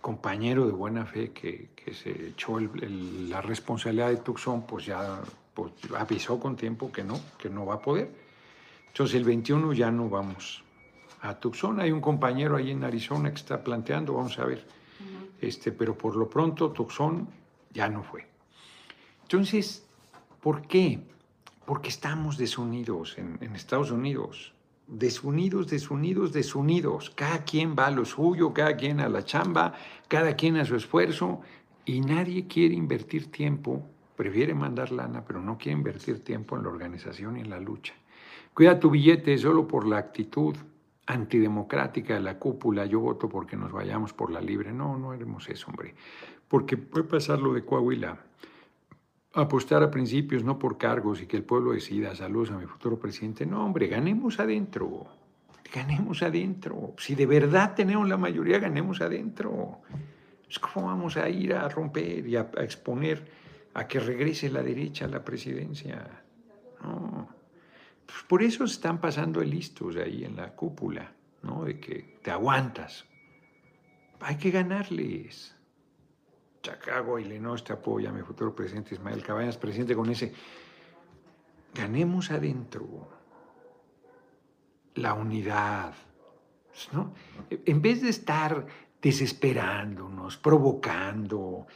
compañero 0.00 0.64
de 0.64 0.70
buena 0.70 1.04
fe 1.04 1.32
que, 1.32 1.70
se 1.92 2.28
echó 2.28 2.60
la 2.60 3.40
responsabilidad 3.40 4.10
de 4.10 4.18
Tucson, 4.18 4.64
pues 4.64 4.86
ya 4.86 5.20
pues, 5.54 5.72
avisó 5.98 6.38
con 6.38 6.54
tiempo 6.54 6.92
que 6.92 7.02
no, 7.02 7.18
que 7.36 7.50
no 7.50 7.66
va 7.66 7.74
a 7.74 7.82
poder. 7.82 8.14
Entonces 8.86 9.16
el 9.16 9.24
21 9.24 9.72
ya 9.72 9.90
no 9.90 10.08
vamos 10.08 10.62
a 11.22 11.34
Tucson. 11.34 11.80
Hay 11.80 11.90
un 11.90 12.00
compañero 12.00 12.54
ahí 12.54 12.70
en 12.70 12.84
Arizona 12.84 13.30
que 13.30 13.38
está 13.38 13.64
planteando, 13.64 14.14
vamos 14.14 14.38
a 14.38 14.44
ver. 14.44 14.64
este, 15.40 15.72
pero 15.72 15.98
por 15.98 16.14
lo 16.14 16.30
pronto 16.30 16.70
Tucson 16.70 17.26
ya 17.72 17.88
no 17.88 18.04
fue. 18.04 18.24
Entonces, 19.22 19.84
¿por 20.40 20.62
qué? 20.68 21.00
Porque 21.66 21.88
estamos 21.88 22.36
desunidos 22.36 23.16
en, 23.18 23.54
Estados 23.54 23.90
Unidos 23.90 24.52
desunidos, 24.86 25.68
desunidos, 25.68 26.32
desunidos. 26.32 27.10
Cada 27.10 27.42
quien 27.44 27.74
va 27.74 27.86
a 27.86 27.90
lo 27.90 28.04
suyo, 28.04 28.52
cada 28.52 28.76
quien 28.76 29.00
a 29.00 29.08
la 29.08 29.24
chamba, 29.24 29.72
cada 30.08 30.36
quien 30.36 30.56
a 30.58 30.64
su 30.66 30.76
esfuerzo 30.76 31.40
y 31.86 32.00
nadie 32.00 32.46
quiere 32.46 32.74
invertir 32.74 33.30
tiempo, 33.30 33.82
prefiere 34.14 34.54
mandar 34.54 34.92
lana, 34.92 35.24
pero 35.24 35.40
no 35.40 35.56
quiere 35.56 35.78
invertir 35.78 36.22
tiempo 36.22 36.56
en 36.56 36.64
la 36.64 36.68
organización 36.68 37.36
y 37.38 37.40
en 37.40 37.50
la 37.50 37.60
lucha. 37.60 37.94
Cuida 38.52 38.78
tu 38.78 38.90
billete 38.90 39.36
solo 39.38 39.66
por 39.66 39.86
la 39.86 39.98
actitud 39.98 40.54
antidemocrática 41.06 42.14
de 42.14 42.20
la 42.20 42.38
cúpula, 42.38 42.86
yo 42.86 43.00
voto 43.00 43.28
porque 43.28 43.56
nos 43.56 43.72
vayamos 43.72 44.12
por 44.12 44.30
la 44.30 44.40
libre. 44.40 44.72
No, 44.72 44.96
no 44.96 45.10
haremos 45.10 45.48
eso, 45.48 45.68
hombre. 45.68 45.94
Porque 46.48 46.76
puede 46.76 47.04
pasar 47.04 47.40
lo 47.40 47.52
de 47.52 47.64
Coahuila 47.64 48.18
apostar 49.34 49.82
a 49.82 49.90
principios, 49.90 50.44
no 50.44 50.58
por 50.58 50.78
cargos 50.78 51.20
y 51.20 51.26
que 51.26 51.36
el 51.36 51.42
pueblo 51.42 51.72
decida, 51.72 52.14
saludos 52.14 52.50
a 52.52 52.58
mi 52.58 52.66
futuro 52.66 52.98
presidente. 52.98 53.44
No, 53.44 53.64
hombre, 53.64 53.88
ganemos 53.88 54.38
adentro, 54.38 55.06
ganemos 55.72 56.22
adentro. 56.22 56.94
Si 56.98 57.14
de 57.14 57.26
verdad 57.26 57.74
tenemos 57.74 58.08
la 58.08 58.16
mayoría, 58.16 58.58
ganemos 58.58 59.00
adentro. 59.00 59.80
¿Cómo 60.60 60.86
vamos 60.86 61.16
a 61.16 61.28
ir 61.28 61.54
a 61.54 61.68
romper 61.68 62.26
y 62.26 62.36
a, 62.36 62.48
exponer 62.58 63.26
a 63.74 63.88
que 63.88 63.98
regrese 63.98 64.48
la 64.50 64.62
derecha 64.62 65.06
a 65.06 65.08
la 65.08 65.24
presidencia? 65.24 66.22
No. 66.82 67.28
Pues 68.06 68.22
por 68.28 68.42
eso 68.42 68.64
están 68.64 69.00
pasando 69.00 69.42
listos 69.42 69.96
ahí 69.96 70.24
en 70.24 70.36
la 70.36 70.52
cúpula, 70.54 71.12
¿no? 71.42 71.64
De 71.64 71.80
que 71.80 72.18
te 72.22 72.30
aguantas. 72.30 73.04
Hay 74.20 74.36
que 74.36 74.50
ganarles. 74.52 75.53
Chicago, 76.64 77.18
Illinois 77.18 77.62
te 77.62 77.74
apoya, 77.74 78.10
mi 78.10 78.22
futuro 78.22 78.54
presidente 78.54 78.94
Ismael 78.94 79.22
Cabañas, 79.22 79.58
presidente 79.58 79.94
con 79.94 80.08
ese. 80.08 80.32
Ganemos 81.74 82.30
adentro 82.30 83.06
la 84.94 85.12
unidad. 85.12 85.92
¿no? 86.92 87.12
En 87.50 87.82
vez 87.82 88.00
de 88.00 88.08
estar 88.08 88.66
desesperándonos, 89.02 90.38
provocando, 90.38 91.66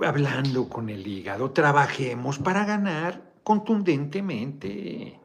hablando 0.00 0.68
con 0.68 0.90
el 0.90 1.04
hígado, 1.04 1.50
trabajemos 1.50 2.38
para 2.38 2.64
ganar 2.64 3.32
contundentemente. 3.42 5.18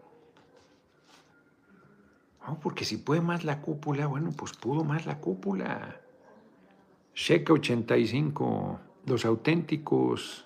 porque 2.59 2.85
si 2.85 2.97
puede 2.97 3.21
más 3.21 3.43
la 3.43 3.61
cúpula, 3.61 4.07
bueno, 4.07 4.31
pues 4.35 4.53
pudo 4.53 4.83
más 4.83 5.05
la 5.05 5.19
cúpula. 5.19 6.01
Cheque 7.13 7.51
85 7.51 8.79
los 9.05 9.25
auténticos 9.25 10.45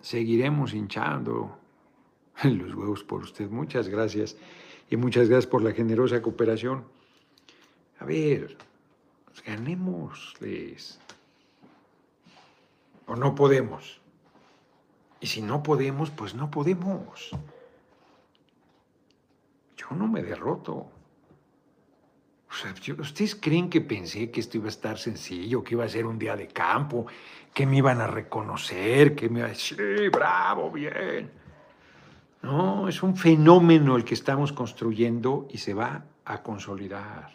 seguiremos 0.00 0.74
hinchando 0.74 1.58
los 2.44 2.74
huevos 2.74 3.04
por 3.04 3.22
usted. 3.22 3.48
Muchas 3.50 3.88
gracias 3.88 4.36
y 4.90 4.96
muchas 4.96 5.28
gracias 5.28 5.46
por 5.46 5.62
la 5.62 5.72
generosa 5.72 6.22
cooperación. 6.22 6.84
A 8.00 8.04
ver, 8.04 8.56
pues 9.24 9.42
ganémosles. 9.42 10.98
O 13.06 13.16
no 13.16 13.34
podemos. 13.34 14.00
Y 15.20 15.26
si 15.26 15.42
no 15.42 15.62
podemos, 15.62 16.10
pues 16.10 16.34
no 16.34 16.50
podemos. 16.50 17.30
Yo 19.76 19.96
no 19.96 20.06
me 20.06 20.22
derroto. 20.22 20.90
¿Ustedes 22.98 23.34
creen 23.34 23.70
que 23.70 23.80
pensé 23.80 24.30
que 24.30 24.40
esto 24.40 24.56
iba 24.56 24.66
a 24.66 24.70
estar 24.70 24.98
sencillo, 24.98 25.62
que 25.62 25.74
iba 25.74 25.84
a 25.84 25.88
ser 25.88 26.06
un 26.06 26.18
día 26.18 26.36
de 26.36 26.48
campo, 26.48 27.06
que 27.54 27.66
me 27.66 27.76
iban 27.76 28.00
a 28.00 28.06
reconocer, 28.06 29.14
que 29.14 29.28
me 29.28 29.40
iban 29.40 29.50
a 29.50 29.54
decir, 29.54 29.76
sí, 29.76 30.08
bravo, 30.08 30.70
bien? 30.70 31.30
No, 32.42 32.88
es 32.88 33.02
un 33.02 33.16
fenómeno 33.16 33.96
el 33.96 34.04
que 34.04 34.14
estamos 34.14 34.52
construyendo 34.52 35.48
y 35.50 35.58
se 35.58 35.74
va 35.74 36.04
a 36.24 36.42
consolidar. 36.42 37.30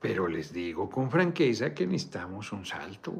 Pero 0.00 0.26
les 0.28 0.52
digo 0.52 0.90
con 0.90 1.10
franqueza 1.10 1.72
que 1.72 1.86
necesitamos 1.86 2.52
un 2.52 2.64
salto 2.64 3.14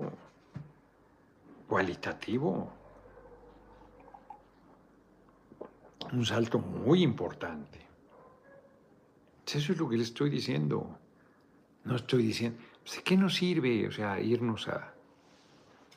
cualitativo, 1.67 2.73
un 6.13 6.25
salto 6.25 6.59
muy 6.59 7.03
importante. 7.03 7.86
Eso 9.47 9.73
es 9.73 9.79
lo 9.79 9.89
que 9.89 9.97
le 9.97 10.03
estoy 10.03 10.29
diciendo. 10.29 10.99
No 11.85 11.97
estoy 11.97 12.25
diciendo, 12.25 12.59
pues, 12.83 12.97
¿de 12.97 13.03
qué 13.03 13.17
nos 13.17 13.35
sirve? 13.35 13.87
O 13.87 13.93
sea, 13.93 14.21
irnos 14.21 14.69
a 14.69 14.93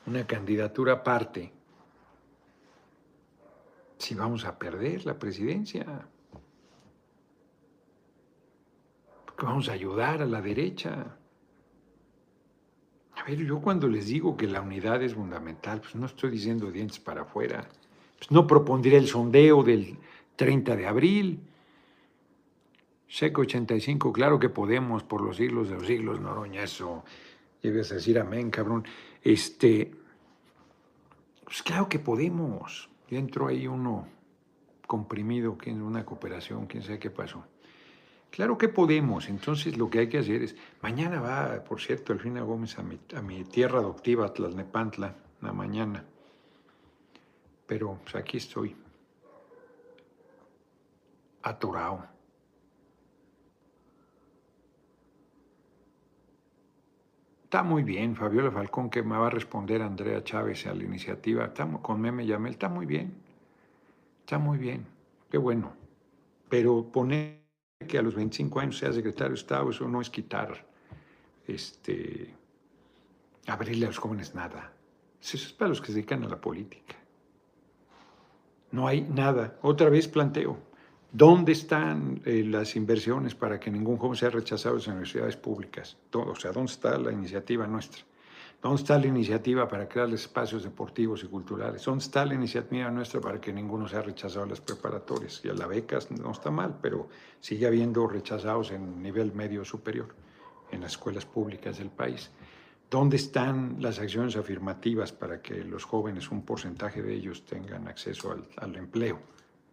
una 0.06 0.26
candidatura 0.26 0.94
aparte 0.94 1.52
si 3.98 4.14
vamos 4.14 4.44
a 4.46 4.58
perder 4.58 5.04
la 5.04 5.18
presidencia. 5.18 5.84
Porque 9.26 9.44
vamos 9.44 9.68
a 9.68 9.72
ayudar 9.72 10.22
a 10.22 10.26
la 10.26 10.40
derecha. 10.40 11.16
A 13.16 13.24
ver, 13.24 13.38
yo 13.44 13.60
cuando 13.60 13.88
les 13.88 14.06
digo 14.06 14.36
que 14.36 14.46
la 14.46 14.62
unidad 14.62 15.02
es 15.02 15.14
fundamental, 15.14 15.80
pues 15.82 15.94
no 15.96 16.06
estoy 16.06 16.30
diciendo 16.30 16.70
dientes 16.70 16.98
para 16.98 17.22
afuera. 17.22 17.68
Pues 18.16 18.30
no 18.30 18.46
propondré 18.46 18.96
el 18.96 19.06
sondeo 19.06 19.62
del 19.62 19.98
30 20.36 20.76
de 20.76 20.86
abril. 20.86 21.40
Seco 23.10 23.40
85, 23.40 24.12
claro 24.12 24.38
que 24.38 24.48
podemos, 24.48 25.02
por 25.02 25.20
los 25.20 25.36
siglos 25.36 25.68
de 25.68 25.74
los 25.74 25.86
siglos, 25.86 26.20
Noroña, 26.20 26.62
eso. 26.62 27.02
A 27.64 27.66
decir 27.68 28.20
amén, 28.20 28.50
cabrón. 28.50 28.84
Este, 29.20 29.90
pues 31.44 31.60
claro 31.64 31.88
que 31.88 31.98
podemos. 31.98 32.88
Y 33.08 33.16
entró 33.16 33.48
ahí 33.48 33.66
uno 33.66 34.06
comprimido, 34.86 35.58
que 35.58 35.72
una 35.72 36.04
cooperación, 36.06 36.66
quién 36.66 36.84
sabe 36.84 37.00
qué 37.00 37.10
pasó. 37.10 37.44
Claro 38.30 38.56
que 38.56 38.68
podemos, 38.68 39.28
entonces 39.28 39.76
lo 39.76 39.90
que 39.90 39.98
hay 39.98 40.08
que 40.08 40.18
hacer 40.18 40.42
es, 40.42 40.54
mañana 40.80 41.20
va, 41.20 41.64
por 41.64 41.80
cierto, 41.80 42.12
Elfina 42.12 42.42
Gómez 42.42 42.78
a 42.78 42.84
mi, 42.84 43.00
a 43.16 43.22
mi 43.22 43.42
tierra 43.42 43.80
adoptiva, 43.80 44.32
Tlalnepantla, 44.32 45.16
la 45.40 45.52
mañana. 45.52 46.04
Pero 47.66 47.98
pues 48.04 48.14
aquí 48.14 48.36
estoy, 48.36 48.76
atorado. 51.42 52.19
Está 57.50 57.64
muy 57.64 57.82
bien, 57.82 58.14
Fabiola 58.14 58.52
Falcón, 58.52 58.90
que 58.90 59.02
me 59.02 59.18
va 59.18 59.26
a 59.26 59.30
responder 59.30 59.82
Andrea 59.82 60.22
Chávez 60.22 60.68
a 60.68 60.72
la 60.72 60.84
iniciativa. 60.84 61.46
Estamos 61.46 61.80
con 61.80 62.00
Meme 62.00 62.24
Yamel, 62.24 62.52
está 62.52 62.68
muy 62.68 62.86
bien. 62.86 63.12
Está 64.20 64.38
muy 64.38 64.56
bien. 64.56 64.86
Qué 65.28 65.36
bueno. 65.36 65.72
Pero 66.48 66.86
poner 66.92 67.40
que 67.88 67.98
a 67.98 68.02
los 68.02 68.14
25 68.14 68.60
años 68.60 68.78
sea 68.78 68.92
secretario 68.92 69.30
de 69.30 69.40
Estado, 69.40 69.68
eso 69.68 69.88
no 69.88 70.00
es 70.00 70.08
quitar, 70.10 70.64
este, 71.48 72.32
abrirle 73.48 73.86
a 73.86 73.88
los 73.88 73.98
jóvenes 73.98 74.32
nada. 74.32 74.72
Eso 75.20 75.36
es 75.36 75.52
para 75.52 75.70
los 75.70 75.80
que 75.80 75.88
se 75.88 75.94
dedican 75.94 76.22
a 76.22 76.28
la 76.28 76.40
política. 76.40 76.94
No 78.70 78.86
hay 78.86 79.00
nada. 79.00 79.58
Otra 79.62 79.90
vez 79.90 80.06
planteo. 80.06 80.56
¿Dónde 81.12 81.52
están 81.52 82.22
eh, 82.24 82.44
las 82.44 82.76
inversiones 82.76 83.34
para 83.34 83.58
que 83.58 83.68
ningún 83.68 83.96
joven 83.96 84.16
sea 84.16 84.30
rechazado 84.30 84.76
en 84.76 84.78
las 84.78 84.86
universidades 84.86 85.36
públicas? 85.36 85.96
o 86.12 86.36
sea, 86.36 86.52
¿dónde 86.52 86.70
está 86.70 86.96
la 86.98 87.10
iniciativa 87.10 87.66
nuestra? 87.66 88.02
¿Dónde 88.62 88.82
está 88.82 88.96
la 88.96 89.08
iniciativa 89.08 89.66
para 89.66 89.88
crear 89.88 90.08
espacios 90.10 90.62
deportivos 90.62 91.24
y 91.24 91.26
culturales? 91.26 91.84
¿Dónde 91.84 92.04
está 92.04 92.24
la 92.24 92.34
iniciativa 92.34 92.88
nuestra 92.92 93.20
para 93.20 93.40
que 93.40 93.52
ninguno 93.52 93.88
sea 93.88 94.02
rechazado 94.02 94.44
en 94.44 94.50
las 94.50 94.60
preparatorias? 94.60 95.40
Y 95.44 95.48
a 95.48 95.54
las 95.54 95.66
becas 95.66 96.12
no 96.12 96.30
está 96.30 96.52
mal, 96.52 96.78
pero 96.80 97.08
sigue 97.40 97.66
habiendo 97.66 98.06
rechazados 98.06 98.70
en 98.70 99.02
nivel 99.02 99.32
medio 99.32 99.64
superior 99.64 100.14
en 100.70 100.82
las 100.82 100.92
escuelas 100.92 101.26
públicas 101.26 101.78
del 101.78 101.90
país. 101.90 102.30
¿Dónde 102.88 103.16
están 103.16 103.78
las 103.80 103.98
acciones 103.98 104.36
afirmativas 104.36 105.10
para 105.10 105.42
que 105.42 105.64
los 105.64 105.82
jóvenes, 105.82 106.30
un 106.30 106.42
porcentaje 106.42 107.02
de 107.02 107.14
ellos, 107.14 107.44
tengan 107.44 107.88
acceso 107.88 108.36
al 108.56 108.76
empleo? 108.76 109.18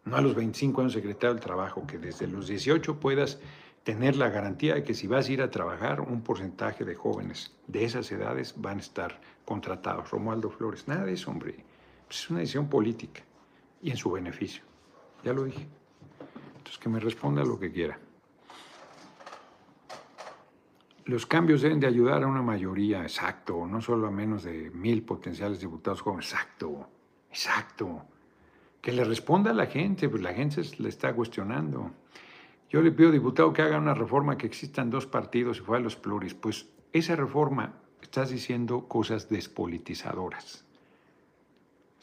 No 0.07 0.15
a 0.15 0.21
los 0.21 0.35
25 0.35 0.81
años 0.81 0.93
secretario 0.93 1.33
del 1.33 1.43
trabajo, 1.43 1.85
que 1.85 1.97
desde 1.97 2.27
los 2.27 2.47
18 2.47 2.99
puedas 2.99 3.39
tener 3.83 4.15
la 4.15 4.29
garantía 4.29 4.75
de 4.75 4.83
que 4.83 4.93
si 4.93 5.07
vas 5.07 5.27
a 5.27 5.31
ir 5.31 5.41
a 5.41 5.51
trabajar, 5.51 6.01
un 6.01 6.21
porcentaje 6.21 6.85
de 6.85 6.95
jóvenes 6.95 7.55
de 7.67 7.85
esas 7.85 8.11
edades 8.11 8.53
van 8.57 8.77
a 8.77 8.81
estar 8.81 9.19
contratados. 9.45 10.09
Romualdo 10.11 10.49
Flores, 10.49 10.87
nada 10.87 11.05
de 11.05 11.13
eso, 11.13 11.31
hombre. 11.31 11.55
Pues 12.05 12.19
es 12.19 12.29
una 12.29 12.39
decisión 12.39 12.69
política 12.69 13.21
y 13.81 13.91
en 13.91 13.97
su 13.97 14.11
beneficio. 14.11 14.63
Ya 15.23 15.33
lo 15.33 15.43
dije. 15.43 15.67
Entonces 16.57 16.77
que 16.77 16.89
me 16.89 16.99
responda 16.99 17.43
lo 17.43 17.59
que 17.59 17.71
quiera. 17.71 17.99
los 21.07 21.25
cambios 21.25 21.61
deben 21.61 21.79
de 21.79 21.87
ayudar 21.87 22.23
a 22.23 22.27
una 22.27 22.41
mayoría, 22.41 23.01
exacto, 23.01 23.65
no 23.65 23.81
solo 23.81 24.07
a 24.07 24.11
menos 24.11 24.43
de 24.43 24.69
mil 24.71 25.03
potenciales 25.03 25.61
diputados 25.61 26.01
jóvenes, 26.01 26.33
exacto, 26.33 26.89
exacto. 27.29 28.05
Que 28.87 28.93
le 28.93 29.03
responda 29.03 29.51
a 29.51 29.53
la 29.53 29.65
gente, 29.65 30.07
pues 30.07 30.23
la 30.23 30.33
gente 30.33 30.61
le 30.77 30.87
está 30.87 31.13
cuestionando. 31.13 31.91
Yo 32.69 32.81
le 32.81 32.93
pido, 32.93 33.11
diputado, 33.11 33.51
que 33.51 33.61
haga 33.61 33.77
una 33.77 33.93
reforma 33.93 34.37
que 34.37 34.47
existan 34.47 34.89
dos 34.89 35.05
partidos 35.05 35.57
y 35.57 35.59
fuera 35.59 35.83
los 35.83 35.97
pluris. 35.97 36.33
Pues 36.33 36.69
esa 36.93 37.17
reforma 37.17 37.73
estás 38.01 38.29
diciendo 38.29 38.87
cosas 38.87 39.27
despolitizadoras. 39.27 40.63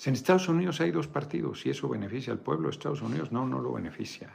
En 0.05 0.13
Estados 0.13 0.47
Unidos 0.47 0.83
hay 0.83 0.91
dos 0.91 1.09
partidos 1.09 1.65
y 1.65 1.71
eso 1.71 1.89
beneficia 1.89 2.35
al 2.35 2.41
pueblo 2.41 2.69
de 2.69 2.73
Estados 2.73 3.01
Unidos. 3.01 3.33
No, 3.33 3.47
no 3.47 3.61
lo 3.63 3.73
beneficia. 3.73 4.29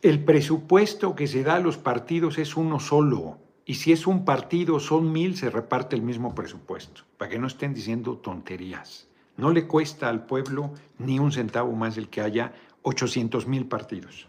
El 0.00 0.22
presupuesto 0.22 1.16
que 1.16 1.26
se 1.26 1.42
da 1.42 1.56
a 1.56 1.58
los 1.58 1.76
partidos 1.76 2.38
es 2.38 2.56
uno 2.56 2.78
solo. 2.78 3.36
Y 3.64 3.74
si 3.74 3.90
es 3.90 4.06
un 4.06 4.24
partido, 4.24 4.78
son 4.78 5.10
mil, 5.10 5.36
se 5.36 5.50
reparte 5.50 5.96
el 5.96 6.02
mismo 6.02 6.36
presupuesto. 6.36 7.02
Para 7.16 7.32
que 7.32 7.40
no 7.40 7.48
estén 7.48 7.74
diciendo 7.74 8.16
tonterías. 8.18 9.07
No 9.38 9.52
le 9.52 9.66
cuesta 9.66 10.08
al 10.08 10.26
pueblo 10.26 10.74
ni 10.98 11.18
un 11.20 11.30
centavo 11.30 11.72
más 11.72 11.96
el 11.96 12.08
que 12.08 12.20
haya 12.20 12.52
800 12.82 13.46
mil 13.46 13.66
partidos. 13.66 14.26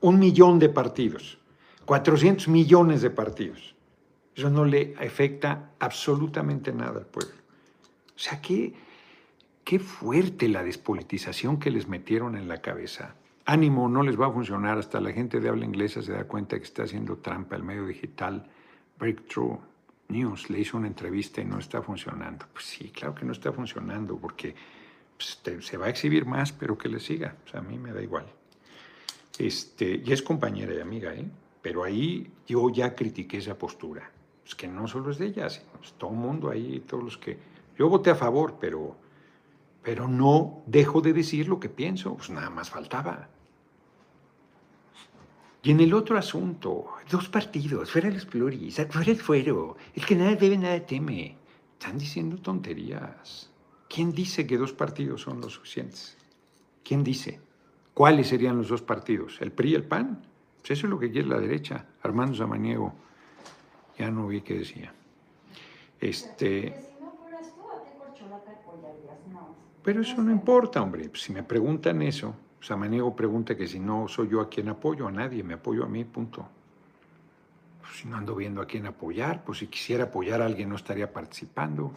Un 0.00 0.18
millón 0.18 0.58
de 0.58 0.68
partidos. 0.68 1.38
400 1.84 2.48
millones 2.48 3.00
de 3.00 3.10
partidos. 3.10 3.76
Eso 4.34 4.50
no 4.50 4.64
le 4.64 4.94
afecta 4.98 5.70
absolutamente 5.78 6.72
nada 6.72 6.98
al 6.98 7.06
pueblo. 7.06 7.34
O 8.08 8.18
sea, 8.18 8.40
qué, 8.40 8.74
qué 9.62 9.78
fuerte 9.78 10.48
la 10.48 10.64
despolitización 10.64 11.60
que 11.60 11.70
les 11.70 11.86
metieron 11.86 12.36
en 12.36 12.48
la 12.48 12.60
cabeza. 12.60 13.14
Ánimo, 13.44 13.88
no 13.88 14.02
les 14.02 14.20
va 14.20 14.26
a 14.26 14.32
funcionar. 14.32 14.78
Hasta 14.78 15.00
la 15.00 15.12
gente 15.12 15.38
de 15.38 15.48
habla 15.48 15.64
inglesa 15.64 16.02
se 16.02 16.12
da 16.12 16.24
cuenta 16.24 16.58
que 16.58 16.64
está 16.64 16.82
haciendo 16.82 17.18
trampa 17.18 17.54
el 17.54 17.62
medio 17.62 17.86
digital. 17.86 18.50
Breakthrough 18.98 19.69
News 20.10 20.50
le 20.50 20.60
hizo 20.60 20.76
una 20.76 20.88
entrevista 20.88 21.40
y 21.40 21.44
no 21.44 21.58
está 21.58 21.82
funcionando. 21.82 22.46
Pues 22.52 22.66
sí, 22.66 22.90
claro 22.90 23.14
que 23.14 23.24
no 23.24 23.32
está 23.32 23.52
funcionando 23.52 24.16
porque 24.16 24.54
pues, 25.16 25.40
se 25.64 25.76
va 25.76 25.86
a 25.86 25.90
exhibir 25.90 26.26
más, 26.26 26.52
pero 26.52 26.76
que 26.76 26.88
le 26.88 27.00
siga. 27.00 27.36
Sea, 27.50 27.60
a 27.60 27.62
mí 27.62 27.78
me 27.78 27.92
da 27.92 28.02
igual. 28.02 28.26
Este, 29.38 30.02
y 30.04 30.12
es 30.12 30.22
compañera 30.22 30.74
y 30.74 30.80
amiga, 30.80 31.14
¿eh? 31.14 31.26
pero 31.62 31.84
ahí 31.84 32.30
yo 32.46 32.68
ya 32.70 32.94
critiqué 32.94 33.38
esa 33.38 33.56
postura 33.56 34.10
que 34.54 34.68
no 34.68 34.86
solo 34.86 35.10
es 35.10 35.18
de 35.18 35.26
ella, 35.26 35.48
sino 35.48 35.70
pues, 35.78 35.92
todo 35.94 36.10
el 36.10 36.16
mundo 36.16 36.50
ahí, 36.50 36.80
todos 36.80 37.02
los 37.02 37.18
que... 37.18 37.38
Yo 37.78 37.88
voté 37.88 38.10
a 38.10 38.14
favor, 38.14 38.56
pero, 38.60 38.96
pero 39.82 40.06
no 40.06 40.62
dejo 40.66 41.00
de 41.00 41.12
decir 41.12 41.48
lo 41.48 41.58
que 41.58 41.68
pienso, 41.68 42.16
pues 42.16 42.30
nada 42.30 42.50
más 42.50 42.70
faltaba. 42.70 43.28
Y 45.62 45.72
en 45.72 45.80
el 45.80 45.92
otro 45.92 46.16
asunto, 46.16 46.86
dos 47.10 47.28
partidos, 47.28 47.90
fuera 47.90 48.10
los 48.10 48.24
pluris, 48.24 48.76
fuera 48.88 49.10
el 49.10 49.20
fuero, 49.20 49.76
el 49.94 50.06
que 50.06 50.16
nada 50.16 50.34
debe, 50.34 50.56
nada 50.56 50.84
teme. 50.86 51.36
Están 51.78 51.98
diciendo 51.98 52.38
tonterías. 52.38 53.50
¿Quién 53.88 54.12
dice 54.12 54.46
que 54.46 54.56
dos 54.56 54.72
partidos 54.72 55.22
son 55.22 55.40
los 55.40 55.54
suficientes? 55.54 56.16
¿Quién 56.82 57.04
dice? 57.04 57.40
¿Cuáles 57.92 58.28
serían 58.28 58.56
los 58.56 58.68
dos 58.68 58.82
partidos? 58.82 59.38
¿El 59.40 59.52
PRI 59.52 59.72
y 59.72 59.74
el 59.74 59.84
PAN? 59.84 60.22
Pues 60.60 60.72
eso 60.72 60.86
es 60.86 60.90
lo 60.90 60.98
que 60.98 61.10
quiere 61.10 61.28
la 61.28 61.38
derecha, 61.38 61.86
Armando 62.02 62.34
Samaniego 62.34 62.94
ya 64.00 64.10
no 64.10 64.26
vi 64.26 64.40
qué 64.40 64.54
decía. 64.54 64.92
Este, 66.00 66.74
pero 69.82 70.00
eso 70.00 70.22
no 70.22 70.30
importa, 70.30 70.80
hombre. 70.80 71.10
Si 71.14 71.32
me 71.32 71.42
preguntan 71.42 72.00
eso, 72.00 72.34
Samaniego 72.60 73.16
pregunta 73.16 73.56
que 73.56 73.66
si 73.66 73.80
no 73.80 74.06
soy 74.06 74.28
yo 74.28 74.40
a 74.40 74.48
quien 74.48 74.68
apoyo, 74.68 75.08
a 75.08 75.12
nadie, 75.12 75.42
me 75.42 75.54
apoyo 75.54 75.84
a 75.84 75.88
mí, 75.88 76.04
punto. 76.04 76.46
Pues 77.80 77.96
si 77.96 78.08
no 78.08 78.16
ando 78.16 78.34
viendo 78.34 78.60
a 78.60 78.66
quién 78.66 78.86
apoyar, 78.86 79.42
pues 79.44 79.58
si 79.58 79.66
quisiera 79.66 80.04
apoyar 80.04 80.42
a 80.42 80.46
alguien 80.46 80.68
no 80.68 80.76
estaría 80.76 81.12
participando. 81.12 81.92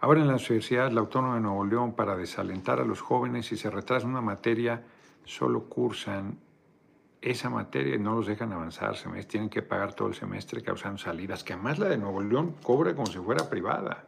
Ahora 0.00 0.20
en 0.20 0.28
la 0.28 0.34
Universidad 0.34 0.90
la 0.92 1.00
Autónoma 1.00 1.34
de 1.34 1.42
Nuevo 1.42 1.64
León, 1.64 1.92
para 1.92 2.16
desalentar 2.16 2.80
a 2.80 2.84
los 2.84 3.02
jóvenes, 3.02 3.46
si 3.46 3.56
se 3.58 3.68
retrasa 3.68 4.06
una 4.06 4.22
materia, 4.22 4.82
solo 5.24 5.64
cursan 5.64 6.38
esa 7.20 7.50
materia 7.50 7.96
y 7.96 7.98
no 7.98 8.14
los 8.14 8.26
dejan 8.26 8.50
avanzar, 8.52 8.96
tienen 9.28 9.50
que 9.50 9.60
pagar 9.60 9.92
todo 9.92 10.08
el 10.08 10.14
semestre 10.14 10.62
causando 10.62 10.96
salidas, 10.96 11.44
que 11.44 11.52
además 11.52 11.78
la 11.78 11.88
de 11.88 11.98
Nuevo 11.98 12.22
León 12.22 12.54
cobra 12.62 12.94
como 12.94 13.06
si 13.06 13.18
fuera 13.18 13.50
privada, 13.50 14.04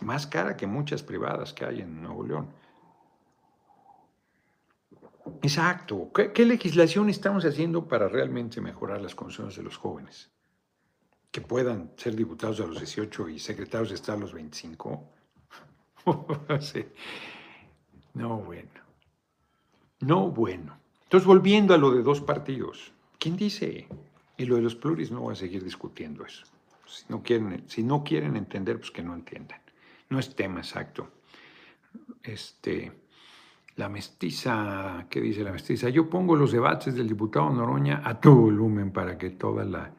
más 0.00 0.26
cara 0.26 0.56
que 0.56 0.66
muchas 0.66 1.02
privadas 1.02 1.52
que 1.52 1.66
hay 1.66 1.82
en 1.82 2.02
Nuevo 2.02 2.24
León. 2.24 2.46
Exacto. 5.42 6.10
¿Qué, 6.12 6.44
legislación 6.44 7.08
estamos 7.08 7.44
haciendo 7.44 7.86
para 7.86 8.08
realmente 8.08 8.60
mejorar 8.60 9.00
las 9.00 9.14
condiciones 9.14 9.56
de 9.56 9.62
los 9.62 9.76
jóvenes? 9.76 10.30
Que 11.30 11.40
puedan 11.40 11.92
ser 11.96 12.14
diputados 12.14 12.60
a 12.60 12.66
los 12.66 12.78
18 12.78 13.28
y 13.30 13.38
secretarios 13.38 13.88
de 13.90 13.96
Estado 13.96 14.18
a 14.18 14.20
los 14.22 14.32
25. 14.34 15.10
No, 18.14 18.38
bueno. 18.38 18.70
No, 19.98 20.28
bueno. 20.30 20.78
Entonces, 21.02 21.26
volviendo 21.26 21.74
a 21.74 21.78
lo 21.78 21.90
de 21.90 22.04
dos 22.04 22.20
partidos, 22.20 22.92
¿quién 23.18 23.36
dice? 23.36 23.88
Y 24.36 24.44
lo 24.44 24.54
de 24.54 24.62
los 24.62 24.76
pluris 24.76 25.10
no 25.10 25.22
voy 25.22 25.32
a 25.32 25.36
seguir 25.36 25.64
discutiendo 25.64 26.24
eso. 26.24 26.44
Si 26.86 27.04
no 27.08 27.24
quieren, 27.24 27.64
si 27.66 27.82
no 27.82 28.04
quieren 28.04 28.36
entender, 28.36 28.78
pues 28.78 28.92
que 28.92 29.02
no 29.02 29.14
entiendan. 29.14 29.60
No 30.10 30.20
es 30.20 30.34
tema 30.36 30.60
exacto. 30.60 31.10
Este, 32.22 32.92
la 33.76 33.88
mestiza, 33.88 35.06
¿qué 35.10 35.20
dice 35.20 35.42
la 35.42 35.52
mestiza? 35.52 35.88
Yo 35.88 36.08
pongo 36.08 36.36
los 36.36 36.52
debates 36.52 36.94
del 36.94 37.08
diputado 37.08 37.50
Noroña 37.50 38.02
a 38.04 38.20
todo 38.20 38.36
volumen 38.36 38.92
para 38.92 39.18
que 39.18 39.30
toda 39.30 39.64
la 39.64 39.92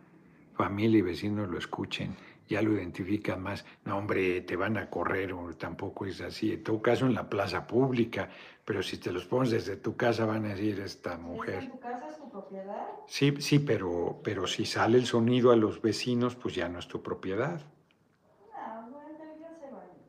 familia 0.54 1.00
y 1.00 1.02
vecinos 1.02 1.50
lo 1.50 1.58
escuchen 1.58 2.16
ya 2.48 2.62
lo 2.62 2.74
identifican 2.74 3.42
más. 3.42 3.66
No, 3.86 3.98
hombre, 3.98 4.42
te 4.42 4.56
van 4.56 4.78
a 4.78 4.90
correr, 4.90 5.34
o 5.34 5.54
tampoco 5.56 6.06
es 6.06 6.22
así. 6.22 6.54
En 6.54 6.64
todo 6.64 6.82
caso, 6.82 7.06
en 7.06 7.14
la 7.14 7.30
plaza 7.30 7.66
pública, 7.66 8.30
pero 8.64 8.84
si 8.84 8.98
te 8.98 9.12
los 9.12 9.26
pones 9.26 9.52
desde 9.52 9.78
tu 9.78 9.96
casa, 9.96 10.26
van 10.26 10.46
a 10.46 10.50
decir 10.50 10.80
esta 10.80 11.18
mujer. 11.18 11.64
¿En 11.64 11.72
tu 11.72 11.80
casa 11.80 12.10
es 12.10 12.18
tu 12.18 12.30
propiedad? 12.30 12.88
Sí, 13.08 13.34
sí, 13.40 13.60
pero, 13.60 14.20
pero 14.24 14.48
si 14.48 14.66
sale 14.66 14.98
el 14.98 15.06
sonido 15.06 15.52
a 15.52 15.56
los 15.56 15.82
vecinos, 15.82 16.36
pues 16.36 16.56
ya 16.56 16.70
no 16.70 16.80
es 16.80 16.88
tu 16.88 17.02
propiedad. 17.02 17.62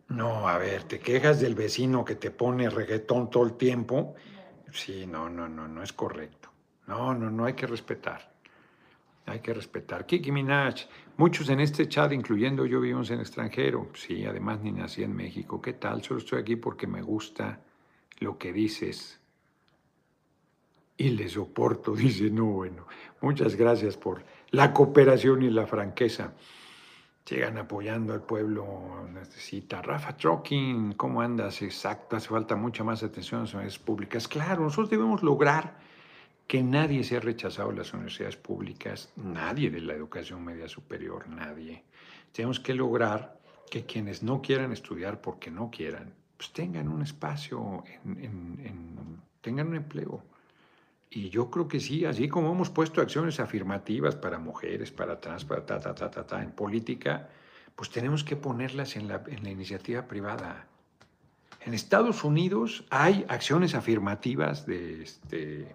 No, 0.09 0.49
a 0.49 0.59
ver, 0.59 0.85
te 0.85 1.01
quejas 1.01 1.41
del 1.41 1.55
vecino 1.55 2.05
que 2.05 2.15
te 2.15 2.31
pone 2.31 2.71
reggaetón 2.71 3.29
todo 3.29 3.45
el 3.45 3.55
tiempo. 3.55 4.15
Sí, 4.73 5.07
no, 5.07 5.29
no, 5.29 5.49
no, 5.49 5.67
no 5.67 5.83
es 5.83 5.93
correcto. 5.93 6.51
No, 6.87 7.13
no, 7.15 7.31
no 7.31 7.45
hay 7.45 7.55
que 7.55 7.67
respetar. 7.67 8.33
Hay 9.27 9.41
que 9.41 9.53
respetar. 9.53 10.07
Kiki 10.07 10.31
Minaj, 10.31 10.87
muchos 11.17 11.49
en 11.49 11.59
este 11.59 11.89
chat, 11.89 12.13
incluyendo 12.13 12.65
yo, 12.65 12.81
vivimos 12.81 13.11
en 13.11 13.19
extranjero. 13.19 13.91
Sí, 13.95 14.25
además 14.25 14.61
ni 14.61 14.71
nací 14.71 15.03
en 15.03 15.17
México. 15.17 15.61
¿Qué 15.61 15.73
tal? 15.73 16.03
Solo 16.03 16.21
estoy 16.21 16.41
aquí 16.41 16.55
porque 16.55 16.87
me 16.87 17.03
gusta 17.03 17.61
lo 18.21 18.39
que 18.39 18.53
dices. 18.53 19.21
Y 20.97 21.11
le 21.11 21.29
soporto, 21.29 21.93
dice, 21.97 22.31
no, 22.31 22.47
bueno. 22.47 22.87
Muchas 23.21 23.57
gracias 23.57 23.97
por 23.97 24.25
la 24.51 24.73
cooperación 24.73 25.43
y 25.43 25.51
la 25.51 25.67
franqueza. 25.67 26.35
Llegan 27.29 27.59
apoyando 27.59 28.13
al 28.13 28.23
pueblo, 28.23 29.09
necesita. 29.13 29.83
Rafa 29.83 30.17
Trucking, 30.17 30.93
¿cómo 30.93 31.23
andas? 31.23 31.61
Exacto, 31.61 32.17
hace 32.17 32.29
falta 32.29 32.55
mucha 32.55 32.85
más 32.85 33.03
atención 33.03 33.41
a 33.41 33.45
las 33.45 33.55
universidades 33.55 33.85
públicas. 33.85 34.29
Claro, 34.29 34.63
nosotros 34.63 34.91
debemos 34.91 35.25
lograr 35.25 35.77
que 36.47 36.63
nadie 36.63 37.03
se 37.03 37.17
ha 37.17 37.21
rechazado 37.21 37.73
las 37.73 37.93
universidades 37.93 38.37
públicas, 38.37 39.13
nadie 39.17 39.71
de 39.71 39.81
la 39.81 39.95
educación 39.95 40.45
media 40.45 40.69
superior, 40.69 41.29
nadie. 41.29 41.83
Tenemos 42.31 42.61
que 42.61 42.75
lograr 42.75 43.41
que 43.69 43.85
quienes 43.85 44.23
no 44.23 44.41
quieran 44.41 44.71
estudiar 44.71 45.21
porque 45.21 45.51
no 45.51 45.71
quieran, 45.71 46.15
pues 46.37 46.53
tengan 46.53 46.89
un 46.89 47.03
espacio, 47.03 47.83
tengan 49.41 49.67
un 49.67 49.75
empleo. 49.75 50.23
Y 51.11 51.31
yo 51.31 51.51
creo 51.51 51.69
que 51.69 51.81
sí, 51.81 52.05
así 52.05 52.29
como 52.29 52.53
hemos 52.53 52.71
puesto 52.71 53.01
acciones 53.01 53.41
afirmativas 53.41 54.17
para 54.17 54.39
mujeres, 54.39 54.91
para 54.91 55.21
trans, 55.21 55.45
para 55.45 55.65
ta, 55.65 55.79
ta, 55.79 55.95
ta, 55.95 56.11
ta, 56.11 56.27
ta, 56.27 56.43
en 56.43 56.51
política, 56.51 57.29
pues 57.75 57.91
tenemos 57.91 58.25
que 58.25 58.37
ponerlas 58.37 58.97
en 58.97 59.09
la, 59.09 59.23
en 59.27 59.43
la 59.43 59.51
iniciativa 59.51 60.03
privada. 60.07 60.67
En 61.61 61.75
Estados 61.75 62.25
Unidos 62.25 62.85
hay 62.91 63.25
acciones 63.29 63.75
afirmativas 63.75 64.67
de, 64.67 65.03
este, 65.03 65.75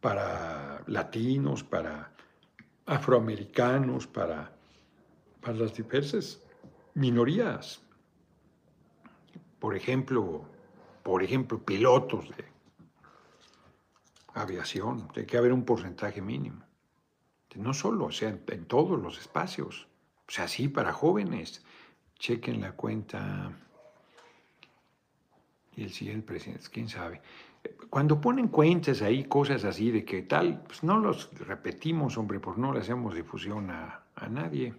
para 0.00 0.82
latinos, 0.86 1.62
para 1.62 2.12
afroamericanos, 2.86 4.06
para, 4.06 4.52
para 5.40 5.56
las 5.56 5.74
diversas 5.74 6.42
minorías. 6.94 7.80
Por 9.60 9.76
ejemplo, 9.76 10.44
por 11.02 11.22
ejemplo, 11.22 11.58
pilotos 11.58 12.28
de 12.36 12.51
aviación, 14.34 15.08
tiene 15.08 15.26
que 15.26 15.36
haber 15.36 15.52
un 15.52 15.64
porcentaje 15.64 16.20
mínimo. 16.20 16.64
No 17.56 17.74
solo, 17.74 18.06
o 18.06 18.12
sea, 18.12 18.30
en, 18.46 18.64
todos 18.66 19.00
los 19.00 19.18
espacios. 19.18 19.88
O 20.26 20.30
sea, 20.30 20.48
sí, 20.48 20.68
para 20.68 20.92
jóvenes. 20.92 21.64
Chequen 22.18 22.60
la 22.60 22.72
cuenta. 22.72 23.52
Y 25.76 25.84
el 25.84 25.90
siguiente 25.90 26.26
presidente, 26.26 26.66
quién 26.70 26.88
sabe. 26.88 27.20
Cuando 27.90 28.20
ponen 28.20 28.48
cuentas 28.48 29.02
ahí, 29.02 29.24
cosas 29.24 29.64
así 29.64 29.90
de 29.90 30.04
que 30.04 30.22
tal, 30.22 30.62
pues 30.62 30.82
no 30.82 30.98
los 30.98 31.30
repetimos, 31.38 32.16
hombre, 32.16 32.40
pues 32.40 32.56
no 32.56 32.72
le 32.72 32.80
hacemos 32.80 33.14
difusión 33.14 33.70
a, 33.70 34.04
a 34.14 34.28
nadie. 34.28 34.74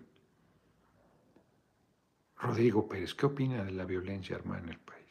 Rodrigo 2.37 2.87
Pérez, 2.87 3.13
¿qué 3.15 3.25
opina 3.25 3.63
de 3.63 3.71
la 3.71 3.85
violencia 3.85 4.35
armada 4.35 4.61
en 4.61 4.69
el 4.69 4.79
país? 4.79 5.02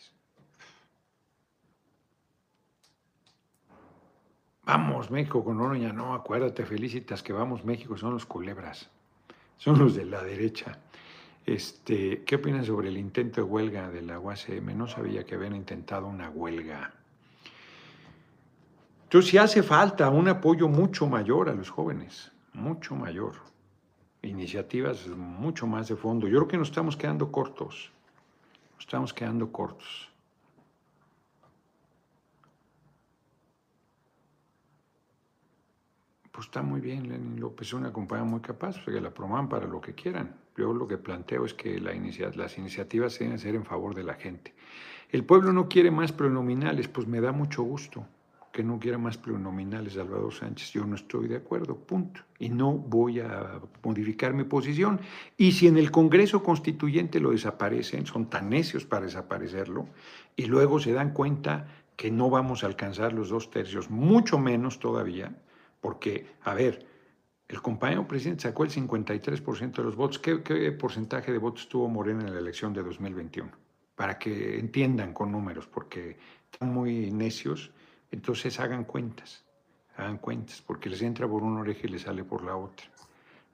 Vamos, 4.64 5.10
México 5.10 5.44
con 5.44 5.60
Oroña, 5.60 5.92
no, 5.92 6.14
acuérdate, 6.14 6.64
felicitas 6.64 7.22
que 7.22 7.32
vamos, 7.32 7.64
México 7.64 7.98
son 7.98 8.12
los 8.12 8.26
culebras, 8.26 8.88
son 9.56 9.78
los 9.78 9.96
de 9.96 10.04
la 10.04 10.22
derecha. 10.22 10.78
Este, 11.44 12.22
¿Qué 12.22 12.36
opinan 12.36 12.64
sobre 12.64 12.88
el 12.88 12.96
intento 12.96 13.40
de 13.40 13.48
huelga 13.48 13.90
de 13.90 14.02
la 14.02 14.20
UACM? 14.20 14.76
No 14.76 14.86
sabía 14.86 15.24
que 15.24 15.34
habían 15.34 15.56
intentado 15.56 16.06
una 16.06 16.30
huelga. 16.30 16.94
Entonces, 19.02 19.32
si 19.32 19.38
hace 19.38 19.64
falta 19.64 20.08
un 20.08 20.28
apoyo 20.28 20.68
mucho 20.68 21.08
mayor 21.08 21.48
a 21.48 21.54
los 21.54 21.68
jóvenes, 21.68 22.30
mucho 22.52 22.94
mayor. 22.94 23.34
Iniciativas 24.22 25.08
mucho 25.08 25.66
más 25.66 25.88
de 25.88 25.96
fondo. 25.96 26.28
Yo 26.28 26.38
creo 26.38 26.48
que 26.48 26.58
nos 26.58 26.68
estamos 26.68 26.96
quedando 26.96 27.32
cortos. 27.32 27.90
Nos 28.74 28.84
estamos 28.84 29.12
quedando 29.12 29.50
cortos. 29.50 30.11
Pues 36.32 36.46
está 36.46 36.62
muy 36.62 36.80
bien, 36.80 37.10
Lenin 37.10 37.38
López, 37.38 37.68
es 37.68 37.74
una 37.74 37.92
compañía 37.92 38.24
muy 38.24 38.40
capaz, 38.40 38.82
que 38.84 39.00
la 39.00 39.10
promuevan 39.10 39.50
para 39.50 39.66
lo 39.66 39.82
que 39.82 39.94
quieran. 39.94 40.34
Yo 40.56 40.72
lo 40.72 40.88
que 40.88 40.96
planteo 40.96 41.44
es 41.44 41.52
que 41.52 41.78
las 41.78 42.56
iniciativas 42.56 43.18
deben 43.18 43.38
ser 43.38 43.54
en 43.54 43.64
favor 43.64 43.94
de 43.94 44.02
la 44.02 44.14
gente. 44.14 44.54
El 45.10 45.24
pueblo 45.24 45.52
no 45.52 45.68
quiere 45.68 45.90
más 45.90 46.10
plurinominales, 46.10 46.88
pues 46.88 47.06
me 47.06 47.20
da 47.20 47.32
mucho 47.32 47.62
gusto 47.62 48.06
que 48.50 48.62
no 48.62 48.78
quiera 48.78 48.98
más 48.98 49.16
plurinominales 49.16 49.94
Salvador 49.94 50.32
Sánchez. 50.32 50.72
Yo 50.72 50.86
no 50.86 50.94
estoy 50.94 51.26
de 51.26 51.36
acuerdo, 51.36 51.76
punto. 51.76 52.20
Y 52.38 52.50
no 52.50 52.72
voy 52.72 53.20
a 53.20 53.60
modificar 53.82 54.34
mi 54.34 54.44
posición. 54.44 55.00
Y 55.38 55.52
si 55.52 55.68
en 55.68 55.78
el 55.78 55.90
Congreso 55.90 56.42
Constituyente 56.42 57.18
lo 57.18 57.30
desaparecen, 57.30 58.06
son 58.06 58.28
tan 58.28 58.50
necios 58.50 58.84
para 58.84 59.06
desaparecerlo, 59.06 59.88
y 60.36 60.46
luego 60.46 60.78
se 60.78 60.92
dan 60.92 61.12
cuenta 61.12 61.66
que 61.96 62.10
no 62.10 62.30
vamos 62.30 62.62
a 62.62 62.66
alcanzar 62.66 63.12
los 63.12 63.30
dos 63.30 63.50
tercios, 63.50 63.90
mucho 63.90 64.38
menos 64.38 64.78
todavía, 64.78 65.34
porque, 65.82 66.36
a 66.44 66.54
ver, 66.54 66.86
el 67.48 67.60
compañero 67.60 68.06
presidente 68.06 68.44
sacó 68.44 68.64
el 68.64 68.70
53% 68.70 69.72
de 69.72 69.82
los 69.82 69.96
votos. 69.96 70.20
¿Qué, 70.20 70.72
porcentaje 70.72 71.32
de 71.32 71.38
votos 71.38 71.68
tuvo 71.68 71.88
Morena 71.88 72.22
en 72.22 72.32
la 72.32 72.40
elección 72.40 72.72
de 72.72 72.82
2021? 72.82 73.50
Para 73.96 74.16
que 74.16 74.58
entiendan 74.58 75.12
con 75.12 75.32
números, 75.32 75.66
porque 75.66 76.16
están 76.50 76.72
muy 76.72 77.10
necios. 77.10 77.72
Entonces 78.12 78.58
hagan 78.60 78.84
cuentas, 78.84 79.44
hagan 79.96 80.18
cuentas, 80.18 80.62
porque 80.62 80.88
les 80.88 81.02
entra 81.02 81.28
por 81.28 81.42
una 81.42 81.60
oreja 81.60 81.80
y 81.84 81.88
les 81.88 82.02
sale 82.02 82.22
por 82.22 82.44
la 82.44 82.56
otra. 82.56 82.86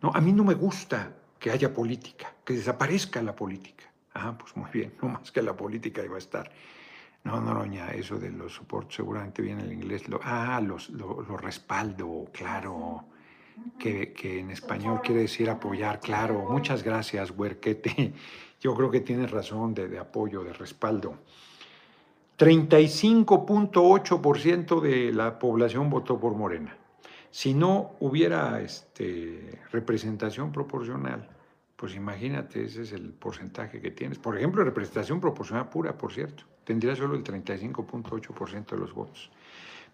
No, 0.03 0.13
a 0.15 0.21
mí 0.21 0.33
no 0.33 0.45
me 0.45 0.55
gusta 0.55 1.11
que 1.39 1.51
haya 1.51 1.73
política, 1.73 2.33
que 2.45 2.53
desaparezca 2.53 3.23
la 3.23 3.35
política. 3.35 3.85
Ah, 4.13 4.37
pues 4.39 4.55
muy 4.55 4.71
bien, 4.71 4.93
no 5.01 5.09
más 5.09 5.33
que 5.33 5.41
la 5.41 5.57
política 5.57 6.05
iba 6.05 6.17
a 6.17 6.19
estar. 6.19 6.53
No, 7.25 7.41
no, 7.41 7.55
doña, 7.55 7.91
eso 7.91 8.19
de 8.19 8.31
los 8.31 8.55
soportes 8.55 8.97
seguramente 8.97 9.43
viene 9.43 9.63
el 9.63 9.73
inglés. 9.73 10.09
Lo, 10.09 10.21
ah, 10.23 10.61
los, 10.61 10.91
lo, 10.91 11.37
respaldo, 11.37 12.27
claro 12.33 13.05
que, 13.79 14.15
en 14.23 14.51
español 14.51 15.01
quiere 15.03 15.23
decir 15.23 15.51
apoyar, 15.51 16.01
claro. 16.01 16.47
Muchas 16.49 16.83
gracias, 16.83 17.31
Huerquete. 17.31 18.15
Yo 18.61 18.75
creo 18.75 18.91
que 18.91 19.01
tienes 19.01 19.31
razón 19.31 19.75
de, 19.75 19.89
de 19.89 19.99
apoyo, 19.99 20.43
de 20.43 20.53
respaldo. 20.53 21.19
35.8% 22.39 24.81
de 24.81 25.13
la 25.13 25.39
población 25.39 25.91
votó 25.91 26.21
por 26.21 26.35
Morena. 26.35 26.79
Si 27.31 27.53
no 27.53 27.97
hubiera 28.01 28.61
este, 28.61 29.61
representación 29.71 30.53
proporcional, 30.53 31.29
pues 31.77 31.95
imagínate, 31.95 32.65
ese 32.65 32.83
es 32.83 32.93
el 32.93 33.13
porcentaje 33.13 33.81
que 33.81 33.91
tienes. 33.91 34.19
Por 34.19 34.37
ejemplo, 34.37 34.65
representación 34.65 35.21
proporcional 35.21 35.69
pura, 35.69 35.99
por 35.99 36.13
cierto, 36.13 36.45
tendría 36.69 36.95
solo 36.95 37.15
el 37.15 37.25
35.8% 37.25 38.67
de 38.67 38.77
los 38.77 38.93
votos. 38.93 39.31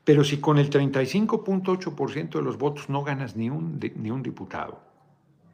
Pero 0.02 0.24
si 0.24 0.40
con 0.40 0.58
el 0.58 0.68
35.8% 0.70 2.30
de 2.30 2.42
los 2.42 2.58
votos 2.58 2.88
no 2.88 3.04
ganas 3.04 3.36
ni 3.36 3.48
un, 3.48 3.78
ni 3.94 4.10
un 4.10 4.24
diputado, 4.24 4.80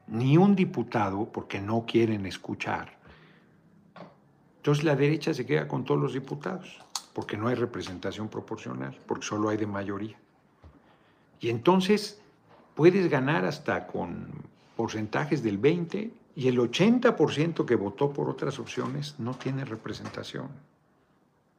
ni 0.07 0.39
un 0.39 0.57
diputado 0.57 1.31
porque 1.31 1.61
no 1.61 1.85
quieren 1.85 2.25
escuchar, 2.25 2.99
entonces 4.57 4.83
la 4.83 4.97
derecha 4.97 5.35
se 5.35 5.45
queda 5.45 5.69
con 5.69 5.85
todos 5.85 6.01
los 6.01 6.15
diputados, 6.15 6.81
porque 7.13 7.37
no 7.37 7.49
hay 7.49 7.55
representación 7.55 8.29
proporcional, 8.31 8.99
porque 9.07 9.27
solo 9.27 9.51
hay 9.51 9.59
de 9.59 9.67
mayoría. 9.67 10.19
Y 11.39 11.51
entonces 11.51 12.23
puedes 12.75 13.11
ganar 13.11 13.45
hasta 13.45 13.87
con 13.87 14.27
porcentajes 14.75 15.43
del 15.43 15.59
20 15.59 16.15
y 16.35 16.49
el 16.49 16.59
80% 16.59 17.67
que 17.67 17.75
votó 17.77 18.11
por 18.11 18.31
otras 18.31 18.59
opciones 18.59 19.17
no 19.19 19.35
tiene 19.35 19.67
representación. 19.67 20.70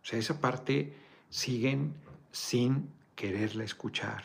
O 0.01 0.05
sea, 0.05 0.19
esa 0.19 0.39
parte 0.39 0.93
siguen 1.29 1.93
sin 2.31 2.89
quererla 3.15 3.63
escuchar. 3.63 4.23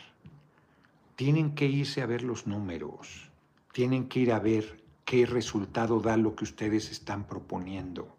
Tienen 1.16 1.54
que 1.54 1.66
irse 1.66 2.02
a 2.02 2.06
ver 2.06 2.22
los 2.22 2.46
números, 2.46 3.30
tienen 3.72 4.08
que 4.08 4.20
ir 4.20 4.32
a 4.32 4.38
ver 4.38 4.82
qué 5.04 5.24
resultado 5.24 6.00
da 6.00 6.16
lo 6.16 6.34
que 6.34 6.44
ustedes 6.44 6.90
están 6.90 7.24
proponiendo. 7.24 8.16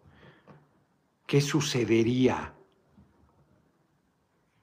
¿Qué 1.26 1.40
sucedería 1.40 2.54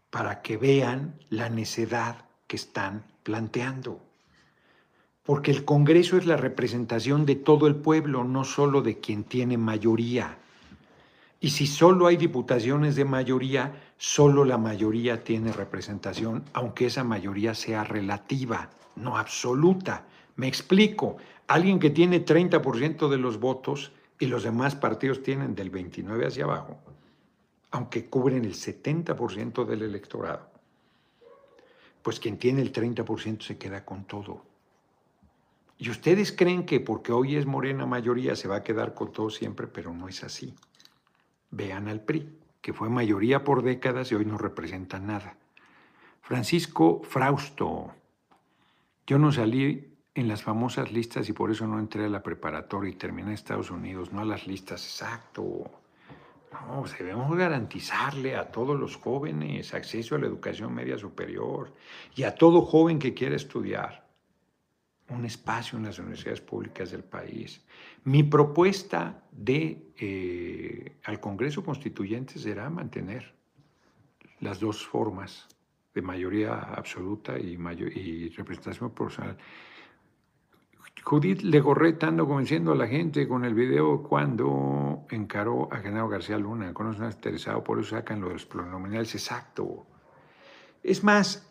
para 0.09 0.41
que 0.41 0.57
vean 0.57 1.19
la 1.29 1.49
necedad 1.49 2.25
que 2.47 2.55
están 2.55 3.05
planteando? 3.23 4.01
Porque 5.23 5.51
el 5.51 5.65
Congreso 5.65 6.17
es 6.17 6.25
la 6.25 6.37
representación 6.37 7.25
de 7.25 7.35
todo 7.35 7.67
el 7.67 7.75
pueblo, 7.75 8.23
no 8.23 8.43
solo 8.43 8.81
de 8.81 8.99
quien 8.99 9.23
tiene 9.23 9.57
mayoría. 9.57 10.39
Y 11.45 11.51
si 11.51 11.67
solo 11.67 12.07
hay 12.07 12.17
diputaciones 12.17 12.95
de 12.95 13.05
mayoría, 13.05 13.93
solo 13.99 14.45
la 14.45 14.57
mayoría 14.57 15.23
tiene 15.23 15.51
representación, 15.51 16.43
aunque 16.53 16.87
esa 16.87 17.03
mayoría 17.03 17.53
sea 17.53 17.83
relativa, 17.83 18.71
no 18.95 19.15
absoluta. 19.15 20.07
Me 20.37 20.47
explico, 20.47 21.17
alguien 21.45 21.77
que 21.77 21.91
tiene 21.91 22.25
30% 22.25 23.09
de 23.09 23.17
los 23.17 23.39
votos 23.39 23.91
y 24.17 24.25
los 24.25 24.41
demás 24.41 24.73
partidos 24.73 25.21
tienen 25.21 25.53
del 25.53 25.69
29 25.69 26.25
hacia 26.25 26.45
abajo, 26.45 26.79
aunque 27.69 28.07
cubren 28.07 28.43
el 28.43 28.55
70% 28.55 29.65
del 29.65 29.83
electorado, 29.83 30.49
pues 32.01 32.19
quien 32.19 32.39
tiene 32.39 32.63
el 32.63 32.73
30% 32.73 33.43
se 33.43 33.59
queda 33.59 33.85
con 33.85 34.05
todo. 34.05 34.41
Y 35.77 35.91
ustedes 35.91 36.31
creen 36.31 36.65
que 36.65 36.79
porque 36.79 37.11
hoy 37.11 37.35
es 37.35 37.45
morena 37.45 37.85
mayoría 37.85 38.35
se 38.35 38.47
va 38.47 38.55
a 38.55 38.63
quedar 38.63 38.95
con 38.95 39.11
todo 39.11 39.29
siempre, 39.29 39.67
pero 39.67 39.93
no 39.93 40.07
es 40.07 40.23
así. 40.23 40.55
Vean 41.55 41.87
al 41.87 42.01
PRI, 42.01 42.37
que 42.61 42.73
fue 42.73 42.89
mayoría 42.89 43.45
por 43.45 43.63
décadas 43.63 44.11
y 44.11 44.15
hoy 44.15 44.25
no 44.25 44.37
representa 44.37 44.99
nada. 44.99 45.37
Francisco 46.21 47.01
Frausto. 47.01 47.93
Yo 49.07 49.17
no 49.17 49.31
salí 49.31 49.93
en 50.13 50.27
las 50.27 50.43
famosas 50.43 50.91
listas 50.91 51.29
y 51.29 51.33
por 51.33 51.51
eso 51.51 51.65
no 51.65 51.79
entré 51.79 52.05
a 52.05 52.09
la 52.09 52.21
preparatoria 52.21 52.91
y 52.91 52.95
terminé 52.95 53.29
en 53.29 53.35
Estados 53.35 53.71
Unidos, 53.71 54.11
no 54.11 54.19
a 54.19 54.25
las 54.25 54.47
listas, 54.47 54.83
exacto. 54.83 55.71
No, 56.51 56.83
debemos 56.99 57.33
garantizarle 57.37 58.35
a 58.35 58.51
todos 58.51 58.77
los 58.77 58.97
jóvenes 58.97 59.73
acceso 59.73 60.15
a 60.15 60.19
la 60.19 60.27
educación 60.27 60.73
media 60.73 60.97
superior 60.97 61.73
y 62.15 62.23
a 62.23 62.35
todo 62.35 62.63
joven 62.63 62.99
que 62.99 63.13
quiera 63.13 63.35
estudiar 63.37 64.04
un 65.09 65.25
espacio 65.25 65.77
en 65.77 65.85
las 65.85 65.99
universidades 65.99 66.41
públicas 66.41 66.91
del 66.91 67.03
país. 67.03 67.63
Mi 68.05 68.23
propuesta 68.23 69.23
de, 69.31 69.91
eh, 69.97 70.97
al 71.03 71.19
Congreso 71.19 71.63
Constituyente 71.63 72.39
será 72.39 72.69
mantener 72.69 73.33
las 74.39 74.59
dos 74.59 74.85
formas 74.85 75.47
de 75.93 76.01
mayoría 76.01 76.55
absoluta 76.59 77.37
y, 77.39 77.55
representación 78.29 78.89
proporcional. 78.89 79.37
Judith 81.03 81.41
Legorreta 81.41 82.07
ando 82.07 82.27
convenciendo 82.27 82.71
a 82.71 82.75
la 82.75 82.87
gente 82.87 83.27
con 83.27 83.45
el 83.45 83.53
video 83.53 84.01
cuando 84.01 85.05
encaró 85.11 85.71
a 85.71 85.77
Genaro 85.77 86.09
García 86.09 86.37
Luna. 86.37 86.73
No 86.77 86.91
están 86.91 87.11
interesado, 87.11 87.63
por 87.63 87.79
eso 87.79 87.91
sacan 87.91 88.21
los 88.21 88.45
plurinominales. 88.45 89.13
Exacto. 89.13 89.85
Es 90.81 91.03
más, 91.03 91.47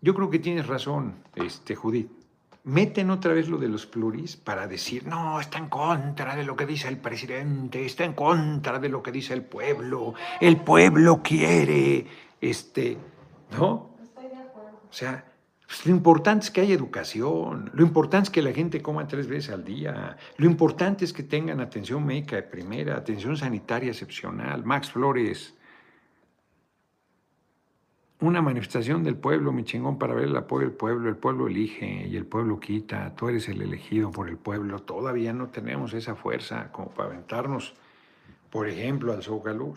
yo 0.00 0.14
creo 0.14 0.30
que 0.30 0.38
tienes 0.38 0.66
razón, 0.66 1.22
este, 1.34 1.74
Judith 1.74 2.21
meten 2.64 3.10
otra 3.10 3.32
vez 3.32 3.48
lo 3.48 3.58
de 3.58 3.68
los 3.68 3.86
pluris 3.86 4.36
para 4.36 4.66
decir, 4.66 5.06
no, 5.06 5.40
está 5.40 5.58
en 5.58 5.68
contra 5.68 6.36
de 6.36 6.44
lo 6.44 6.54
que 6.56 6.66
dice 6.66 6.88
el 6.88 6.98
presidente, 6.98 7.84
está 7.84 8.04
en 8.04 8.12
contra 8.12 8.78
de 8.78 8.88
lo 8.88 9.02
que 9.02 9.10
dice 9.10 9.34
el 9.34 9.42
pueblo, 9.42 10.14
el 10.40 10.58
pueblo 10.58 11.22
quiere, 11.22 12.06
este, 12.40 12.96
¿no? 13.58 13.96
Estoy 14.02 14.28
de 14.28 14.36
acuerdo. 14.36 14.80
O 14.88 14.92
sea, 14.92 15.24
pues, 15.66 15.86
lo 15.86 15.92
importante 15.92 16.44
es 16.44 16.50
que 16.50 16.60
haya 16.60 16.74
educación, 16.74 17.70
lo 17.74 17.82
importante 17.82 18.26
es 18.26 18.30
que 18.30 18.42
la 18.42 18.52
gente 18.52 18.80
coma 18.80 19.08
tres 19.08 19.26
veces 19.26 19.52
al 19.52 19.64
día, 19.64 20.16
lo 20.36 20.46
importante 20.46 21.04
es 21.04 21.12
que 21.12 21.22
tengan 21.24 21.60
atención 21.60 22.04
médica 22.04 22.36
de 22.36 22.42
primera, 22.42 22.96
atención 22.96 23.36
sanitaria 23.36 23.90
excepcional. 23.90 24.64
Max 24.64 24.90
Flores, 24.90 25.54
una 28.22 28.40
manifestación 28.40 29.02
del 29.02 29.16
pueblo, 29.16 29.52
mi 29.52 29.64
chingón, 29.64 29.98
para 29.98 30.14
ver 30.14 30.26
el 30.26 30.36
apoyo 30.36 30.66
del 30.66 30.76
pueblo. 30.76 31.08
El 31.08 31.16
pueblo 31.16 31.48
elige 31.48 32.06
y 32.06 32.16
el 32.16 32.24
pueblo 32.24 32.60
quita. 32.60 33.14
Tú 33.16 33.28
eres 33.28 33.48
el 33.48 33.60
elegido 33.60 34.12
por 34.12 34.28
el 34.28 34.36
pueblo. 34.36 34.78
Todavía 34.78 35.32
no 35.32 35.48
tenemos 35.48 35.92
esa 35.92 36.14
fuerza 36.14 36.70
como 36.70 36.90
para 36.90 37.10
aventarnos, 37.10 37.74
por 38.48 38.68
ejemplo, 38.68 39.12
al 39.12 39.24
Zócalo. 39.24 39.74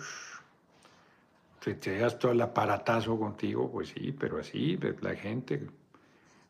Te 1.59 1.97
das 1.97 2.19
todo 2.19 2.33
el 2.33 2.41
aparatazo 2.41 3.17
contigo, 3.17 3.71
pues 3.71 3.89
sí, 3.89 4.11
pero 4.11 4.37
así, 4.37 4.77
la 5.01 5.15
gente, 5.15 5.67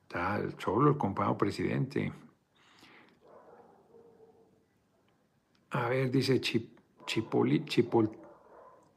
está 0.04 0.42
solo 0.58 0.92
el 0.92 0.98
compañero 0.98 1.38
presidente. 1.38 2.12
A 5.70 5.88
ver, 5.88 6.12
dice 6.12 6.42
Chip, 6.42 6.78
Chipoli, 7.06 7.64
Chipol, 7.64 8.12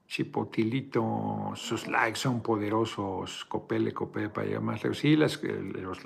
Chipotilito, 0.08 1.52
sus 1.54 1.86
likes 1.86 2.18
son 2.18 2.40
poderosos, 2.40 3.44
copele, 3.44 3.92
copele 3.92 4.30
para 4.30 4.46
llegar 4.46 4.62
más 4.62 4.82
lejos. 4.82 4.98
Sí, 4.98 5.16
los, 5.16 5.42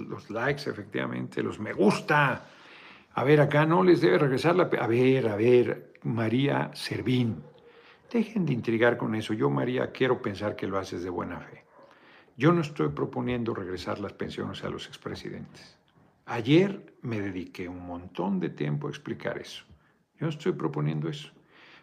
los, 0.00 0.28
likes, 0.28 0.68
efectivamente, 0.68 1.40
los 1.40 1.60
me 1.60 1.72
gusta. 1.72 2.44
A 3.14 3.24
ver, 3.24 3.40
acá 3.40 3.64
no 3.64 3.84
les 3.84 4.00
debe 4.00 4.18
regresar 4.18 4.56
la... 4.56 4.64
A 4.64 4.86
ver, 4.88 5.28
a 5.28 5.36
ver, 5.36 5.92
María 6.02 6.72
Servín. 6.74 7.44
Dejen 8.12 8.44
de 8.44 8.52
intrigar 8.52 8.96
con 8.96 9.14
eso. 9.14 9.34
Yo, 9.34 9.48
María, 9.50 9.92
quiero 9.92 10.20
pensar 10.20 10.56
que 10.56 10.66
lo 10.66 10.78
haces 10.78 11.04
de 11.04 11.10
buena 11.10 11.38
fe. 11.38 11.64
Yo 12.36 12.50
no 12.50 12.62
estoy 12.62 12.88
proponiendo 12.88 13.54
regresar 13.54 14.00
las 14.00 14.14
pensiones 14.14 14.64
a 14.64 14.68
los 14.68 14.88
expresidentes. 14.88 15.78
Ayer 16.26 16.92
me 17.02 17.20
dediqué 17.20 17.68
un 17.68 17.86
montón 17.86 18.40
de 18.40 18.48
tiempo 18.48 18.88
a 18.88 18.90
explicar 18.90 19.38
eso. 19.38 19.64
Yo 20.18 20.26
no 20.26 20.30
estoy 20.30 20.52
proponiendo 20.52 21.08
eso. 21.08 21.30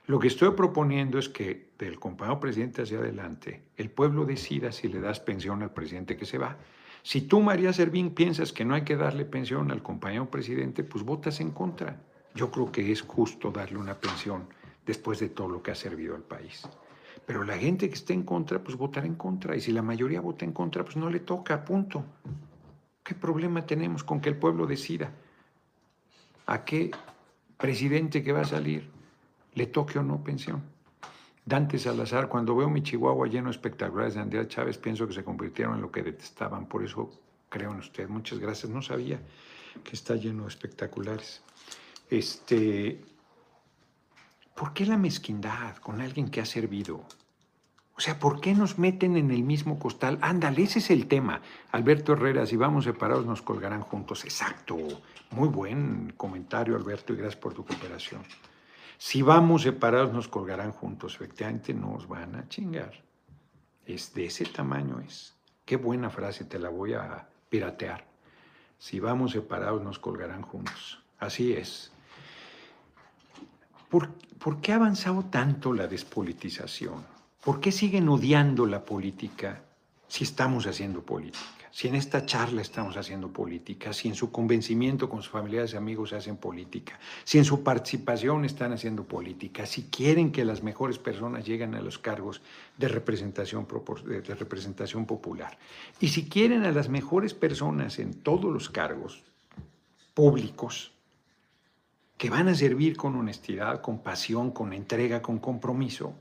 Lo 0.09 0.17
que 0.17 0.27
estoy 0.27 0.49
proponiendo 0.55 1.19
es 1.19 1.29
que 1.29 1.69
del 1.77 1.99
compañero 1.99 2.39
presidente 2.39 2.81
hacia 2.81 2.97
adelante, 2.97 3.61
el 3.77 3.91
pueblo 3.91 4.25
decida 4.25 4.71
si 4.71 4.87
le 4.87 4.99
das 4.99 5.19
pensión 5.19 5.61
al 5.61 5.71
presidente 5.71 6.17
que 6.17 6.25
se 6.25 6.39
va. 6.39 6.57
Si 7.03 7.21
tú, 7.21 7.41
María 7.41 7.71
Servín, 7.73 8.15
piensas 8.15 8.51
que 8.51 8.65
no 8.65 8.73
hay 8.73 8.81
que 8.81 8.95
darle 8.95 9.23
pensión 9.23 9.69
al 9.69 9.83
compañero 9.83 10.27
presidente, 10.31 10.83
pues 10.83 11.03
votas 11.03 11.39
en 11.41 11.51
contra. 11.51 12.01
Yo 12.33 12.49
creo 12.49 12.71
que 12.71 12.91
es 12.91 13.03
justo 13.03 13.51
darle 13.51 13.77
una 13.77 13.93
pensión 13.93 14.47
después 14.83 15.19
de 15.19 15.29
todo 15.29 15.47
lo 15.47 15.61
que 15.61 15.69
ha 15.69 15.75
servido 15.75 16.15
al 16.15 16.23
país. 16.23 16.67
Pero 17.27 17.43
la 17.43 17.59
gente 17.59 17.87
que 17.87 17.93
esté 17.93 18.13
en 18.13 18.23
contra, 18.23 18.63
pues 18.63 18.75
votará 18.77 19.05
en 19.05 19.13
contra. 19.13 19.55
Y 19.55 19.61
si 19.61 19.71
la 19.71 19.83
mayoría 19.83 20.21
vota 20.21 20.43
en 20.43 20.53
contra, 20.53 20.83
pues 20.83 20.97
no 20.97 21.11
le 21.11 21.19
toca, 21.19 21.63
punto. 21.63 22.03
¿Qué 23.03 23.13
problema 23.13 23.63
tenemos 23.63 24.03
con 24.03 24.21
que 24.21 24.29
el 24.29 24.37
pueblo 24.37 24.65
decida 24.65 25.11
a 26.47 26.65
qué 26.65 26.89
presidente 27.59 28.23
que 28.23 28.31
va 28.31 28.41
a 28.41 28.45
salir 28.45 28.97
le 29.59 29.67
toque 29.67 29.99
o 29.99 30.03
no 30.03 30.23
pensión? 30.23 30.63
Dante 31.45 31.77
Salazar, 31.77 32.29
cuando 32.29 32.55
veo 32.55 32.69
mi 32.69 32.81
Chihuahua 32.81 33.27
lleno 33.27 33.49
de 33.49 33.55
espectaculares 33.57 34.13
de 34.13 34.21
Andrea 34.21 34.47
Chávez, 34.47 34.77
pienso 34.77 35.05
que 35.07 35.13
se 35.13 35.23
convirtieron 35.23 35.75
en 35.75 35.81
lo 35.81 35.91
que 35.91 36.01
detestaban. 36.01 36.65
Por 36.67 36.83
eso 36.83 37.11
creo 37.49 37.71
en 37.71 37.79
usted. 37.79 38.07
Muchas 38.07 38.39
gracias. 38.39 38.71
No 38.71 38.81
sabía 38.81 39.19
que 39.83 39.93
está 39.93 40.15
lleno 40.15 40.43
de 40.43 40.49
espectaculares. 40.49 41.41
Este, 42.09 43.01
¿Por 44.55 44.73
qué 44.73 44.85
la 44.85 44.97
mezquindad 44.97 45.75
con 45.77 45.99
alguien 46.01 46.29
que 46.29 46.39
ha 46.39 46.45
servido? 46.45 47.03
O 47.97 48.01
sea, 48.01 48.17
¿por 48.17 48.39
qué 48.39 48.53
nos 48.53 48.79
meten 48.79 49.17
en 49.17 49.29
el 49.31 49.43
mismo 49.43 49.77
costal? 49.77 50.19
Ándale, 50.21 50.63
ese 50.63 50.79
es 50.79 50.89
el 50.89 51.07
tema. 51.07 51.41
Alberto 51.71 52.13
Herrera, 52.13 52.45
si 52.45 52.55
vamos 52.55 52.85
separados 52.85 53.25
nos 53.25 53.41
colgarán 53.41 53.81
juntos. 53.81 54.23
Exacto. 54.23 54.77
Muy 55.31 55.49
buen 55.49 56.13
comentario, 56.15 56.77
Alberto, 56.77 57.11
y 57.11 57.17
gracias 57.17 57.41
por 57.41 57.53
tu 57.53 57.65
cooperación. 57.65 58.21
Si 59.01 59.21
vamos 59.21 59.61
separados 59.61 60.11
nos 60.11 60.27
colgarán 60.27 60.73
juntos. 60.73 61.15
Efectivamente, 61.15 61.73
nos 61.73 62.05
van 62.07 62.35
a 62.35 62.49
chingar. 62.49 63.01
Es 63.85 64.13
de 64.13 64.25
ese 64.25 64.45
tamaño 64.45 64.99
es. 64.99 65.33
Qué 65.63 65.77
buena 65.77 66.09
frase, 66.09 66.43
te 66.43 66.59
la 66.59 66.67
voy 66.67 66.93
a 66.93 67.29
piratear. 67.47 68.05
Si 68.77 68.99
vamos 68.99 69.31
separados 69.31 69.81
nos 69.81 69.99
colgarán 69.99 70.41
juntos. 70.41 71.01
Así 71.17 71.53
es. 71.53 71.93
¿Por, 73.89 74.61
qué 74.61 74.73
ha 74.73 74.75
avanzado 74.75 75.23
tanto 75.23 75.73
la 75.73 75.87
despolitización? 75.87 77.05
¿Por 77.41 77.61
qué 77.61 77.71
siguen 77.71 78.09
odiando 78.09 78.65
la 78.65 78.83
política 78.83 79.63
si 80.09 80.25
estamos 80.25 80.67
haciendo 80.67 81.01
política? 81.03 81.58
Si 81.79 81.87
en 81.87 81.95
esta 81.95 82.25
charla 82.25 82.61
estamos 82.61 82.97
haciendo 82.97 83.31
política, 83.31 83.93
si 83.93 84.09
en 84.09 84.15
su 84.15 84.33
convencimiento 84.33 85.07
con 85.07 85.21
sus 85.21 85.31
familiares 85.31 85.71
y 85.71 85.77
amigos 85.77 86.11
hacen 86.11 86.35
política, 86.35 86.99
si 87.23 87.37
en 87.37 87.45
su 87.45 87.63
participación 87.63 88.43
están 88.43 88.73
haciendo 88.73 89.05
política, 89.05 89.65
si 89.65 89.83
quieren 89.83 90.33
que 90.33 90.43
las 90.43 90.61
mejores 90.61 90.99
personas 90.99 91.45
lleguen 91.45 91.75
a 91.75 91.81
los 91.81 91.97
cargos 91.97 92.41
de 92.77 92.89
representación, 92.89 93.65
de 94.05 94.35
representación 94.35 95.05
popular, 95.05 95.57
y 96.01 96.09
si 96.09 96.27
quieren 96.27 96.65
a 96.65 96.73
las 96.73 96.89
mejores 96.89 97.33
personas 97.33 97.97
en 97.99 98.13
todos 98.13 98.51
los 98.51 98.69
cargos 98.69 99.23
públicos, 100.13 100.91
que 102.17 102.29
van 102.29 102.49
a 102.49 102.55
servir 102.55 102.97
con 102.97 103.15
honestidad, 103.15 103.79
con 103.79 103.99
pasión, 103.99 104.51
con 104.51 104.73
entrega, 104.73 105.21
con 105.21 105.39
compromiso, 105.39 106.13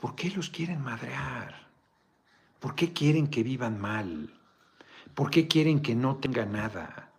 ¿por 0.00 0.14
qué 0.14 0.30
los 0.30 0.48
quieren 0.48 0.80
madrear? 0.80 1.68
¿Por 2.58 2.74
qué 2.74 2.94
quieren 2.94 3.26
que 3.26 3.42
vivan 3.42 3.78
mal? 3.78 4.39
¿Por 5.20 5.30
qué 5.30 5.48
quieren 5.48 5.82
que 5.82 5.94
no 5.94 6.16
tengan 6.16 6.52
nada? 6.52 7.12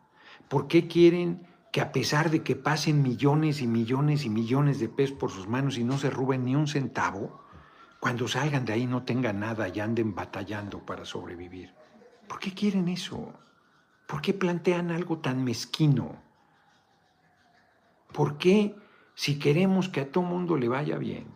¿Por 0.50 0.68
qué 0.68 0.88
quieren 0.88 1.46
que 1.72 1.82
a 1.82 1.92
pesar 1.92 2.32
de 2.32 2.42
que 2.42 2.56
pasen 2.56 3.04
millones 3.04 3.62
y 3.62 3.68
millones 3.68 4.26
y 4.26 4.30
millones 4.32 4.80
de 4.80 4.90
pesos 4.90 5.16
por 5.16 5.30
sus 5.30 5.48
manos 5.48 5.78
y 5.78 5.84
no 5.84 6.00
se 6.00 6.10
roben 6.10 6.44
ni 6.44 6.56
un 6.56 6.68
centavo, 6.68 7.44
cuando 8.00 8.28
salgan 8.28 8.66
de 8.66 8.74
ahí 8.74 8.88
no 8.88 9.04
tengan 9.04 9.42
nada 9.42 9.70
y 9.70 9.80
anden 9.80 10.16
batallando 10.16 10.84
para 10.84 11.06
sobrevivir? 11.06 11.76
¿Por 12.28 12.40
qué 12.40 12.56
quieren 12.56 12.88
eso? 12.88 13.34
¿Por 14.08 14.20
qué 14.24 14.34
plantean 14.34 14.90
algo 14.90 15.20
tan 15.20 15.44
mezquino? 15.44 16.24
¿Por 18.12 18.40
qué 18.40 18.76
si 19.14 19.38
queremos 19.38 19.90
que 19.90 20.02
a 20.02 20.12
todo 20.12 20.24
mundo 20.24 20.58
le 20.58 20.70
vaya 20.70 20.98
bien 20.98 21.28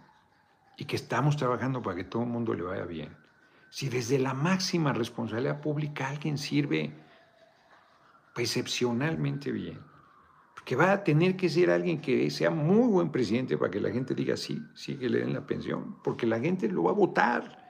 y 0.77 0.85
que 0.85 0.95
estamos 0.95 1.37
trabajando 1.37 1.83
para 1.83 1.97
que 1.97 2.05
todo 2.05 2.23
el 2.23 2.29
mundo 2.29 2.55
le 2.55 2.63
vaya 2.63 2.85
bien, 2.85 3.15
si 3.75 3.89
desde 3.89 4.17
la 4.17 4.33
máxima 4.33 4.93
responsabilidad 4.93 5.59
pública 5.59 6.07
alguien 6.07 6.37
sirve 6.37 6.93
excepcionalmente 8.37 9.51
bien, 9.51 9.81
porque 10.53 10.77
va 10.77 10.93
a 10.93 11.03
tener 11.03 11.35
que 11.35 11.49
ser 11.49 11.69
alguien 11.69 11.99
que 11.99 12.31
sea 12.31 12.51
muy 12.51 12.87
buen 12.87 13.11
presidente 13.11 13.57
para 13.57 13.69
que 13.69 13.81
la 13.81 13.91
gente 13.91 14.15
diga 14.15 14.37
sí, 14.37 14.65
sí 14.73 14.95
que 14.95 15.09
le 15.09 15.19
den 15.19 15.33
la 15.33 15.45
pensión, 15.45 15.97
porque 16.05 16.25
la 16.25 16.39
gente 16.39 16.69
lo 16.69 16.83
va 16.83 16.91
a 16.91 16.93
votar. 16.93 17.67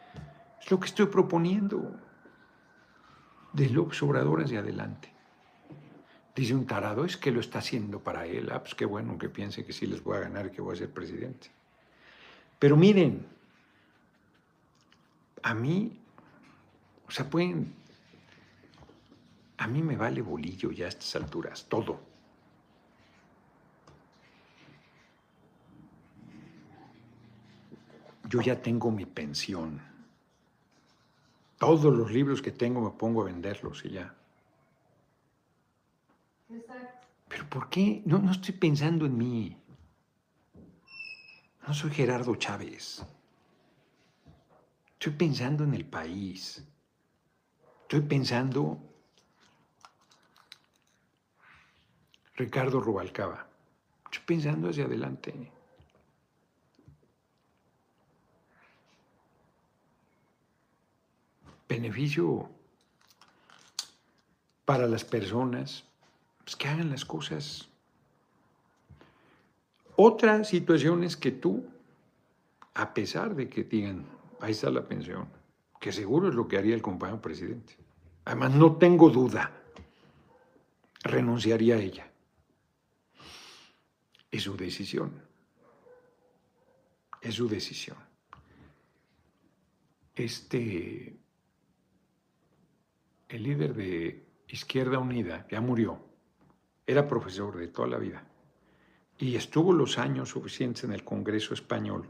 Es 0.61 0.69
lo 0.69 0.79
que 0.79 0.85
estoy 0.85 1.07
proponiendo. 1.07 1.99
De 3.53 3.67
López 3.69 4.03
Obrador 4.03 4.43
hacia 4.43 4.59
adelante. 4.59 5.11
Dice 6.35 6.53
un 6.53 6.67
tarado, 6.67 7.03
es 7.03 7.17
que 7.17 7.31
lo 7.31 7.39
está 7.39 7.57
haciendo 7.57 7.99
para 7.99 8.27
él. 8.27 8.51
Ah, 8.51 8.61
pues 8.61 8.75
qué 8.75 8.85
bueno 8.85 9.17
que 9.17 9.29
piense 9.29 9.65
que 9.65 9.73
sí 9.73 9.87
les 9.87 10.03
voy 10.03 10.17
a 10.17 10.19
ganar 10.19 10.51
que 10.51 10.61
voy 10.61 10.75
a 10.75 10.77
ser 10.77 10.91
presidente. 10.91 11.49
Pero 12.59 12.77
miren, 12.77 13.25
a 15.45 15.53
mí, 15.53 15.91
o 17.07 17.11
sea, 17.11 17.29
pueden, 17.29 17.71
a 19.57 19.67
mí 19.67 19.83
me 19.83 19.95
vale 19.95 20.23
bolillo 20.23 20.71
ya 20.71 20.85
a 20.85 20.89
estas 20.89 21.15
alturas, 21.15 21.67
todo. 21.69 21.99
Yo 28.27 28.41
ya 28.41 28.59
tengo 28.59 28.89
mi 28.89 29.05
pensión. 29.05 29.79
Todos 31.59 31.95
los 31.95 32.11
libros 32.11 32.41
que 32.41 32.51
tengo 32.51 32.81
me 32.81 32.97
pongo 32.97 33.21
a 33.21 33.25
venderlos 33.25 33.85
y 33.85 33.91
ya. 33.91 34.15
Pero 37.27 37.49
¿por 37.51 37.69
qué? 37.69 38.01
No, 38.05 38.17
no 38.17 38.31
estoy 38.31 38.55
pensando 38.55 39.05
en 39.05 39.15
mí. 39.15 39.55
No 41.67 41.73
soy 41.75 41.91
Gerardo 41.91 42.35
Chávez. 42.35 43.05
Estoy 45.05 45.17
pensando 45.19 45.63
en 45.63 45.75
el 45.75 45.85
país. 45.85 46.63
Estoy 47.83 48.01
pensando 48.01 48.79
Ricardo 52.35 52.81
Rubalcaba. 52.81 53.47
Estoy 54.05 54.23
pensando 54.25 54.67
hacia 54.67 54.85
adelante. 54.85 55.51
Beneficio 61.69 62.49
para 64.65 64.87
las 64.87 65.05
personas, 65.05 65.83
pues 66.43 66.55
que 66.55 66.67
hagan 66.67 66.89
las 66.89 67.05
cosas. 67.05 67.69
Otra 69.97 70.43
situación 70.43 71.03
es 71.03 71.15
que 71.15 71.29
tú, 71.29 71.63
a 72.73 72.91
pesar 72.95 73.35
de 73.35 73.47
que 73.47 73.63
digan, 73.65 74.14
ahí 74.39 74.51
está 74.51 74.69
la 74.69 74.87
pensión, 74.87 75.27
que 75.79 75.91
seguro 75.91 76.29
es 76.29 76.35
lo 76.35 76.47
que 76.47 76.57
haría 76.57 76.75
el 76.75 76.81
compañero 76.81 77.21
presidente. 77.21 77.77
Además, 78.25 78.51
no 78.51 78.77
tengo 78.77 79.09
duda, 79.09 79.51
renunciaría 81.03 81.75
a 81.75 81.79
ella. 81.79 82.11
Es 84.31 84.43
su 84.43 84.57
decisión. 84.57 85.21
Es 87.21 87.35
su 87.35 87.47
decisión. 87.47 87.97
Este, 90.13 91.17
el 93.29 93.43
líder 93.43 93.73
de 93.73 94.25
Izquierda 94.47 94.99
Unida, 94.99 95.47
ya 95.49 95.61
murió, 95.61 95.99
era 96.85 97.07
profesor 97.07 97.57
de 97.57 97.67
toda 97.67 97.87
la 97.87 97.97
vida 97.97 98.25
y 99.17 99.35
estuvo 99.35 99.71
los 99.73 99.97
años 99.97 100.29
suficientes 100.29 100.83
en 100.83 100.91
el 100.91 101.03
Congreso 101.03 101.53
español 101.53 102.07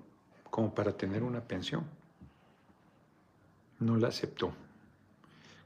como 0.50 0.74
para 0.74 0.96
tener 0.96 1.24
una 1.24 1.42
pensión. 1.42 1.86
No 3.80 3.98
la 3.98 4.08
aceptó. 4.10 4.54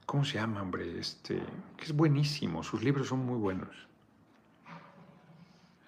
¿Cómo 0.06 0.26
se 0.26 0.36
llama, 0.36 0.62
hombre? 0.62 1.00
Este, 1.00 1.40
que 1.78 1.86
es 1.86 1.96
buenísimo, 1.96 2.64
sus 2.64 2.84
libros 2.84 3.08
son 3.08 3.26
muy 3.26 3.38
buenos. 3.38 3.88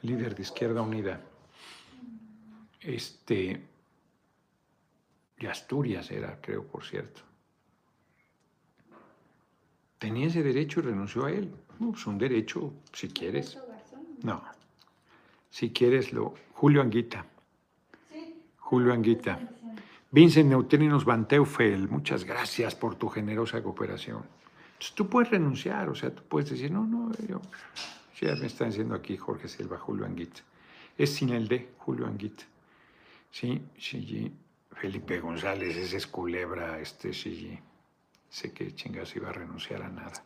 Líder 0.03 0.35
de 0.35 0.43
Izquierda 0.43 0.81
Unida. 0.81 1.21
Este, 2.79 3.67
de 5.39 5.47
Asturias 5.47 6.11
era, 6.11 6.39
creo, 6.39 6.65
por 6.65 6.83
cierto. 6.83 7.21
Tenía 9.97 10.27
ese 10.27 10.43
derecho 10.43 10.79
y 10.79 10.83
renunció 10.83 11.25
a 11.25 11.31
él. 11.31 11.45
Es 11.45 11.77
pues 11.79 12.07
un 12.07 12.17
derecho, 12.17 12.73
si 12.93 13.07
quieres. 13.07 13.57
No. 14.23 14.43
Si 15.49 15.71
quieres, 15.71 16.13
lo. 16.13 16.35
Julio 16.53 16.81
Anguita. 16.81 17.25
Julio 18.57 18.93
Anguita. 18.93 19.39
Vincent 20.13 20.49
Neutrinos 20.49 21.05
Van 21.05 21.25
Teufel, 21.25 21.87
muchas 21.87 22.25
gracias 22.25 22.75
por 22.75 22.95
tu 22.95 23.07
generosa 23.07 23.63
cooperación. 23.63 24.25
Entonces, 24.73 24.93
tú 24.93 25.07
puedes 25.07 25.29
renunciar, 25.31 25.87
o 25.87 25.95
sea, 25.95 26.13
tú 26.13 26.23
puedes 26.27 26.49
decir, 26.49 26.69
no, 26.69 26.85
no, 26.85 27.11
yo, 27.29 27.39
ya 28.19 28.35
me 28.35 28.47
están 28.47 28.69
diciendo 28.69 28.93
aquí 28.93 29.15
Jorge 29.15 29.47
Silva, 29.47 29.77
Julio 29.77 30.05
Anguita. 30.05 30.41
Es 30.97 31.13
sin 31.13 31.29
el 31.29 31.47
D, 31.47 31.69
Julio 31.77 32.07
Anguita. 32.07 32.43
Sí, 33.31 33.61
sí, 33.77 34.33
Felipe 34.73 35.21
González, 35.21 35.77
ese 35.77 35.95
es 35.95 36.07
culebra, 36.07 36.79
este 36.81 37.13
sí, 37.13 37.57
sé 38.29 38.51
que 38.51 38.75
chingas 38.75 39.15
iba 39.15 39.29
a 39.29 39.33
renunciar 39.33 39.81
a 39.81 39.89
nada. 39.89 40.25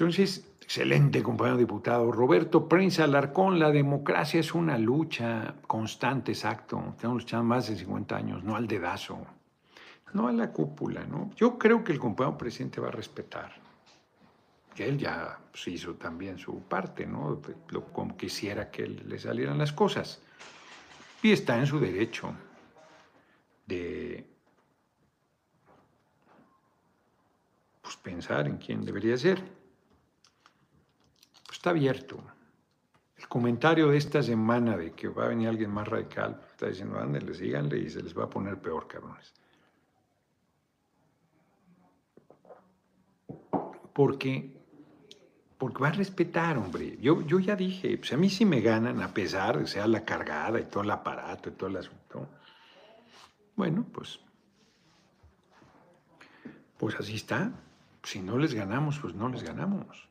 Entonces, 0.00 0.50
excelente 0.62 1.22
compañero 1.22 1.58
diputado. 1.58 2.10
Roberto 2.10 2.70
Prensa 2.70 3.04
Alarcón, 3.04 3.58
la 3.58 3.70
democracia 3.70 4.40
es 4.40 4.54
una 4.54 4.78
lucha 4.78 5.56
constante, 5.66 6.32
exacto. 6.32 6.94
Tenemos 6.96 7.24
luchado 7.24 7.44
más 7.44 7.68
de 7.68 7.76
50 7.76 8.16
años, 8.16 8.42
no 8.42 8.56
al 8.56 8.66
dedazo, 8.66 9.18
no 10.14 10.28
a 10.28 10.32
la 10.32 10.52
cúpula, 10.52 11.04
¿no? 11.04 11.30
Yo 11.36 11.58
creo 11.58 11.84
que 11.84 11.92
el 11.92 11.98
compañero 11.98 12.38
presidente 12.38 12.80
va 12.80 12.88
a 12.88 12.92
respetar. 12.92 13.52
Que 14.74 14.88
él 14.88 14.96
ya 14.96 15.38
pues, 15.50 15.68
hizo 15.68 15.92
también 15.96 16.38
su 16.38 16.62
parte, 16.62 17.04
¿no? 17.04 17.42
Lo, 17.68 17.84
como 17.92 18.16
quisiera 18.16 18.70
que 18.70 18.86
le 18.86 19.18
salieran 19.18 19.58
las 19.58 19.74
cosas. 19.74 20.22
Y 21.22 21.32
está 21.32 21.58
en 21.58 21.66
su 21.66 21.78
derecho 21.78 22.32
de 23.66 24.26
pues, 27.82 27.96
pensar 27.96 28.46
en 28.46 28.56
quién 28.56 28.82
debería 28.82 29.18
ser 29.18 29.59
está 31.60 31.70
abierto. 31.70 32.18
El 33.18 33.28
comentario 33.28 33.88
de 33.90 33.98
esta 33.98 34.22
semana 34.22 34.78
de 34.78 34.92
que 34.92 35.08
va 35.08 35.26
a 35.26 35.28
venir 35.28 35.46
alguien 35.46 35.70
más 35.70 35.86
radical, 35.86 36.40
está 36.50 36.68
diciendo, 36.68 36.98
ándenle, 36.98 37.34
síganle 37.34 37.76
y 37.80 37.90
se 37.90 38.02
les 38.02 38.16
va 38.16 38.24
a 38.24 38.30
poner 38.30 38.56
peor, 38.62 38.88
cabrones. 38.88 39.34
Porque, 43.92 44.56
porque 45.58 45.82
va 45.82 45.88
a 45.88 45.92
respetar, 45.92 46.56
hombre. 46.56 46.96
Yo, 46.98 47.20
yo 47.26 47.38
ya 47.38 47.56
dije, 47.56 47.98
pues 47.98 48.10
a 48.14 48.16
mí 48.16 48.30
sí 48.30 48.46
me 48.46 48.62
ganan, 48.62 49.02
a 49.02 49.12
pesar 49.12 49.58
de 49.58 49.66
sea 49.66 49.86
la 49.86 50.02
cargada 50.02 50.58
y 50.58 50.64
todo 50.64 50.82
el 50.82 50.90
aparato 50.90 51.50
y 51.50 51.52
todo 51.52 51.68
el 51.68 51.76
asunto. 51.76 52.26
Bueno, 53.54 53.84
pues, 53.92 54.18
pues 56.78 56.94
así 56.98 57.16
está. 57.16 57.52
Si 58.02 58.22
no 58.22 58.38
les 58.38 58.54
ganamos, 58.54 58.98
pues 58.98 59.14
no 59.14 59.28
les 59.28 59.42
ganamos. 59.42 60.09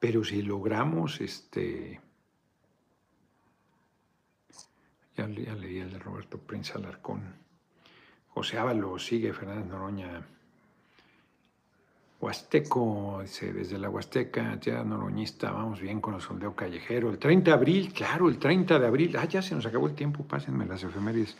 Pero 0.00 0.24
si 0.24 0.40
logramos, 0.42 1.20
este, 1.20 2.00
ya, 5.14 5.26
leí 5.26 5.78
el 5.78 5.92
de 5.92 5.98
Roberto 5.98 6.38
Prince 6.38 6.72
Alarcón, 6.74 7.22
José 8.28 8.58
Ábalos, 8.58 9.04
sigue 9.04 9.34
Fernández 9.34 9.66
Noroña, 9.66 10.26
Huasteco, 12.18 13.18
dice, 13.22 13.52
desde 13.52 13.78
la 13.78 13.90
Huasteca, 13.90 14.58
ya 14.60 14.82
noroñista, 14.84 15.52
vamos 15.52 15.80
bien 15.80 16.00
con 16.00 16.14
el 16.14 16.20
sondeo 16.20 16.54
callejero. 16.54 17.10
El 17.10 17.18
30 17.18 17.50
de 17.50 17.54
abril, 17.54 17.92
claro, 17.94 18.28
el 18.28 18.38
30 18.38 18.78
de 18.78 18.86
abril, 18.86 19.16
ah, 19.16 19.24
ya 19.26 19.40
se 19.42 19.54
nos 19.54 19.64
acabó 19.66 19.86
el 19.86 19.94
tiempo, 19.94 20.24
pásenme 20.24 20.66
las 20.66 20.82
efemérides. 20.82 21.36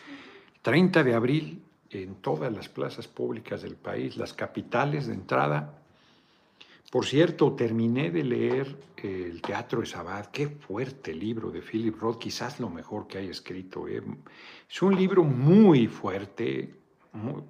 30 0.63 1.03
de 1.03 1.15
abril, 1.15 1.63
en 1.91 2.17
todas 2.17 2.53
las 2.53 2.69
plazas 2.69 3.09
públicas 3.09 3.63
del 3.63 3.77
país, 3.77 4.17
las 4.17 4.33
capitales 4.33 5.07
de 5.07 5.15
entrada, 5.15 5.80
por 6.91 7.07
cierto, 7.07 7.53
terminé 7.53 8.11
de 8.11 8.25
leer 8.25 8.77
El 8.97 9.41
Teatro 9.41 9.81
de 9.81 9.87
Sabat. 9.87 10.27
Qué 10.33 10.49
fuerte 10.49 11.15
libro 11.15 11.53
de 11.53 11.63
Philip 11.63 11.97
Roth, 11.97 12.19
quizás 12.19 12.59
lo 12.59 12.69
mejor 12.69 13.07
que 13.07 13.19
haya 13.19 13.31
escrito. 13.31 13.87
¿eh? 13.87 14.03
Es 14.69 14.83
un 14.83 14.97
libro 14.97 15.23
muy 15.23 15.87
fuerte. 15.87 16.75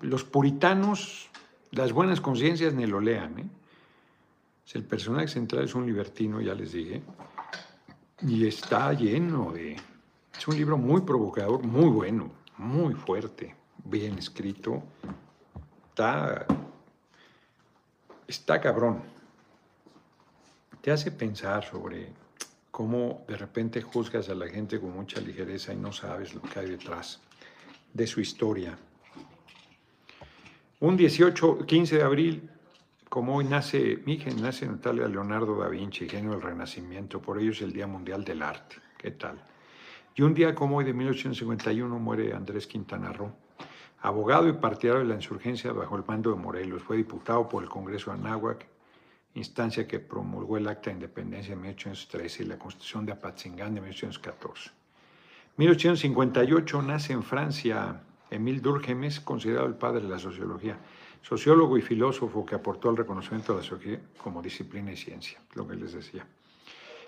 los 0.03 0.24
puritanos, 0.24 1.30
las 1.70 1.93
buenas 1.93 2.20
conciencias, 2.20 2.74
ni 2.74 2.84
lo 2.84 3.01
lean. 3.01 3.38
¿eh? 3.38 3.49
El 4.74 4.84
personaje 4.84 5.28
central 5.28 5.64
es 5.64 5.74
un 5.74 5.86
libertino, 5.86 6.43
ya 6.43 6.55
les 6.55 6.72
dije, 6.72 7.03
y 8.20 8.47
está 8.47 8.93
lleno 8.93 9.53
de... 9.53 9.74
Es 10.38 10.47
un 10.49 10.57
libro 10.57 10.76
muy 10.76 11.01
provocador, 11.01 11.62
muy 11.62 11.88
bueno, 11.88 12.30
muy 12.59 12.93
fuerte, 12.93 13.57
bien 13.84 14.18
escrito. 14.18 14.82
Está, 15.88 16.47
está 18.28 18.61
cabrón 18.61 19.09
te 20.81 20.91
hace 20.91 21.11
pensar 21.11 21.64
sobre 21.64 22.09
cómo 22.70 23.24
de 23.28 23.37
repente 23.37 23.83
juzgas 23.83 24.28
a 24.28 24.35
la 24.35 24.49
gente 24.49 24.81
con 24.81 24.93
mucha 24.95 25.20
ligereza 25.20 25.72
y 25.72 25.76
no 25.76 25.93
sabes 25.93 26.35
lo 26.35 26.43
que 26.43 26.61
hay 26.61 26.70
detrás 26.70 27.20
de 27.93 28.07
su 28.07 28.20
historia. 28.20 28.78
Un 30.81 30.97
18, 30.97 31.66
15 31.66 31.97
de 31.97 32.03
abril, 32.03 32.51
como 33.11 33.37
hoy 33.37 33.45
nace, 33.45 33.99
mi 34.07 34.14
hija 34.14 34.31
nace 34.41 34.66
Natalia 34.66 35.07
Leonardo 35.09 35.59
da 35.59 35.68
Vinci, 35.68 36.09
genio 36.09 36.31
del 36.31 36.41
Renacimiento, 36.41 37.20
por 37.20 37.39
ello 37.39 37.51
es 37.51 37.61
el 37.61 37.72
Día 37.72 37.87
Mundial 37.87 38.24
del 38.24 38.41
Arte. 38.41 38.76
¿Qué 38.97 39.11
tal? 39.11 39.45
Y 40.14 40.22
un 40.22 40.33
día 40.33 40.55
como 40.55 40.78
hoy 40.78 40.85
de 40.85 40.95
1851 40.95 41.99
muere 41.99 42.33
Andrés 42.33 42.66
Quintana 42.66 43.12
Roo, 43.12 43.33
abogado 44.01 44.49
y 44.49 44.53
partidario 44.55 45.03
de 45.03 45.09
la 45.09 45.16
insurgencia 45.16 45.72
bajo 45.72 45.97
el 45.97 46.05
mando 46.07 46.31
de 46.31 46.37
Morelos. 46.37 46.83
Fue 46.83 46.97
diputado 46.97 47.49
por 47.49 47.62
el 47.62 47.68
Congreso 47.68 48.11
de 48.11 48.18
Anáhuac 48.18 48.66
instancia 49.35 49.87
que 49.87 50.01
promulgó 50.01 50.57
el 50.57 50.68
Acta 50.68 50.91
de 50.91 50.97
Independencia 50.97 51.55
de 51.55 51.61
1813 51.61 52.43
y 52.43 52.47
la 52.47 52.59
Constitución 52.59 53.07
de 53.07 53.12
Apatzingán 53.12 53.74
de 53.74 53.81
1814. 53.81 54.70
1858 55.57 56.83
nace 56.83 57.12
en 57.12 57.22
Francia 57.22 58.01
Émile 58.31 58.61
Durkheim, 58.61 59.09
considerado 59.24 59.66
el 59.66 59.74
padre 59.74 60.03
de 60.03 60.09
la 60.09 60.18
sociología, 60.18 60.78
sociólogo 61.22 61.76
y 61.76 61.83
filósofo 61.83 62.47
que 62.47 62.55
aportó 62.55 62.91
el 62.91 62.97
reconocimiento 62.97 63.53
de 63.53 63.59
la 63.59 63.62
sociología 63.62 64.01
como 64.22 64.41
disciplina 64.41 64.93
y 64.93 64.97
ciencia, 64.97 65.39
lo 65.55 65.66
que 65.66 65.74
les 65.74 65.93
decía. 65.93 66.26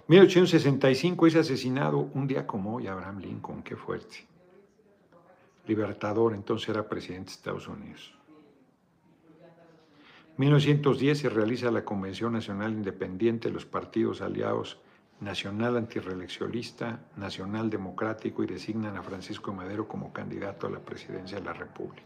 1865 0.08 1.26
es 1.28 1.36
asesinado 1.36 1.98
un 1.98 2.26
día 2.26 2.46
como 2.46 2.74
hoy 2.74 2.88
Abraham 2.88 3.20
Lincoln, 3.20 3.62
qué 3.62 3.76
fuerte. 3.76 4.26
Libertador, 5.66 6.34
entonces 6.34 6.68
era 6.68 6.88
presidente 6.88 7.30
de 7.30 7.36
Estados 7.36 7.68
Unidos. 7.68 8.12
1910 10.42 11.18
se 11.20 11.28
realiza 11.28 11.70
la 11.70 11.84
Convención 11.84 12.32
Nacional 12.32 12.72
Independiente 12.72 13.46
de 13.46 13.54
los 13.54 13.64
partidos 13.64 14.22
aliados 14.22 14.80
Nacional 15.20 15.76
Antireeleccionista, 15.76 16.98
Nacional 17.14 17.70
Democrático 17.70 18.42
y 18.42 18.48
designan 18.48 18.96
a 18.96 19.04
Francisco 19.04 19.52
Madero 19.52 19.86
como 19.86 20.12
candidato 20.12 20.66
a 20.66 20.70
la 20.70 20.80
presidencia 20.80 21.38
de 21.38 21.44
la 21.44 21.52
República. 21.52 22.02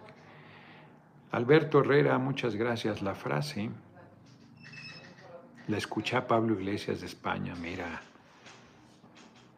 Alberto 1.31 1.81
Herrera, 1.81 2.19
muchas 2.19 2.57
gracias. 2.57 3.01
La 3.01 3.15
frase 3.15 3.71
la 5.69 5.79
escuché 5.79 6.17
a 6.17 6.27
Pablo 6.27 6.61
Iglesias 6.61 7.01
de 7.01 7.07
España. 7.07 7.55
Mira, 7.55 8.03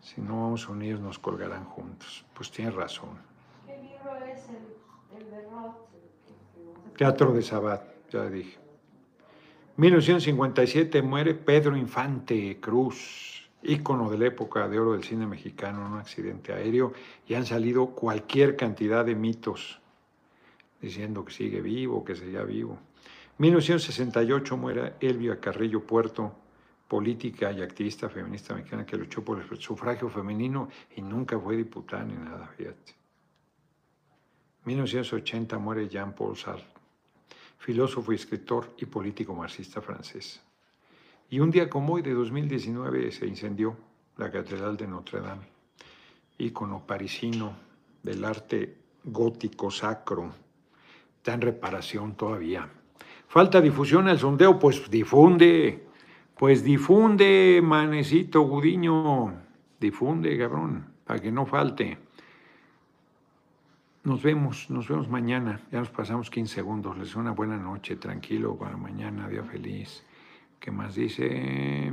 si 0.02 0.20
no 0.20 0.42
vamos 0.42 0.68
unidos 0.68 1.00
nos 1.00 1.18
colgarán 1.18 1.64
juntos. 1.64 2.24
Pues 2.32 2.52
tiene 2.52 2.70
razón. 2.70 3.18
¿Qué 3.66 3.76
libro 3.76 4.24
es 4.24 4.48
el, 4.50 5.18
el 5.20 5.30
de 5.32 5.42
Roth? 5.50 6.96
Teatro 6.96 7.32
de 7.32 7.42
Sabat 7.42 7.82
ya 8.08 8.24
dije. 8.26 8.67
1957 9.78 11.02
muere 11.02 11.34
Pedro 11.34 11.76
Infante 11.76 12.58
Cruz, 12.58 13.48
ícono 13.62 14.10
de 14.10 14.18
la 14.18 14.26
época 14.26 14.68
de 14.68 14.76
oro 14.76 14.94
del 14.94 15.04
cine 15.04 15.24
mexicano 15.24 15.86
en 15.86 15.92
un 15.92 15.98
accidente 16.00 16.52
aéreo, 16.52 16.92
y 17.28 17.34
han 17.34 17.46
salido 17.46 17.86
cualquier 17.94 18.56
cantidad 18.56 19.04
de 19.04 19.14
mitos 19.14 19.80
diciendo 20.82 21.24
que 21.24 21.32
sigue 21.32 21.60
vivo, 21.60 22.04
que 22.04 22.16
seguía 22.16 22.42
vivo. 22.42 22.76
1968 23.38 24.56
muere 24.56 24.94
Elvia 24.98 25.38
Carrillo 25.38 25.86
Puerto, 25.86 26.34
política 26.88 27.52
y 27.52 27.62
activista 27.62 28.08
feminista 28.08 28.56
mexicana 28.56 28.84
que 28.84 28.96
luchó 28.96 29.24
por 29.24 29.40
el 29.40 29.60
sufragio 29.60 30.08
femenino 30.08 30.70
y 30.96 31.02
nunca 31.02 31.38
fue 31.38 31.56
diputada 31.56 32.04
ni 32.04 32.14
nada, 32.14 32.48
fíjate. 32.48 32.96
1980 34.64 35.56
muere 35.58 35.88
Jean-Paul 35.88 36.36
Sartre 36.36 36.77
filósofo 37.58 38.12
escritor 38.12 38.74
y 38.78 38.86
político 38.86 39.34
marxista 39.34 39.80
francés. 39.80 40.40
Y 41.30 41.40
un 41.40 41.50
día 41.50 41.68
como 41.68 41.94
hoy 41.94 42.02
de 42.02 42.14
2019 42.14 43.12
se 43.12 43.26
incendió 43.26 43.76
la 44.16 44.30
Catedral 44.30 44.76
de 44.76 44.86
Notre 44.86 45.20
Dame, 45.20 45.46
ícono 46.38 46.86
parisino 46.86 47.52
del 48.02 48.24
arte 48.24 48.76
gótico 49.04 49.70
sacro, 49.70 50.32
está 51.16 51.34
en 51.34 51.40
reparación 51.42 52.14
todavía. 52.14 52.68
Falta 53.26 53.60
difusión 53.60 54.08
al 54.08 54.18
sondeo, 54.18 54.58
pues 54.58 54.90
difunde, 54.90 55.86
pues 56.36 56.64
difunde, 56.64 57.60
manecito 57.62 58.42
Gudiño, 58.42 59.34
difunde, 59.78 60.38
cabrón, 60.38 60.86
para 61.04 61.20
que 61.20 61.30
no 61.30 61.44
falte. 61.44 61.98
Nos 64.08 64.22
vemos, 64.22 64.70
nos 64.70 64.88
vemos 64.88 65.06
mañana. 65.06 65.60
Ya 65.70 65.80
nos 65.80 65.90
pasamos 65.90 66.30
15 66.30 66.54
segundos. 66.54 66.96
Les 66.96 67.14
una 67.14 67.32
buena 67.32 67.58
noche, 67.58 67.96
tranquilo, 67.96 68.56
para 68.56 68.74
mañana, 68.74 69.28
día 69.28 69.44
feliz. 69.44 70.02
¿Qué 70.58 70.70
más 70.70 70.94
dice? 70.94 71.92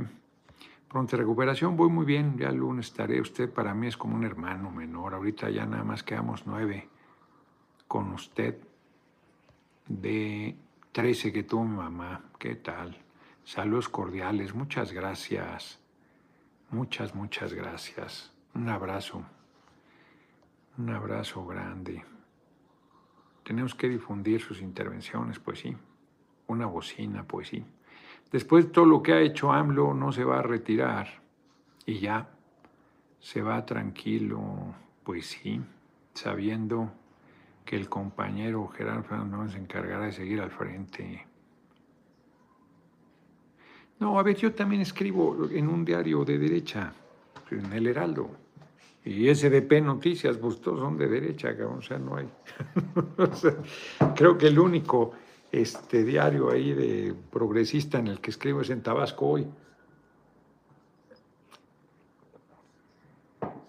Pronta 0.88 1.18
recuperación, 1.18 1.76
voy 1.76 1.90
muy 1.90 2.06
bien. 2.06 2.38
Ya 2.38 2.48
el 2.48 2.56
lunes 2.56 2.86
estaré. 2.86 3.20
Usted 3.20 3.52
para 3.52 3.74
mí 3.74 3.88
es 3.88 3.98
como 3.98 4.16
un 4.16 4.24
hermano 4.24 4.70
menor. 4.70 5.12
Ahorita 5.12 5.50
ya 5.50 5.66
nada 5.66 5.84
más 5.84 6.02
quedamos 6.02 6.46
nueve 6.46 6.88
con 7.86 8.10
usted 8.12 8.60
de 9.86 10.56
13 10.92 11.34
que 11.34 11.42
tuvo 11.42 11.66
mi 11.66 11.76
mamá. 11.76 12.30
¿Qué 12.38 12.54
tal? 12.54 12.96
Saludos 13.44 13.90
cordiales. 13.90 14.54
Muchas 14.54 14.90
gracias. 14.90 15.78
Muchas, 16.70 17.14
muchas 17.14 17.52
gracias. 17.52 18.32
Un 18.54 18.70
abrazo. 18.70 19.22
Un 20.78 20.90
abrazo 20.90 21.46
grande. 21.46 22.04
Tenemos 23.42 23.74
que 23.74 23.88
difundir 23.88 24.40
sus 24.42 24.60
intervenciones, 24.60 25.38
pues 25.38 25.60
sí. 25.60 25.74
Una 26.48 26.66
bocina, 26.66 27.24
pues 27.24 27.48
sí. 27.48 27.64
Después 28.30 28.70
todo 28.70 28.84
lo 28.84 29.02
que 29.02 29.14
ha 29.14 29.20
hecho 29.20 29.52
AMLO 29.52 29.94
no 29.94 30.12
se 30.12 30.24
va 30.24 30.40
a 30.40 30.42
retirar 30.42 31.22
y 31.86 32.00
ya 32.00 32.28
se 33.20 33.40
va 33.40 33.64
tranquilo, 33.64 34.74
pues 35.02 35.26
sí, 35.26 35.60
sabiendo 36.12 36.92
que 37.64 37.76
el 37.76 37.88
compañero 37.88 38.68
Gerardo 38.68 39.04
Fernández 39.04 39.52
se 39.52 39.58
encargará 39.58 40.06
de 40.06 40.12
seguir 40.12 40.40
al 40.40 40.50
frente. 40.50 41.26
No, 43.98 44.18
a 44.18 44.22
ver, 44.22 44.36
yo 44.36 44.52
también 44.52 44.82
escribo 44.82 45.48
en 45.50 45.68
un 45.68 45.84
diario 45.84 46.24
de 46.24 46.38
derecha, 46.38 46.92
en 47.50 47.72
el 47.72 47.86
Heraldo. 47.86 48.45
Y 49.06 49.32
SDP 49.32 49.80
Noticias, 49.82 50.36
pues 50.36 50.60
todos 50.60 50.80
son 50.80 50.98
de 50.98 51.06
derecha, 51.06 51.54
o 51.64 51.80
sea, 51.80 51.96
no 51.96 52.16
hay. 52.16 52.28
creo 54.16 54.36
que 54.36 54.48
el 54.48 54.58
único 54.58 55.12
este, 55.52 56.02
diario 56.02 56.50
ahí 56.50 56.72
de 56.74 57.14
progresista 57.30 58.00
en 58.00 58.08
el 58.08 58.20
que 58.20 58.30
escribo 58.30 58.62
es 58.62 58.70
en 58.70 58.82
Tabasco 58.82 59.26
hoy. 59.28 59.46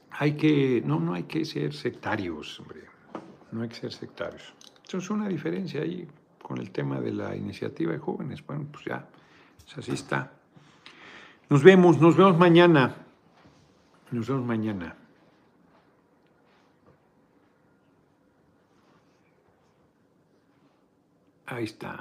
Hay 0.09 0.35
que, 0.35 0.81
no, 0.83 0.99
no 0.99 1.13
hay 1.13 1.25
que 1.25 1.45
ser 1.45 1.71
sectarios, 1.71 2.59
hombre, 2.59 2.85
no 3.51 3.61
hay 3.61 3.69
que 3.69 3.75
ser 3.75 3.93
sectarios. 3.93 4.55
Eso 4.87 4.97
es 4.97 5.09
una 5.11 5.27
diferencia 5.27 5.81
ahí 5.81 6.07
con 6.41 6.57
el 6.57 6.71
tema 6.71 6.99
de 6.99 7.13
la 7.13 7.35
iniciativa 7.35 7.91
de 7.91 7.99
jóvenes. 7.99 8.43
Bueno, 8.43 8.65
pues 8.71 8.85
ya, 8.85 9.07
pues 9.63 9.77
así 9.77 9.91
está. 9.91 10.31
Nos 11.47 11.63
vemos, 11.63 12.01
nos 12.01 12.17
vemos 12.17 12.39
mañana. 12.39 12.95
Nos 14.09 14.27
vemos 14.27 14.43
mañana. 14.43 14.96
Ahí 21.47 21.63
está. 21.63 21.95